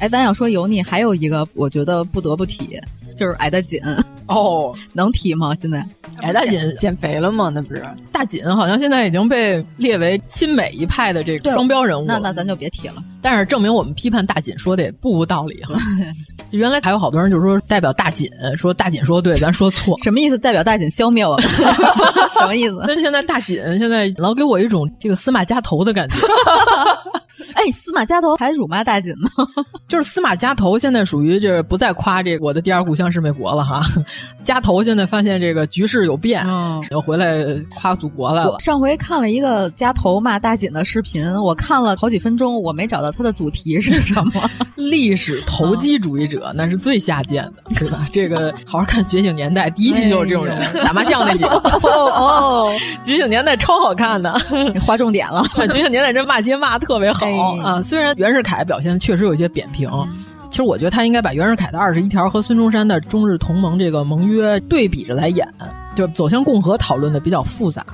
[0.00, 2.80] 哎，咱要说油腻，还有一个我觉得不得不提，
[3.14, 3.80] 就是矮大紧。
[4.26, 5.54] 哦，能提吗？
[5.60, 5.84] 现在
[6.22, 7.50] 矮大紧减肥了吗？
[7.52, 12.06] 那不是大紧，好像现在已经被列为亲美一派的这个双标人物。
[12.06, 12.94] 那那咱就别提了。
[13.20, 15.74] 但是证明我们批判大紧说的也不无道理哈。
[16.48, 20.38] 就原来还有好多人就是说代表大紧，说大紧说对，咱说错，什么意思？
[20.38, 21.46] 代表大紧消灭我们？
[22.32, 22.82] 什么意思？
[22.86, 26.16] 但现在大紧现在老给我一种这个司马家头的感觉。
[27.54, 29.28] 哎，司马家头还辱骂大锦呢，
[29.88, 33.82] 就是司马家头现在属于这不再夸这个我的第二故乡是美国了哈，
[34.42, 36.46] 家头现在发现这个局势有变，
[36.90, 37.44] 又回来
[37.74, 38.58] 夸祖国来了。
[38.60, 44.50] 上回看了一个家头骂大锦的视频，我看了好几分钟，我没找到它的主题是什么。
[44.76, 48.06] 历史投机主义者那是最下贱的，是吧？
[48.12, 51.44] 这个好好看《觉醒年代》，第一集就是这种人，打麻将那集。
[51.44, 52.74] 哦，
[53.04, 54.32] 《觉醒年代》超好看的，
[54.86, 57.26] 划重点了，《觉醒年代》这骂街骂的特别好。
[57.62, 59.90] 啊，虽然袁世凯表现确实有些扁平，
[60.50, 65.46] 其实我觉得他应该把袁世凯的二十一条和孙中山的中日同盟这个盟约对比着来演，
[65.94, 67.84] 就走向共和讨论的比较复杂。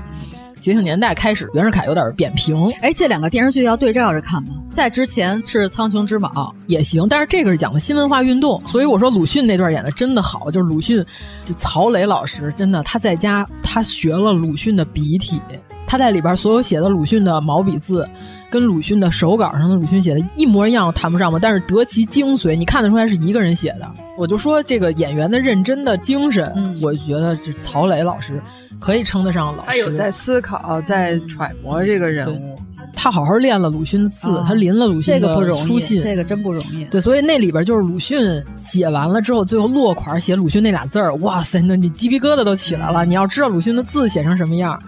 [0.61, 2.69] 觉醒年代开始，袁世凯有点扁平。
[2.81, 4.49] 哎，这两个电视剧要对照着看吗？
[4.75, 6.29] 在之前是《苍穹之宝》
[6.67, 11.05] 也行，但是这个是讲的新文化运动，所以我说鲁迅那段演的真的好，就是鲁迅，
[11.45, 15.41] 就曹磊老师真的他在家他学了鲁迅的笔体。
[15.87, 18.05] 他在里边所有写的鲁迅的毛笔字，
[18.51, 21.39] 跟鲁迅的手稿上的鲁迅写的一模一样，谈不上吧？
[21.41, 23.91] 但是得其精髓，你看得出来是一个人写的。
[24.17, 28.41] 我就说这个演员的认真的精神，嗯、我觉得这曹磊老师
[28.81, 29.69] 可以称得上老师。
[29.69, 32.59] 他有在思考，在揣摩这个人物。
[32.99, 36.83] 他好好练了鲁迅的字，啊、他临了鲁迅的书信，这个真不容易。
[36.87, 43.05] 对，所以那里边就是鲁迅写完了之后，最后落款写鲁迅那俩字儿，哇塞，那你鸡皮疙瘩都起来了。
[43.05, 44.83] 你要知道鲁迅的字写成什么样。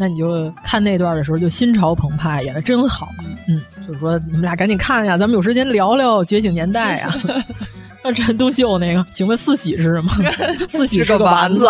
[0.00, 3.10] 那你就看那段的时候，就心潮澎湃，演的真好。
[3.46, 7.14] 嗯，就是说你们俩赶紧看呀，咱们有时间聊聊《觉醒年代》呀。
[8.02, 10.10] 那陈独秀那个，请问四喜是什么？
[10.70, 11.66] 四喜是个丸子。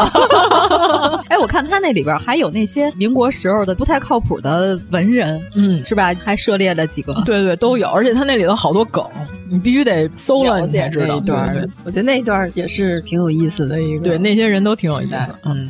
[1.27, 6.15] 哎，我看他那里边还有那些民国时候的不太靠谱的文人，嗯，是吧？
[6.25, 7.13] 还涉猎了几个。
[7.27, 9.05] 对对，都有，而且他那里头好多梗，
[9.51, 11.19] 你必须得搜了你才知道。
[11.19, 14.05] 对对，我觉得那段也是挺有意思的一个。
[14.05, 15.33] 对，那些人都挺有意思。
[15.47, 15.69] 嗯。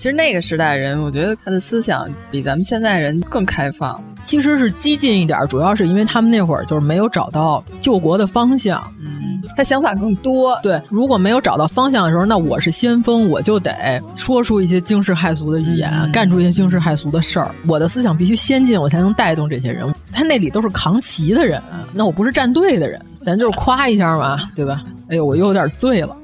[0.00, 4.02] 其实那个时代人，我觉得他的思想比咱们现在人更开放。
[4.22, 8.82] 其实是激进一点，主要是因为他们那会儿就是没有找到救国的方向。
[8.98, 10.58] 嗯，他想法更多。
[10.62, 17.54] 对，如果没有找到方向的时候，那我是先锋，我就得说出一些惊世骇俗的语言，嗯、干出一些惊世骇俗的事儿。
[17.68, 19.86] 我的思想必须先进，我才能带动这些人。
[20.10, 21.62] 他那里都是扛旗的人，
[21.92, 24.82] 那我不是站队的人，咱就是夸一下嘛，对吧？
[25.10, 26.16] 哎呦，我又有点醉了，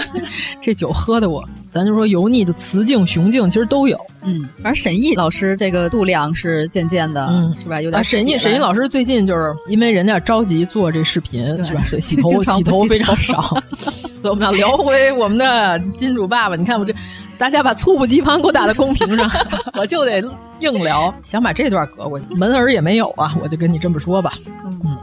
[0.60, 1.42] 这酒喝的我。
[1.74, 3.98] 咱就说油腻，就雌竞、雄竞，其实都有。
[4.22, 7.82] 嗯，反正沈毅老师这个度量是渐渐的，嗯，是吧？
[7.82, 8.02] 有点、啊。
[8.04, 11.82] 沈毅，沈毅老师最近就是因为人家着急做这视频，是吧？
[11.98, 13.60] 洗头洗头非常少，
[14.20, 16.54] 所以我们要聊回我们的金主爸爸。
[16.54, 16.94] 你看我这，
[17.36, 19.28] 大家把猝不及防给我打在公屏上，
[19.76, 20.22] 我就得
[20.60, 24.32] 硬聊，想把这段隔过去，门儿也没有啊，我就跟你这么说吧。
[24.64, 24.96] 嗯。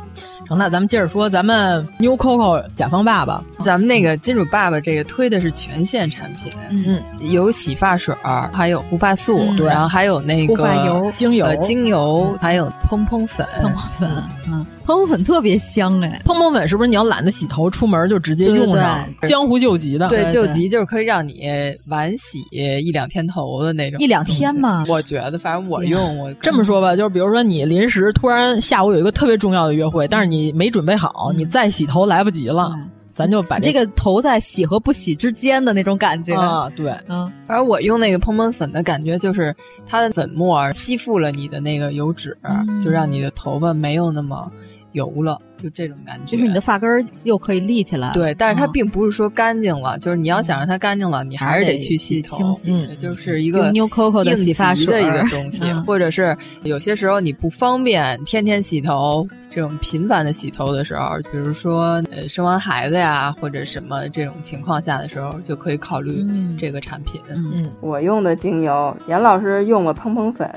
[0.57, 8.15] 那咱们接着说，咱们 New Coco 甲方爸爸，咱们那个金主爸爸这个推的是全线产品，嗯，有洗发水，
[8.51, 20.09] 还有护发素，对，然后还有那个护发油、精油、精油，还有蓬蓬粉，蓬蓬粉，嗯，蓬蓬粉特别香哎，蓬蓬粉是不是你要懒得洗头，出门就直接用上，江湖救急的？
[20.09, 21.41] 对，救急就是可以让你
[21.87, 24.83] 晚洗一两天头的那种，一两天嘛？
[24.87, 32.73] 我觉得，反正我用，我 这么说吧，就是比如说你临时突然下午有一个特别重要的约会，但是你没准备好，你再洗头来不及了，
[33.13, 36.33] 咱就把这个头在洗和不洗之间的那种感觉。
[36.33, 39.53] 啊，对，嗯，反正我用那个蓬蓬粉的感觉就是
[39.85, 42.35] 它的粉末吸附了你的那个油脂，
[42.83, 44.49] 就让你的头发没有那么
[44.93, 48.11] 油了，就这种感觉，就是你的发根儿又可以立起来。
[48.13, 59.27] 对，但是它并不是说干净了，就是你要想让它干净了，你还是得去洗头，清洗，就是一个 New Coco 的洗发水的一个东西，或者是有些时候你不方便天天洗头。
[59.53, 66.25] 这种频繁的洗头的时候，比如说呃生完孩子呀，或者什么这种情况下的时候，就可以考虑
[66.57, 67.19] 这个产品。
[67.27, 70.49] 嗯，我用的精油，严老师用了蓬蓬粉、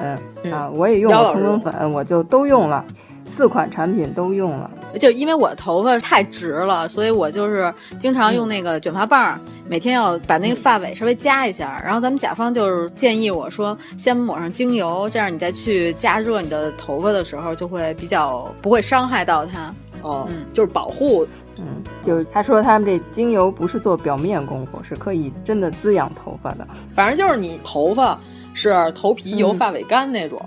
[0.44, 2.84] 嗯、啊，我也用了蓬蓬粉，我就都用了。
[3.26, 4.70] 四款产品都用了，
[5.00, 9.38] 就因为我的头发太直了，所以我就是经常用那个卷发棒，
[9.68, 11.80] 每天要把那个发尾稍微夹一下。
[11.84, 19.74] 然后咱们甲方就是建议我说，先抹上精油，这样你再去加热你的头发的时候，就会比较不会伤害到它。
[20.02, 21.26] 哦，嗯，就是保护。
[21.58, 26.66] 嗯，就是他说他们这精油不是做表面功夫，是可以真的滋养头发的。
[26.94, 28.18] 反正就是你头发
[28.52, 30.38] 是头皮油、发尾干那种。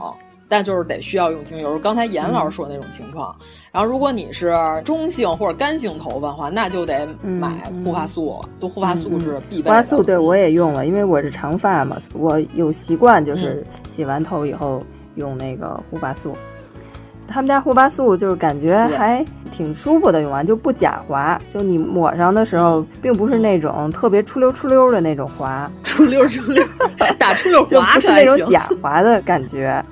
[0.48, 1.78] 但就是得需要用精油。
[1.80, 3.36] 刚才严老师说的那种情况。
[3.40, 7.50] 嗯、然后如果你是中性或者干性头发的话，那就得买
[7.84, 8.44] 护发素。
[8.60, 9.70] 就、嗯、护发素是必备的。
[9.70, 14.82] 护发素对我也用了，因为我是长发嘛，我有习惯就是洗完头以后
[15.16, 16.36] 用那个护发素。
[17.28, 21.40] 他们家护发素就是感觉还挺舒服的，用完就不假滑。
[21.54, 26.64] 就你抹上的时候，并不是那种特别出溜出溜的那种滑，出溜出溜，
[27.20, 29.84] 打出溜滑， 不是那种假滑的感觉，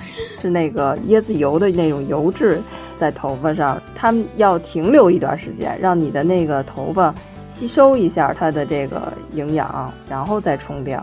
[0.41, 2.62] 是那个椰子油的那种油质
[2.95, 3.78] 在头发上。
[3.95, 7.14] 他们要停留一段时间，让你的那个头发
[7.52, 11.02] 吸收一下它的这个营养，然后再冲掉。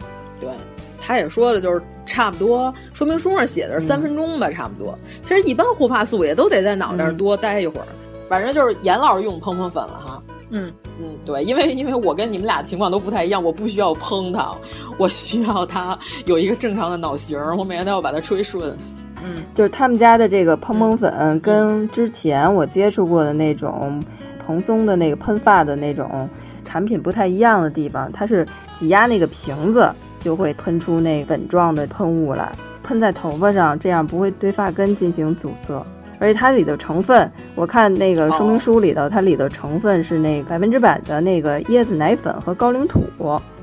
[1.13, 1.17] 对。
[1.17, 4.99] 他也说了，就是差不多，说明书上写的是三分钟吧，差不多。
[5.23, 7.87] 其实一般护发素也都得在脑袋上多待一会儿，
[8.31, 10.23] 反正就是严老师用蓬蓬粉了哈。
[10.55, 14.57] 嗯嗯，对，因为因为我跟你们俩情况都不太一样，我不需要蓬它，
[14.97, 18.75] 我需要它有一个正常的脑型，我每天都要把它吹顺。
[19.23, 24.03] 嗯，就是他们家的这个蓬蓬粉跟之前我接触过的那种
[24.47, 26.29] 蓬松的那个喷发的那种
[26.65, 28.47] 产品不太一样的地方，它是
[28.79, 29.91] 挤压那个瓶子。
[30.23, 32.51] 就会喷出那粉状的喷雾来，
[32.83, 35.85] 喷在头发上，这样不会对发根进行阻塞。
[36.19, 43.03] 而且它里的成分，我看那个说明书里头，它里的成分是那百分之百的那个椰子奶粉和高岭土，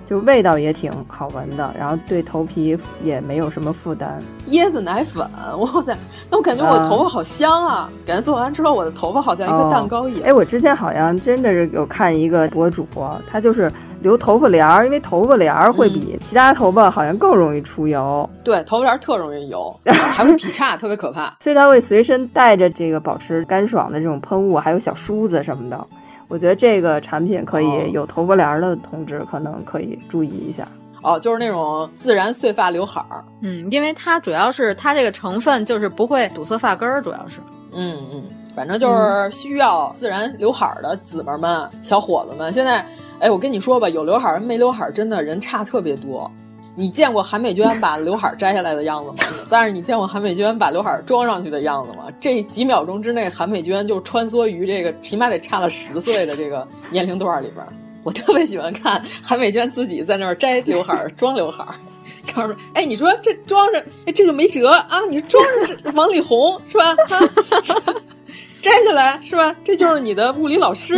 [0.05, 4.21] 就味道也挺好闻的，然后对头皮也没有什么负担。
[4.49, 5.25] 椰子奶粉，
[5.57, 5.97] 哇塞，
[6.29, 7.89] 那我感觉我的头发好香啊！
[8.05, 10.23] 感觉做完之后，我的头发好像一个蛋糕一样。
[10.25, 12.85] 哎，我之前好像真的是有看一个博主，
[13.29, 13.71] 他就是。
[14.01, 18.29] 留头发帘儿，因为头发帘儿会比其他头发好像更容易出油。
[18.33, 21.35] 嗯、对，头发帘儿特容易油， 还会劈叉，特别可怕。
[21.41, 25.85] 所以他会随身带着这个保持干爽的这种喷雾，还有小梳子什么的。
[26.27, 30.67] 我觉得这个产品可以有头发帘儿的同志可能可以注意一下。
[31.01, 33.23] 哦，就是那种自然碎发刘海儿。
[33.41, 37.39] 嗯，因为它主要是它这个成分就是不会堵塞发根儿，主要是。
[37.73, 38.23] 嗯嗯，
[38.55, 42.85] 反正就是需要自然刘海儿的姊妹们、小伙子们，现在。
[43.19, 46.29] 哎，我跟你说吧，有刘海儿没刘海儿，真的人差特别多。
[46.75, 49.17] 你见过韩美娟把刘海儿摘下来的样子吗？
[49.49, 52.05] 但是你见过韩美娟把刘海儿装上去的样子吗？
[52.21, 57.65] 这几秒钟之内，韩美娟就穿梭于这个起码得差了十岁的这个年龄段里边。
[58.03, 61.75] 我特别喜欢看韩美娟自己在那儿摘刘海儿、装刘海儿。
[62.33, 65.01] 告诉哎，你说这装上，哎，这就没辙啊！
[65.09, 66.95] 你装上这王力宏是吧？
[68.61, 69.53] 摘下来是吧？
[69.65, 70.95] 这就是你的物理老师。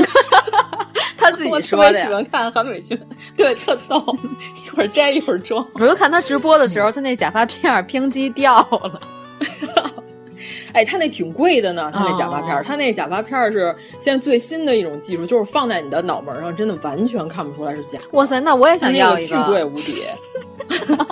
[1.22, 1.99] 他自己说的。
[1.99, 2.99] 我喜欢看韩美娟，
[3.38, 4.03] 对，特逗，
[4.65, 5.65] 一会儿摘一会儿装。
[5.76, 8.99] 我就看他直播的时候，他那假发片拼机掉了。
[10.73, 17.99] 哎，他那挺贵的呢，他那假发片，儿、他那假发片儿是现在最新的一种技术，就是放在你的脑门上，真的完全看不出来是假。
[18.11, 20.03] 哇塞，那我也想要一个，巨贵无比。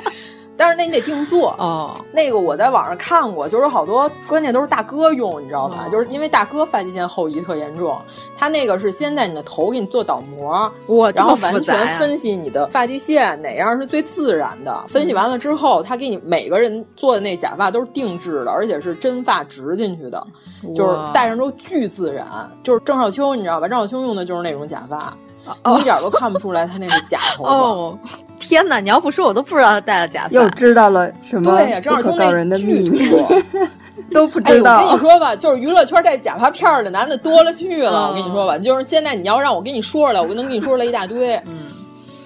[0.60, 1.96] 但是那你得定做哦。
[2.12, 5.86] 那个我在网上看过，就是好多关键都是大哥用，你知道吧？
[5.88, 7.98] 哦、就是因为大哥发际线后移特严重，
[8.38, 14.84] 他那个是先在你的头给你做倒模，哇，然后完全分析你的发际线哪样是最自然的。
[14.90, 20.28] 分析完了之后，他给你每个人做的那假发都是定制的，而且是真发植进去的，
[20.76, 22.28] 就是戴上之后巨自然。
[22.62, 23.68] 就是郑少秋，你知道吧？
[23.70, 25.14] 郑少秋用的就是那种假发。
[25.64, 27.50] 哦、你一点都看不出来他那是假头发。
[27.52, 28.00] 哦，
[28.40, 28.80] 天哪！
[28.80, 30.30] 你要不说，我都不知道他戴了假发。
[30.30, 31.56] 又知道了什么？
[31.56, 33.10] 对呀，正好从那人的秘密
[34.14, 34.76] 都不知道。
[34.76, 38.10] 哎、我跟你说吧，就是娱乐圈戴假发片的男的多了去了。
[38.10, 41.36] 我跟你说吧，就是现在你要让我跟你说出来，我能跟你说出来一大堆。
[41.46, 41.69] 嗯。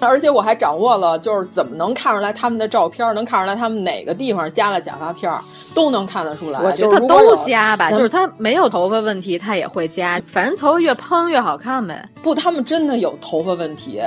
[0.00, 5.32] 而且我还掌握了，就是怎么能看出来他们的照片，能看出来他们哪个地方加了假发片，
[5.74, 6.60] 都能看得出来。
[6.60, 10.20] 我觉得他都加吧，就是他没有头发问题，他也会加。
[10.26, 12.06] 反正头发越蓬越好看呗。
[12.22, 14.00] 不，他们真的有头发问题。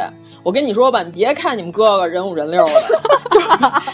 [0.44, 2.74] 我跟你说吧，你别看你们哥哥人五人六的，
[3.32, 3.48] 就是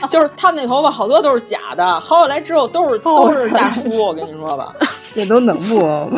[0.09, 3.89] 就是他们那头发好多都是假的，薅下来之后都是都是大叔。
[3.97, 4.73] 我跟你说吧，
[5.15, 6.09] 这都能不？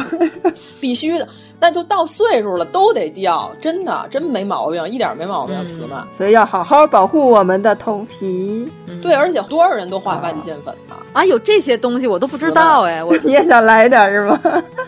[0.80, 1.28] 必须的。
[1.60, 6.08] 那就到岁数了，都得掉，真的，真没毛病，一点没毛病，死嘛、嗯。
[6.14, 8.70] 所以要好好保护我们的头皮。
[8.88, 10.96] 嗯、对，而且多少人都画发际线粉呢？
[11.14, 14.40] 啊，有这些东西我都不知道哎，我 你也想来点是吗？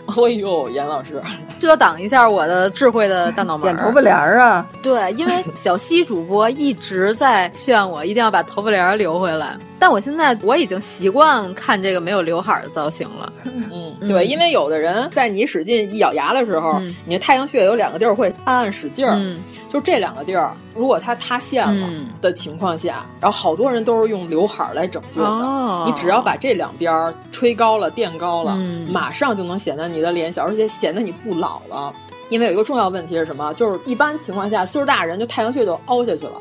[0.06, 1.20] 哎呦，严老师，
[1.58, 3.66] 遮挡一下我的智慧的大脑门。
[3.66, 4.66] 剪头发帘儿啊？
[4.82, 9.56] 对，因为小西主播一直在劝我一定要把头发帘儿留回来。
[9.80, 13.32] 但我现在我已经习惯看这个没有刘海的造型了。
[13.44, 21.88] 嗯，对，因为有的人在你使劲一咬牙的时候，嗯、你的太阳穴有两个地儿会暗暗使劲儿，嗯、就这两个地儿，如果它塌陷了
[22.20, 25.28] 的情况下，嗯、然后好多人都是用刘海来拯救的。
[25.28, 31.92] 哦、你只要把这两边吹高了、垫高了，嗯、马上就能显得你的脸小，而且显得你不老了。
[32.30, 33.54] 因为有一个重要问题是什么？
[33.54, 36.32] 就是一般情况下，岁数大人就太阳穴就凹下去了。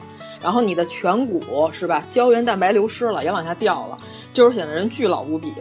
[0.41, 3.97] 然后你的颧骨是吧，胶原蛋白流失了，也往下掉了，
[4.33, 5.53] 就是显得人巨老无比。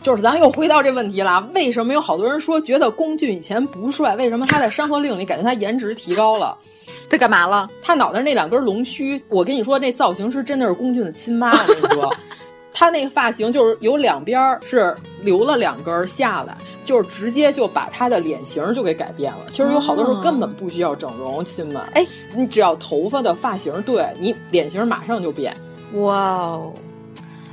[0.00, 4.16] 就是咱又回到这问题了，为什么有好多人说觉得龚俊以前不帅？
[4.16, 6.56] 为什么他在《山河令》里感觉他颜值提高了？
[7.08, 7.68] 他干嘛了？
[7.82, 11.52] 他脑袋那两根龙须，我跟你说，那造型师真的是龚俊的亲妈。
[11.52, 12.12] 我跟你说，
[12.72, 19.40] 他那个发型就是有两边是留了两根下来，就是直接就把他的脸型就给改变了。
[19.48, 21.82] 其实有好多时候根本不需要整容，亲们。
[21.94, 25.54] 哎，你只要头发的发型对，你脸型马上就变。
[25.94, 26.72] 哇哦！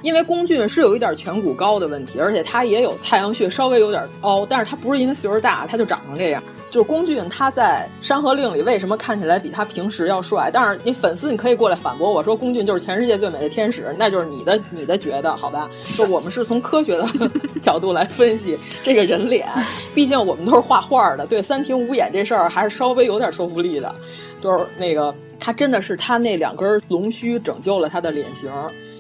[0.02, 6.41] 因为龚俊是有一点颧骨高的问题，而且他也有太阳穴稍微有点凹，但是他不是因为岁数大，他就长成这样。
[6.70, 10.52] 就是龚俊他在《山河令》里为什么看起来比他平时要帅？
[10.54, 15.70] 但是你粉丝你可以过来反驳我说龚俊就是全世界最美的天使，那就是你的你的觉得好吧？
[15.98, 17.08] 就我们是从科学的
[17.62, 19.48] 角度来分析这个人脸，
[19.96, 23.94] 毕竟我们都是画画的，对三庭五眼这事儿还是稍微有点说服力的。
[24.41, 28.50] 就是那个他真的是他那两根龙须拯救了他的脸型。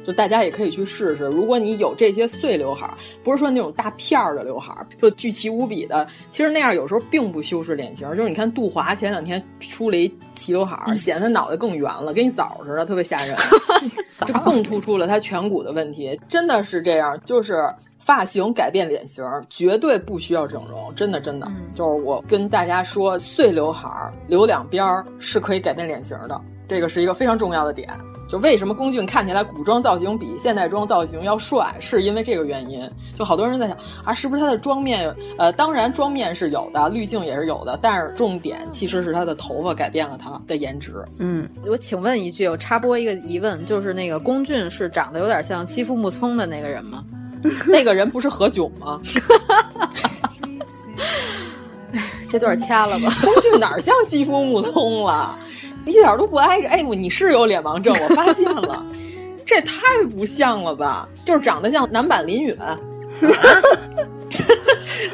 [0.09, 8.09] 就大家也可以去试试，如果你有这些碎刘海儿，不是说那种大片儿的刘海儿，就巨齐无比的，其实那样有时候并不修饰脸型。
[8.15, 13.37] 就是你看杜华前两天出了一齐刘海儿，显得脑袋更圆了，跟一枣似的，特别吓人，
[14.25, 16.19] 就更突出了他颧骨的问题。
[16.27, 17.63] 真的是这样，就是
[17.99, 21.47] 发型改变脸型，绝对不需要整容，真的真的。
[21.75, 27.89] 就是我跟大家说，碎刘海儿留两边儿是可以改变脸型的，这个是一个非常重要的点。
[28.29, 32.87] 就为什么龚俊看起来古装造型比现代装造型要帅，是因为这个原因。
[33.15, 33.75] 就好多人在想
[34.05, 35.11] 啊，是不是他的妆面？
[35.39, 40.93] 呃，当然妆面是有的，滤镜也是有的，但是重点其实是他的头发改变了他的颜值。
[41.17, 47.03] 嗯，我请问一句，我插播一个疑问，就是那个龚俊是长得有点像欺负木聪的那个人吗？
[47.65, 49.01] 那个人不是何炅吗？
[52.29, 53.11] 这段掐了吧。
[53.25, 55.35] 龚俊哪像欺负木聪了？
[55.89, 58.85] 一点都不挨着，哎，你是有脸盲症，我发现了，
[59.45, 59.75] 这太
[60.15, 61.07] 不像了吧？
[61.23, 62.55] 就是长得像男版林允，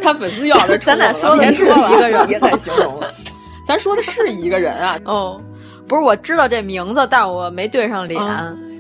[0.01, 3.09] 他粉丝要的，咱俩说的是一个人，别再形容了，
[3.65, 4.99] 咱说的是一个人啊。
[5.05, 5.41] 哦，
[5.87, 8.21] 不是，我知道这名字，但我没对上脸。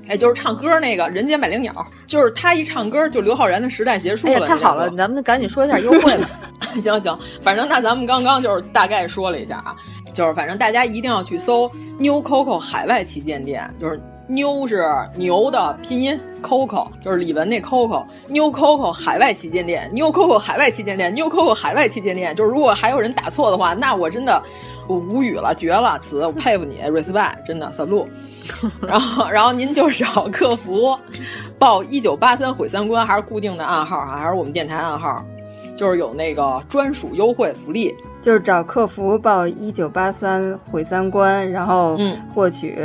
[0.07, 1.73] 哎，就是唱歌那个人间百灵鸟，
[2.05, 4.41] 就是他一唱歌，就刘昊然的时代结束了。
[4.41, 6.29] 太好了，咱们赶紧说一下优惠吧。
[6.79, 9.73] 行行，反正那咱们刚刚就是大概说了一下啊。
[10.15, 11.69] 就是反正大家一定要去搜
[11.99, 22.33] New Coco 海外旗舰店，就是妞是牛的拼音，Coco 就是李玟那 Coco，New Coco 海外旗舰店，New Coco 海外旗舰店，New Coco 海外旗舰店。
[22.33, 24.41] 就是如果还有人打错的话，那我真的
[24.87, 28.07] 我无语了，绝了，词我佩服你，respect，真的 salute。
[28.87, 30.97] 然后然后您就找客服
[31.59, 35.23] 报一九八三毁三观，还是固定的暗号啊，还是我们电台暗号，
[35.75, 37.93] 就是有那个专属优惠福利。
[38.25, 41.95] 就是找客服报一九八三毁三观，然后
[42.33, 42.75] 获取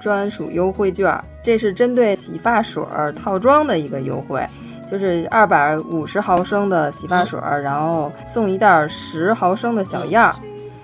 [0.00, 1.16] 专属优惠券。
[1.40, 2.82] 这是针对洗发水
[3.14, 4.44] 套装的一个优惠，
[4.90, 10.34] 就是二百五十毫升的洗发水，然后送一袋十毫升的小样。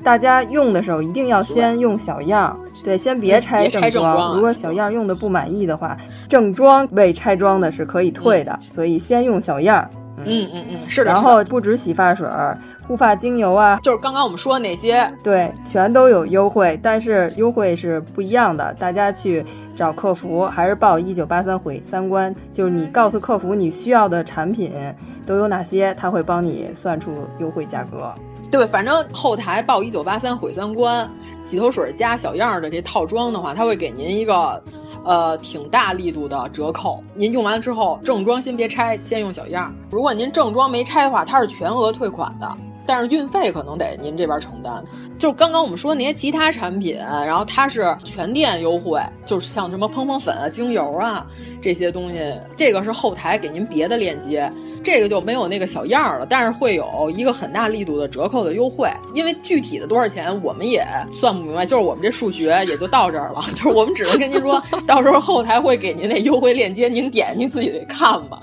[0.05, 4.36] 大家用的时候一定要先用小样，对，先别拆正装。
[4.36, 9.91] 如果小样用的不满意的话，正装未拆装的是可以退的，所以先用小样。
[10.19, 11.12] 嗯嗯嗯，是的。
[11.12, 12.28] 然后不止洗发水。
[12.86, 18.74] 护发精油啊，就是刚刚我们说的那些，对，全都有优惠，但是优惠是不一样的。
[18.74, 19.43] 大家去
[19.74, 24.70] 找客服，还是报一九八三毁三观，就是你告诉客服你需要的产品
[25.24, 28.15] 都有哪些，他会帮你算出优惠价格。
[28.55, 31.10] 对，反正后台报一九八三毁三观，
[31.43, 34.62] 洗头水加小样的这套装的话，它会给您一个
[35.05, 37.02] 呃挺大力度的折扣。
[37.16, 39.74] 您用完了之后，正装先别拆，先用小样。
[39.90, 42.56] 如果您正装没拆的话，它是全额退款的。
[42.86, 44.85] 但是运费可能得您这边承担，
[45.19, 51.27] 就是刚刚我们说那些其他产品，然后它是全店优惠，就是像什么蓬蓬粉啊、精油啊
[51.61, 52.19] 这些东西，
[52.56, 54.51] 这个是后台给您别的链接，
[54.82, 68.40] 这个就没有那个小样了，但是会有一个很大力度的折扣的优惠，因为具体的多少钱我们也算不明白，就是我们这数学也就到这儿了， 就是我们只能跟您说到时候后台会给您那优惠链接，您点您自己看吧。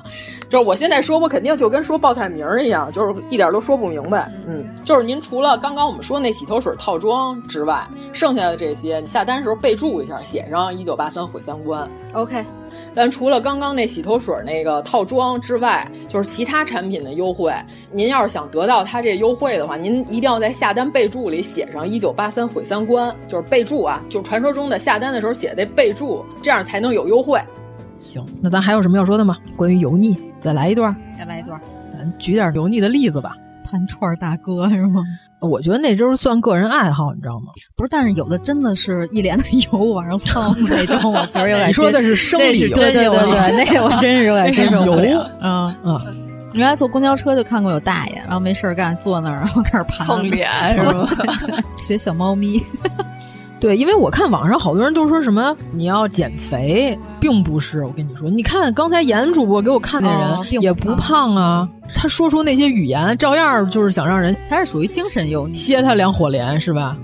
[0.51, 4.29] 就是我现在说，我肯定就跟说报菜名儿一样，就是一点都说不明白。
[4.45, 11.89] 嗯，就是您除了刚刚我们说那洗头水套装之外，剩下的这些，你下单时候备注一下，写上一九八三毁三观。
[12.13, 12.43] OK。
[12.93, 17.53] 但除了刚刚那洗头水那个套装之外，就是其他产品的优惠，
[17.89, 27.39] 您要是想得到它这优惠的话，您一定要在下单备注里写上一九八三毁三观，就是备注啊，就传说中的下单的时候写的备注，这样才能有优惠。
[28.05, 29.37] 行，那咱还有什么要说的吗？
[29.55, 31.59] 关于油腻，再来一段，再来一段，
[31.97, 33.37] 咱举点油腻的例子吧。
[33.63, 35.01] 盘串大哥是吗？
[35.39, 37.51] 我觉得那就是算个人爱好，你知道吗？
[37.75, 41.69] 不是，但是有的真的是一脸的油往上蹭 那种，我确实有点。
[41.69, 45.31] 你说的是生理油，对对对对，那我 真是有点接受不了。
[45.41, 45.99] 嗯嗯，
[46.55, 51.07] 原来坐公交车就看过有大爷，然后没事干坐那儿，然后开始爬蹭脸是吧？
[51.81, 52.61] 学小猫咪。
[53.61, 57.85] 对，因为我看网上好多人都说什么你要减肥，并不是。
[57.85, 64.35] 我跟你说，你看刚才严主播给我看的人也不胖啊，他说出那些语言，照样就是想让人。
[64.49, 66.97] 他是属于精神油腻，歇他两火连是吧？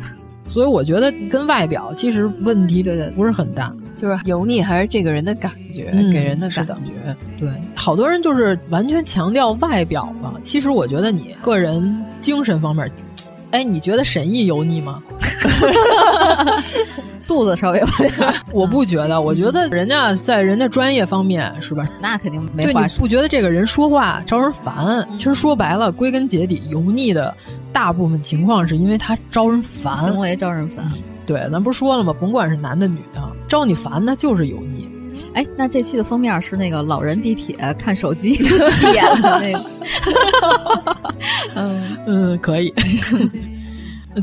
[0.50, 7.16] 所以我觉得跟外表其实问题对对不是很大，就是油腻还是这个人的感觉，给人的感觉。
[7.40, 10.34] 对，好多人就是完全强调外表了。
[10.42, 12.92] 其实我觉得你个人精神方面。
[13.52, 15.02] 哎，你觉得沈毅油腻吗？
[17.28, 18.12] 肚子稍微有点，
[18.54, 19.20] 我不觉得。
[19.20, 21.86] 我觉得人家在人家专业方面是吧？
[22.00, 23.00] 那肯定没话说。
[23.02, 25.06] 不觉得这个人说话招人烦？
[25.18, 27.36] 其实说白了，归根结底，油腻的
[27.74, 30.90] 大部分情况是因为他招人烦，行为招人烦。
[31.26, 32.14] 对，咱不是说了吗？
[32.18, 34.90] 甭管是男的女的，招你烦那就是油腻。
[35.34, 38.34] 哎，那这期的封面是那个老人地铁看手机
[38.94, 39.66] 演的那个，
[41.56, 42.74] 嗯嗯，可以。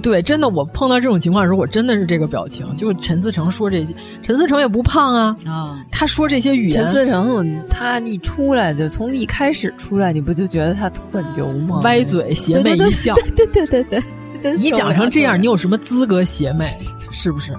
[0.03, 2.67] 对，真的，我碰到这种情况的时候，我真的是这个表情。
[2.77, 5.85] 就陈思成说这些，陈思成也不胖啊啊！
[5.91, 11.81] 他说这些语言，陈思成他一出来就从一开始出来，你不就觉得他特油吗？
[11.85, 14.03] 歪嘴邪魅一笑，对对对对
[14.43, 16.77] 对，你长成这样，你有什么资格邪魅？
[17.11, 17.57] 是不是？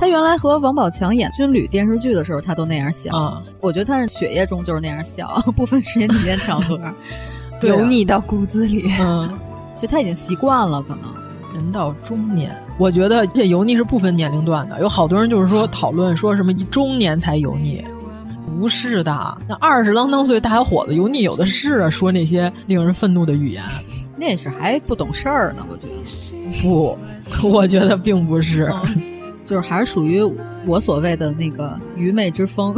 [0.00, 3.40] 他原来和王宝强演军旅电视剧的时候，他都那样笑。
[3.60, 6.80] 我觉得他是血液中就是那样笑， 不分时间地点场合，
[7.62, 8.90] 油腻到骨子里。
[8.98, 9.32] 嗯，
[9.78, 11.02] 就他已经习惯了，可能
[11.54, 14.80] 人到中年，我觉得这油腻是不分年龄段的。
[14.80, 17.82] 有好多人就是说讨论说什么一中年才油腻，
[18.46, 23.62] 不是的，那二十啷当岁大小伙子油腻有的是啊，说那些令人愤怒的语言，
[24.16, 25.64] 那是还不懂事儿呢。
[25.70, 25.94] 我觉得
[26.62, 26.98] 不，
[27.48, 28.72] 我觉得并不是。
[29.44, 30.22] 就是还是属于
[30.64, 32.74] 我所谓的那个愚昧之风，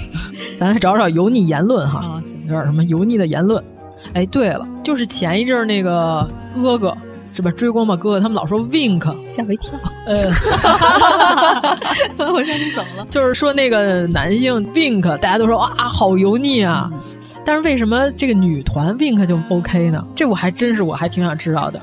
[0.58, 3.64] 咱来找找油腻言论哈，有点什么油腻的言论。
[4.12, 6.94] 哎，对了，就是前一阵那个哥哥
[7.32, 7.50] 是吧？
[7.52, 9.78] 追光吧哥哥，他们老说 wink，吓我一跳。
[10.06, 10.26] 呃，
[12.18, 13.06] 我说你怎么了？
[13.08, 16.90] 就是说那个男性 wink，大家都说啊，好油腻啊。
[17.44, 20.04] 但是为什么这个女团 wink 就 OK 呢？
[20.14, 21.80] 这我还真是我还挺想知道的。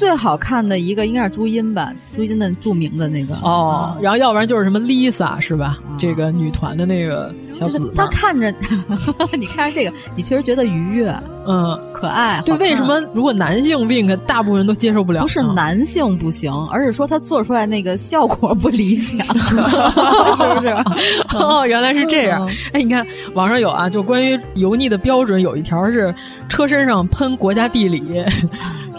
[0.00, 5.78] 最好看的一个应该是朱茵吧，朱茵的著名的那个哦，然后要不然就是什么 Lisa 是吧？
[5.98, 8.50] 这个女团的那个小紫，她看着，
[9.38, 11.14] 你看着这个，你确实觉得愉悦，
[11.46, 12.40] 嗯，可爱。
[12.46, 15.20] 对，为什么如果男性 wink 大部分人都接受不了？
[15.20, 20.68] 不是男性不行，而是说他做出来那个效果不理想， 是不是？
[21.36, 22.50] 哦，原来是这样。
[22.72, 26.14] 哎，你看网上有啊，就关于油腻的标准，有一条是
[26.48, 28.02] 车身上喷国家地理。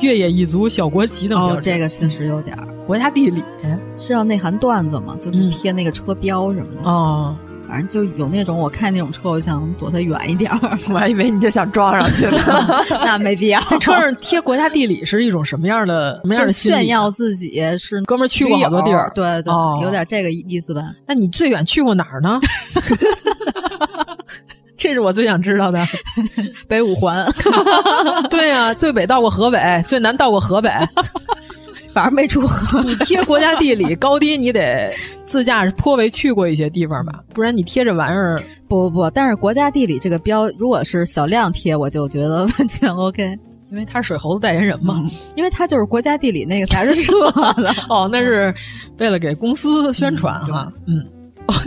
[0.01, 2.67] 越野一族小国旗等哦，这个确实有点儿。
[2.85, 3.43] 国家地理
[3.99, 5.15] 是要内涵段子吗？
[5.21, 7.35] 就是贴那个车标什么的哦。
[7.67, 10.77] 反正就有那种，我看那种车，我想躲它远一点儿。
[10.91, 13.61] 我还以为你就想撞上去呢， 那没必要。
[13.69, 16.19] 在车上贴国家地理是一种什么样的？
[16.23, 19.53] 什么样的炫耀自己是哥们儿去过好多地儿，对对，
[19.83, 20.81] 有点这个意思吧？
[21.07, 22.41] 那你最远去过哪儿呢？
[24.81, 25.79] 这是我最想知道的，
[26.67, 27.23] 北五环。
[28.31, 30.71] 对呀，最北到过河北，最南到过河北，
[31.93, 32.81] 反正没出河。
[32.81, 34.91] 你贴国家地理高低，你得
[35.23, 37.13] 自驾颇为去过一些地方吧？
[37.31, 39.09] 不然你贴这玩意儿，不不不。
[39.11, 43.37] 但是国家地理这个标，如果是小亮贴，我就觉得完全 OK，
[43.69, 45.07] 因为他是水猴子代言人嘛。
[45.35, 47.71] 因为他就是国家地理那个杂志社的。
[47.87, 48.51] 哦，那是
[48.97, 50.73] 为了给公司宣传哈。
[50.87, 51.05] 嗯。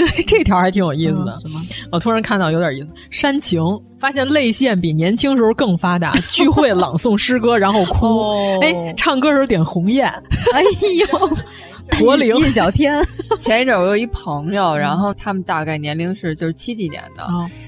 [0.26, 1.60] 这条还挺有意思的，什么？
[1.92, 2.88] 我突然看到有点意思。
[3.10, 3.60] 煽情，
[3.98, 6.12] 发现泪腺比年轻时候更发达。
[6.30, 8.58] 聚会朗诵诗歌，然后哭。
[8.60, 10.06] 哎，唱歌时候点红艳。
[10.54, 11.36] 哎呦。
[11.92, 13.00] 驼铃印小天，
[13.38, 17.24] 前一阵我有一朋友，然后他们大概年龄是就是七几年的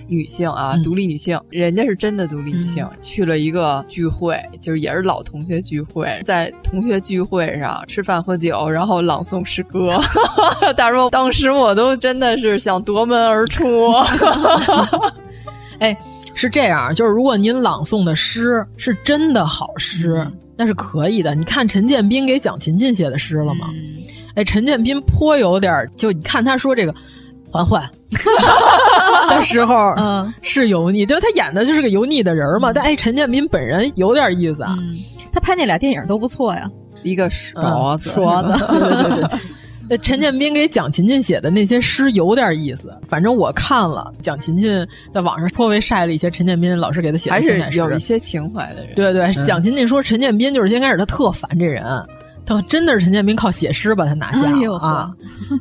[0.08, 10.00] 女性啊，独立女性，人家是真的独立女性，去了一个聚会，就是也是老同学聚会，在同学聚会上吃饭喝酒，然后朗诵诗歌。
[10.76, 13.92] 大说当时我都真的是想夺门而出。
[15.78, 15.96] 哎，
[16.34, 20.26] 是这样，就是如果您朗诵的诗是真的好诗，
[20.56, 21.34] 那是可以的。
[21.34, 23.68] 你看陈建斌给蒋勤勤写的诗了吗？
[24.34, 26.94] 哎，陈建斌颇有点，就你看他说这个
[27.50, 27.82] “嬛嬛
[29.30, 32.72] ”的时候，嗯，是油腻，就他演的就是个油腻的人嘛。
[32.72, 34.76] 但哎，陈建斌本人有点意思啊，
[35.32, 36.70] 他拍那俩电影都不错呀，
[37.02, 39.38] 一个说子说子， 对对对对，
[39.88, 44.12] 呃，陈建斌给蒋勤勤写的那些诗有点意思，反正我看了。
[44.20, 48.94] 蒋勤勤在网上颇为晒了一些陈建斌老师给他写的现代诗，有一些情怀的人。
[48.96, 51.84] 对对，蒋勤勤说陈建斌就是先开始他特烦这人，
[52.44, 55.12] 他真的是陈建斌靠写诗把他拿下了啊。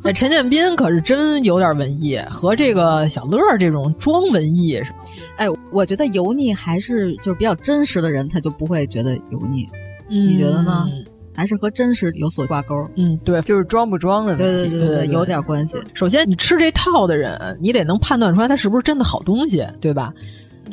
[0.02, 4.92] 那陈建斌可是真有点文艺，和这个小乐这种装文艺是。
[5.36, 9.68] 哎，我觉得油腻还是就是比较真实的人，他就不会觉得油腻。
[10.08, 10.88] 嗯、你觉得呢？
[11.36, 12.74] 还是和真实有所挂钩。
[12.96, 15.76] 嗯，对，就是装不装的问题，对对对，有点关系。
[15.94, 20.12] 首先，你吃这套的人，你得能判断出来他是不是真的好东西，对吧？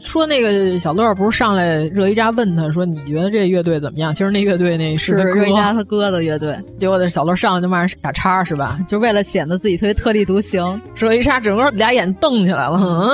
[0.01, 6.57] 说那个小乐不是上来热依扎问他说：“你觉得这乐队怎么样？”其实那乐队那是热依扎他哥的乐队。
[6.77, 8.79] 结果那小乐上来就骂人傻叉，是吧？
[8.87, 10.81] 就为了显得自己特别特立独行。
[10.95, 13.09] 热依扎整个俩眼瞪起来了，嗯，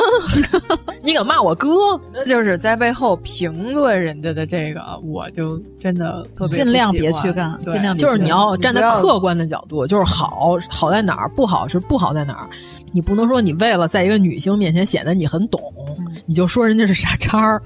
[1.03, 1.69] 你敢骂我哥？
[2.14, 12.49] 那就是在背后评论人家的这个，我就真的特别尽量别去干，尽量就是你要站在客观的角度，就是好好在哪儿，不好是不好在哪儿。
[12.94, 15.61] 你不能说你为了在一个女性面前显得你很懂，
[16.26, 17.61] 你就说人家是傻叉儿，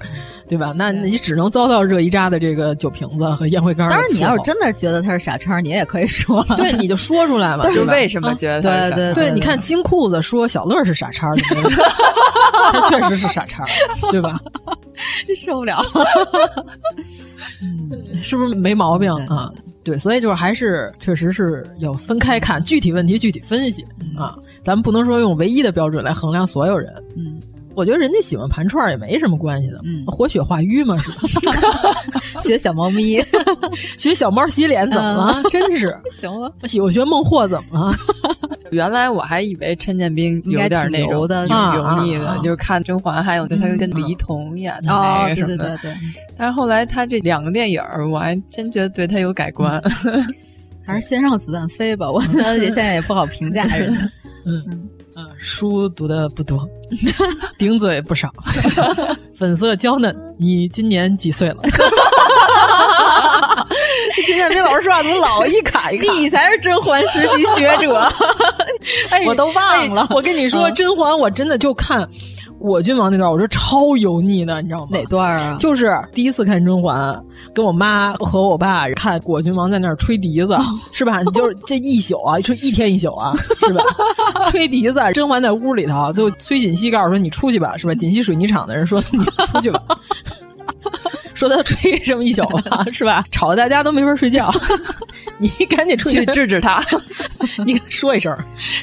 [0.48, 0.72] 对吧？
[0.76, 3.88] 那你只能遭到热依扎的这个酒瓶子和烟灰缸。
[3.88, 7.70] 当然，你要是真的觉得他是傻叉，你也可以说，对，你就说出来嘛。
[7.72, 9.32] 就为什么觉得对对对？
[9.32, 11.32] 你看新裤子说小乐是傻叉，
[12.72, 13.64] 他确实是傻叉，
[14.10, 14.40] 对吧？
[15.36, 15.82] 受不了，
[17.60, 19.52] 嗯，是不是没毛病啊？
[19.84, 26.90] 对，所以就是还是确实是要分开看具体问题具体分析、嗯、啊，咱们不能说用唯一的标准来衡量所有人。
[27.14, 27.38] 嗯，
[27.76, 31.10] 我觉得人家喜欢盘串也没什么关系的，嗯，活血化瘀嘛，是
[31.50, 32.38] 吧？
[32.40, 33.22] 学小猫咪，
[33.98, 35.42] 学小猫洗脸怎么了？
[35.42, 36.52] 嗯、真是 行了，
[36.82, 37.96] 我学孟获怎么了？
[38.70, 45.78] 原来我还以为陈建斌有点那种的油腻的，就是看甄嬛，还有就他跟黎童演的那个什么的。
[46.36, 47.80] 但是后来他这两个电影，
[48.10, 49.80] 我还真觉得对他有改观。
[50.86, 54.00] 还是先让子弹飞吧，我觉得现在也不好评价人家。
[54.44, 56.68] 嗯嗯，书读的不多，
[57.56, 58.32] 顶嘴不少，
[59.36, 60.14] 粉色娇嫩。
[60.38, 61.62] 你今年几岁了？
[64.26, 66.12] 陈建斌老师说话怎么老一卡一卡？
[66.14, 67.96] 你才是甄嬛十级学者，
[69.10, 70.06] 哎，我都忘了。
[70.10, 72.08] 我跟你说，甄嬛我真的就看
[72.64, 74.88] 果郡王那段，我说超油腻的，你知道吗？
[74.90, 75.56] 哪段啊？
[75.58, 77.22] 就是第一次看甄嬛，
[77.54, 80.56] 跟我妈和我爸看果郡王在那儿吹笛子，
[80.90, 81.20] 是吧？
[81.22, 83.34] 你就是这一宿啊，吹一天一宿啊，
[83.66, 83.84] 是吧？
[84.50, 87.94] 吹笛子，甄嬛在屋里头，最后崔槿汐告诉说你出去吧，是吧？
[87.94, 89.82] 锦溪水泥厂的人说你出去吧。
[91.34, 93.24] 说他吹这么一宿了，是吧？
[93.30, 94.50] 吵得大家都没法睡觉。
[95.36, 96.80] 你赶紧出去制止他，
[97.66, 98.34] 你给他说一声。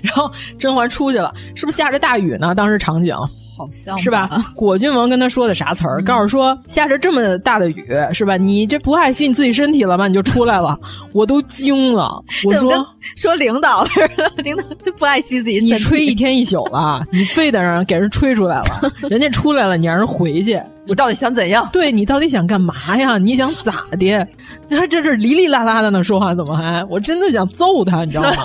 [0.04, 0.30] 然后
[0.60, 2.54] 甄嬛出去了，是不是下着大雨呢？
[2.54, 3.16] 当时场景
[3.62, 4.30] 好像是吧？
[4.56, 6.02] 果郡王跟他说的啥词儿？
[6.04, 8.38] 告诉说下着这么大的雨，是吧？
[8.38, 10.08] 你这不爱惜你自己身体了吗？
[10.08, 10.78] 你就出来了，
[11.14, 12.12] 我都惊了。
[12.46, 15.74] 我说说领导似的，领导就不爱惜自己身体。
[15.74, 20.60] 你吹一天一宿了，你非得让给人吹出来了，人家出来了，你让人回去。
[20.84, 21.70] 你到底想怎样？
[21.72, 23.18] 对你到底想干嘛呀？
[23.20, 24.28] 你想咋的？
[24.70, 26.84] 他这是哩哩啦啦的呢，说话怎么还？
[26.90, 28.36] 我真的想揍他，你知道吗？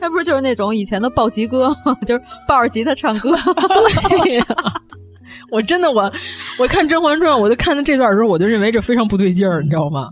[0.00, 1.74] 他不是就是那种以前的暴吉哥，
[2.06, 3.36] 就是抱着吉他唱歌。
[4.22, 4.72] 对呀、啊，
[5.50, 6.10] 我真的我
[6.58, 10.08] 我看《甄嬛传》，我就看到这段的时候，我就认为这非常不对劲儿，你知道吗？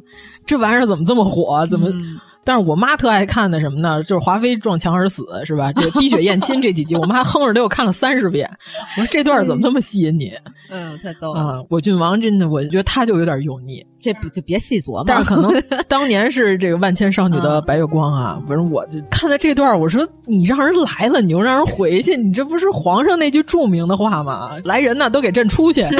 [0.47, 1.67] 这玩意儿怎么这么火？
[1.67, 1.89] 怎么？
[1.91, 4.01] 嗯但是我妈特爱看的什么呢？
[4.05, 5.73] 就是华妃撞墙而死，是吧？
[5.73, 8.49] 这滴血验亲这几集， 我妈哼着得我看了三十遍。
[8.97, 10.33] 我说这段怎么这么吸引你？
[10.71, 11.41] 嗯，太逗了。
[11.41, 13.85] 啊，果郡王真的，我觉得他就有点油腻。
[14.01, 15.05] 这不就别细琢磨。
[15.05, 15.51] 但是可能
[15.89, 24.53] 当年是这个万千少女的白月光啊，反正我就看到这段，我说你让人来了，你又让人回去，你这不是皇上那句著名的话吗？
[24.63, 25.85] 来人呐，都给朕出去！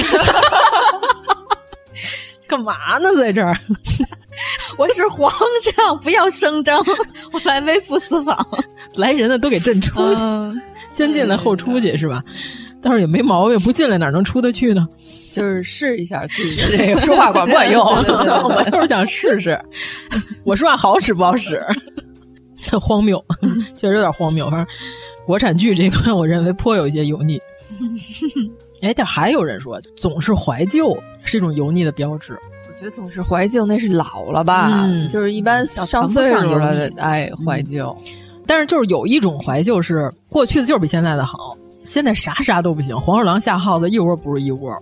[2.49, 3.57] 干嘛呢，在这儿？
[4.79, 5.31] 我是皇
[5.63, 6.79] 上，不要声张，
[7.33, 8.47] 我来微服私访。
[8.95, 10.61] 来人了都给朕出去，嗯、
[10.93, 12.23] 先进来后出去是吧？
[12.83, 14.87] 倒是也没毛病，不进来哪能出得去呢？
[15.33, 17.85] 就是试一下自己的这个 说话管不管用。
[17.85, 19.59] 我就是想试试，
[20.45, 21.61] 我说话好使不好使？
[22.81, 23.23] 荒谬，
[23.75, 24.51] 确实有点荒谬。
[24.51, 24.75] 反正
[25.25, 27.41] 国产剧这一块，我认为颇有一些油腻。
[28.83, 32.39] 哎，但还有人说，总是怀旧是一种油腻的标志。
[32.69, 34.85] 我觉得总是怀旧，那是老了吧？
[34.85, 38.13] 嗯、就是一般上岁数了，哎，怀旧、嗯。
[38.47, 41.57] 但是就是有一种怀旧是过去的，就是比现在的好。
[41.85, 44.77] 现在啥啥都不行，黄鼠狼下耗子一窝不如一窝。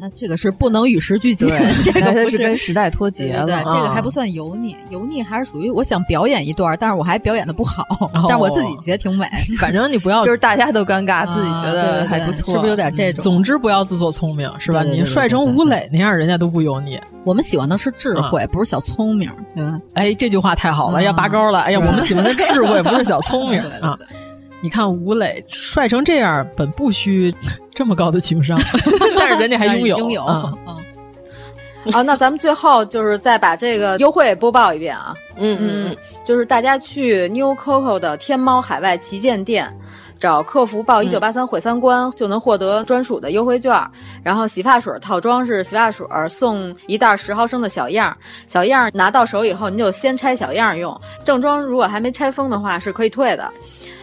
[0.00, 1.46] 那这个是不能与时俱进，
[1.84, 3.44] 这个不是跟时代脱节了。
[3.44, 7.84] 对，这个还不算油腻，油腻还是属于我想表演一段，但是我还表演的不好，
[8.26, 9.26] 但我自己觉得挺美。
[9.60, 13.22] 反正你不要，就是大家都尴尬，自己觉得还不错，是不是有点这种？
[13.22, 14.82] 总之不要自作聪明，是吧？
[14.82, 16.98] 你帅成吴磊那样，人家都不油腻。
[17.24, 19.78] 我们喜欢的是智慧，不是小聪明，对吧？
[19.92, 21.60] 哎，这句话太好了，要拔高了。
[21.60, 23.98] 哎呀，我们喜欢的智慧，不是小聪明 啊。
[24.60, 27.34] 你看吴磊帅成这样，本不需
[27.74, 28.58] 这么高的情商，
[29.16, 30.52] 但是人家还拥有 拥有啊。
[31.90, 35.14] 好，那咱们最后就是再把这个优惠播报一遍啊。
[35.38, 39.72] 嗯嗯嗯，就是大家去 New Coco 的天猫海外旗舰店。
[40.18, 43.74] 找客服报一九八三毁三观，就能获得专属的优惠券。
[44.22, 48.14] 然后洗发水套装是洗发水送一袋十毫升的小样，
[48.46, 50.94] 小样拿到手以后，您就先拆小样用。
[51.24, 53.50] 正装如果还没拆封的话是可以退的。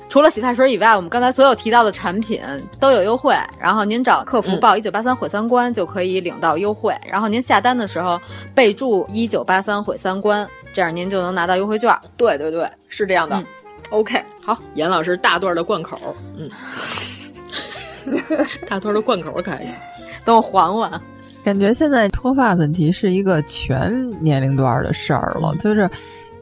[0.09, 2.41] 除了洗发水以外，我们刚才所有提到的产品
[2.79, 3.35] 都有优惠。
[3.59, 6.95] 然后您找客服报一九八三毁三观就可以领到优惠。
[7.09, 8.19] 然后您下单的时候
[8.55, 11.93] 备注一九八三毁三观，这样您就能拿到优惠券。
[12.15, 13.43] 对对对，是这样的。
[13.89, 15.97] OK，好，严老师大段的贯口，
[16.35, 16.49] 嗯，
[18.67, 19.67] 大段的贯口可以，
[20.25, 20.89] 等我缓缓。
[21.43, 25.89] 感觉现在脱发问题是一个全年龄段的事儿了，就是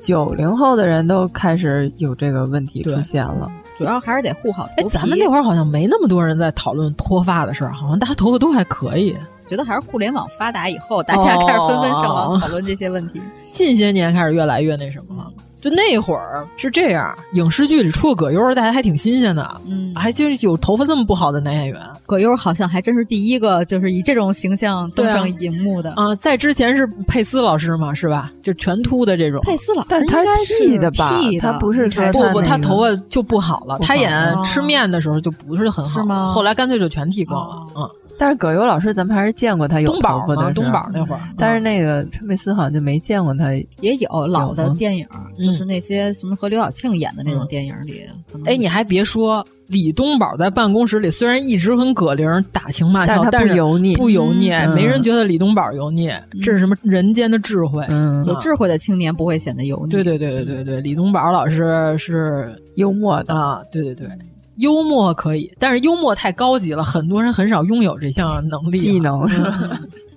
[0.05, 3.51] 九零后的人都开始有这个问题出现了。
[3.75, 4.81] 主要还是得护好头皮。
[4.83, 9.15] 哎，咱们那会儿好像没那么多人在讨论脱发的事儿，好像大家头发都还可以。
[9.47, 13.19] 觉得还是互联网发达以后，大家开始纷纷上网讨论这些问题。
[13.49, 15.31] 近些年开始越来越那什么了。
[15.65, 21.81] 就那会儿是这样，影视剧里出个葛优，大家还挺新鲜的，嗯，还就是有头发这么不好的男演员。
[22.05, 26.13] 葛优好像还真是第一个，就是以这种形象登上荧幕的啊。
[26.13, 28.31] 在之前是佩斯老师嘛，是吧？
[28.43, 29.41] 就全秃的这种。
[29.41, 31.19] 佩斯老师，但他是剃的吧？
[31.41, 33.79] 他不是说不不，他头发就不好了。
[33.79, 36.27] 他演吃面的时候就不是很好，是吗？
[36.27, 37.89] 后来干脆就全剃光了，嗯。
[38.17, 41.21] 但是葛优老师，咱们还是见过他有头发的，东宝那会儿。
[41.37, 43.53] 但是那个陈佩斯好像就没见过他。
[43.81, 48.03] 也有老的电影，就是那些什么和刘晓庆演的那种电影里。
[48.45, 56.09] 哎，你还别说，李东宝在办公室里虽然一直跟葛玲打情骂俏，但是不油腻，不油腻，没人觉得李东宝油腻。
[56.41, 57.85] 这是什么人间的智慧？
[58.25, 59.91] 有智慧的青年不会显得油腻。
[59.91, 63.61] 对对对对对对，李东宝老师是幽默的啊！
[63.71, 64.07] 对对对。
[64.55, 69.27] 幽默可以，但是幽默太高级了，很多人很少拥有这项能力技能。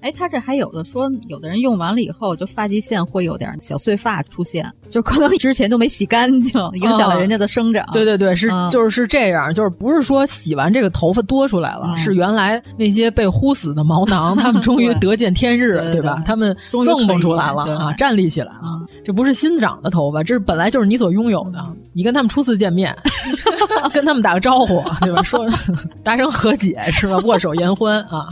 [0.00, 7.84] 哎，他这还有的说，有的人用完了以后，就发际线会有点小碎发出现，就可能之前都没洗干净，影响了人家的生长。
[7.92, 16.22] 对对对，是就是是这样，就是不是说洗完这个头发多出来了，是原来那些被呼死的毛囊，他们终于 得见天日，对吧？
[16.24, 18.80] 他们蹦蹦出来了啊，站立起来了。
[19.04, 21.58] 这不是新长的头发，这是本来就是你所拥有的。
[21.92, 22.96] 你跟他们初次见面，
[23.92, 25.22] 跟他们打个招呼，对吧？
[25.22, 25.46] 说
[26.04, 27.16] 达成和解是吧？
[27.18, 28.28] 握手言欢啊。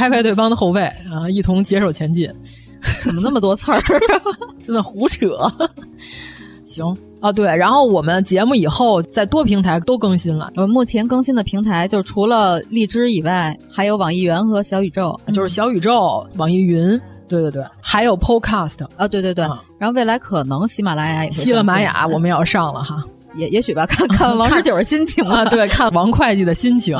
[0.00, 0.80] 拍拍对方的后背
[1.12, 2.26] 啊，一同携手前进。
[3.04, 3.82] 怎么那么多刺儿？
[4.62, 5.36] 真的胡扯。
[6.64, 10.50] 行啊，对，然后我们节目以后在多平台都更新了。
[10.56, 16.98] 呃，目前更新的平台就除了荔枝以外，还有网易云和小宇宙，就是小宇宙、网易云。
[17.28, 19.44] 对对对，还有 Podcast 啊，对对对。
[19.76, 23.04] 然后未来可能喜马拉雅也喜马拉雅我们也要上了哈，
[23.34, 26.96] 也也许吧，看看 王十九的心情啊，对，看王会计的心情。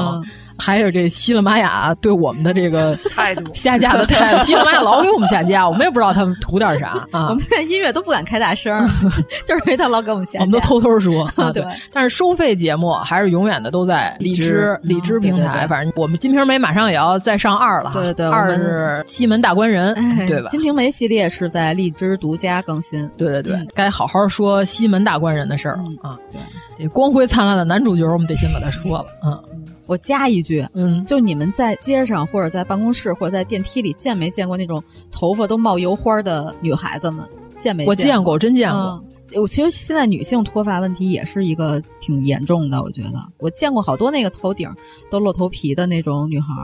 [0.61, 7.28] 还有这喜马拉雅对我们的这个态度 下架的态度，喜马拉雅老给我们下架，我们也不知道他们图点啥啊。
[7.28, 8.87] 我们现在音乐都不敢开大声，
[9.47, 10.41] 就是因为他老给我们下架。
[10.41, 11.65] 我们都偷偷说， 对。
[11.93, 15.66] 但是收费节目还是永远的都在荔枝荔枝平台。
[15.66, 19.95] 反正我们《金瓶梅》马上也要再上二了，对对对，二是西门大官人，
[20.27, 20.49] 对吧？
[20.51, 26.19] 《金瓶梅》系列是在荔枝独家更新，对对对，该好好说西门大官人的事儿啊。
[26.32, 26.41] 对，
[26.78, 29.43] 这光辉灿烂的男主角，我们得先把他说了，嗯。
[29.91, 34.81] 我加一句，嗯，就你们在街上或者在办公室或者在电梯里见没见过那种
[35.11, 37.29] 头发都冒油花的女孩子们？
[37.59, 37.85] 见没？
[37.87, 39.05] 我见过，真见过。
[39.35, 44.73] 我其实现在女性脱发问题也是一个挺严重的，我觉得我见过好多那个头顶
[45.11, 46.55] 都露头皮的那种女孩。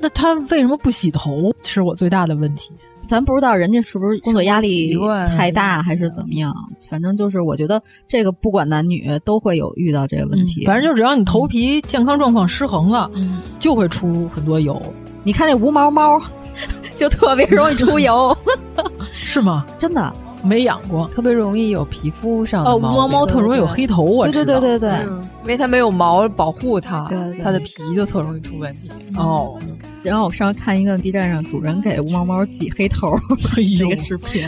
[0.00, 1.54] 那她为什么不洗头？
[1.62, 2.72] 是我最大的问题。
[3.08, 4.96] 咱不知道人家是不是工作压力
[5.36, 6.54] 太大还是怎么样，
[6.88, 10.64] 反正就是我觉得这个不管男女都会有遇到这个问题。
[10.64, 13.10] 反正就只要你头皮健康状况失衡了，
[13.58, 14.80] 就会出很多油。
[15.22, 16.20] 你看那无毛猫，
[16.96, 18.36] 就特别容易出油，
[19.12, 19.64] 是吗？
[19.78, 20.12] 真的
[20.42, 24.60] 没养过，特别容易有皮肤上的毛猫特容易有黑头，我知道。
[24.60, 25.06] 对对对对，
[25.42, 27.08] 因为它没有毛保护它，
[27.42, 28.90] 它的皮就特容易出问题。
[29.16, 29.58] 哦。
[30.04, 33.16] 然后我上次看一个 B 站上主人给无毛猫挤黑头
[33.56, 34.46] 一个视频，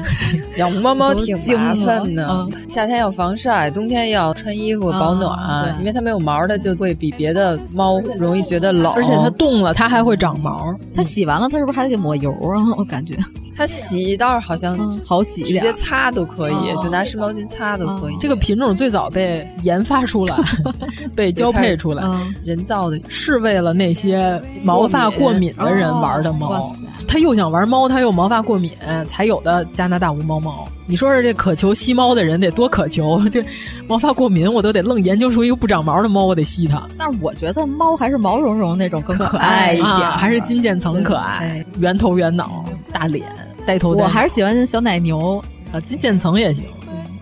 [0.58, 10.74] 养无毛猫挺麻烦的，嗯、夏天要防晒，冬天要穿衣服保暖，啊、因为它没有毛，它就会比别的猫容易觉得冷，而且它冻了，它还会长毛。
[10.94, 12.74] 它洗完了，它是不是还得给抹油啊？
[12.76, 13.16] 我感觉
[13.56, 18.16] 它洗倒是好像好洗一点，直接擦都可以，哦、就拿湿毛巾擦都可以。
[18.20, 20.36] 这个品种最早被研发出来，
[21.16, 22.04] 被交配出来，
[22.44, 26.60] 人造的，是为了那些毛发过敏的人玩的猫。
[27.06, 28.72] 他又想玩猫，他又毛发过敏，
[29.06, 30.66] 才有的加拿大无毛猫。
[30.88, 33.20] 你说说这渴求吸猫的人得多渴求？
[33.28, 33.44] 这
[33.88, 36.82] 毛发过敏，我都得愣研究出一个不长毛的猫，我得吸它。
[36.96, 43.26] 但是我觉得猫还是毛茸茸那种更可爱一点，啊、还是金渐层可爱，圆头圆脑，大脸，
[43.66, 44.04] 呆头呆。
[44.04, 45.42] 我还是喜欢小奶牛
[45.72, 46.64] 啊，金渐层也行。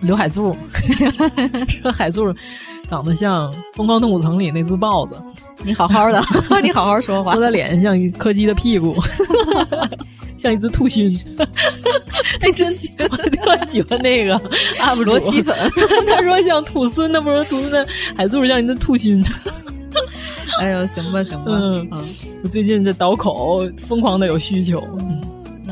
[0.01, 0.55] 刘海柱，
[1.81, 2.31] 说海柱
[2.89, 5.15] 长得像《疯狂动物城》里那只豹子。
[5.63, 6.21] 你好好的，
[6.61, 7.33] 你好好说话。
[7.33, 8.95] 说他脸像一柯基的屁股，
[10.37, 11.09] 像一只兔熏。
[12.41, 14.37] 那真喜欢，我特喜欢那个
[14.79, 15.55] UP 罗西粉。
[16.07, 17.85] 他说像兔孙，那不是兔孙，
[18.15, 19.23] 海柱像一只兔熏。
[20.59, 21.45] 哎呦，行吧，行吧。
[21.47, 22.03] 嗯嗯，
[22.43, 24.83] 我最近这倒口疯狂的有需求。
[24.99, 25.21] 嗯。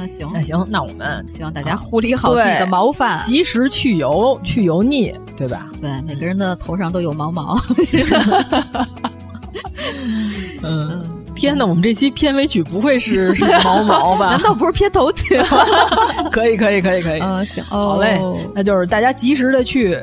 [0.04, 5.70] 那行，那行，那我们希望大家护理好自己的毛发，及时去油，去油腻，对吧？
[5.80, 7.58] 对，每个人的头上都有毛毛。
[10.62, 11.02] 嗯，
[11.34, 14.32] 天哪，我们这期片尾曲不会是 是毛毛吧？
[14.32, 15.66] 难道不是片头曲吗？
[16.32, 17.20] 可以，可以，可以，可以。
[17.22, 18.20] 嗯，行，好嘞，
[18.54, 19.98] 那就是大家及时的去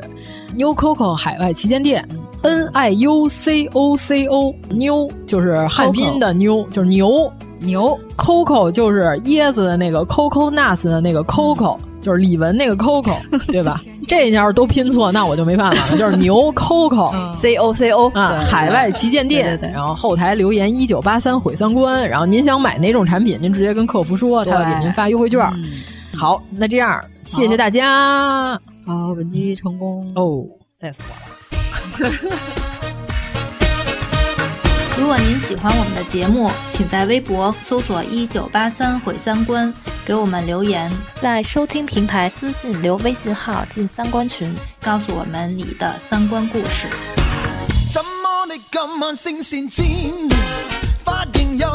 [0.55, 2.03] New Coco 海外旗舰店。
[2.43, 7.31] N I U C O C O 妞就是汉拼的妞，就是牛
[7.61, 7.97] 牛。
[8.17, 13.15] Coco 就是椰子的那个 Coco Nuts 的那个 Coco，就是李玟那个 Coco，
[13.51, 13.81] 对吧？
[14.07, 15.97] 这要是都拼错，那我就没办法了。
[15.97, 19.57] 就是牛 Coco C O C O 啊，海外旗舰店。
[19.73, 25.39] 然后后台留言一九八三毁三观，然后您想买哪种产品，您直接跟客服说，他会给您发优惠券。
[26.13, 28.59] 好，那这样谢谢大家。
[28.85, 30.43] 好，本期成功哦，
[30.81, 32.11] 累死我了。
[35.01, 39.73] 如果您喜欢我们的节目，请在微博搜索“一九八三毁三观”，
[40.05, 46.85] 给我们留言，在收听平台私信留微信号进三观群，告诉我们你的三观故事。
[47.91, 49.83] 怎么你今晚聲線尖，
[51.03, 51.67] 髮型又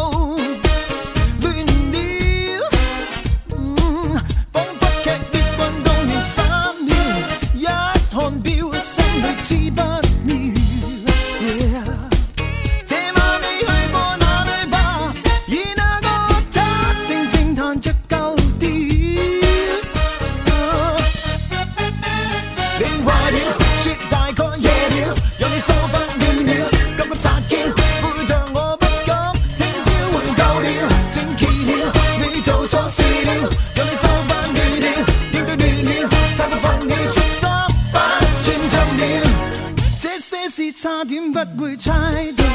[41.44, 41.92] 不會猜
[42.36, 42.45] 到，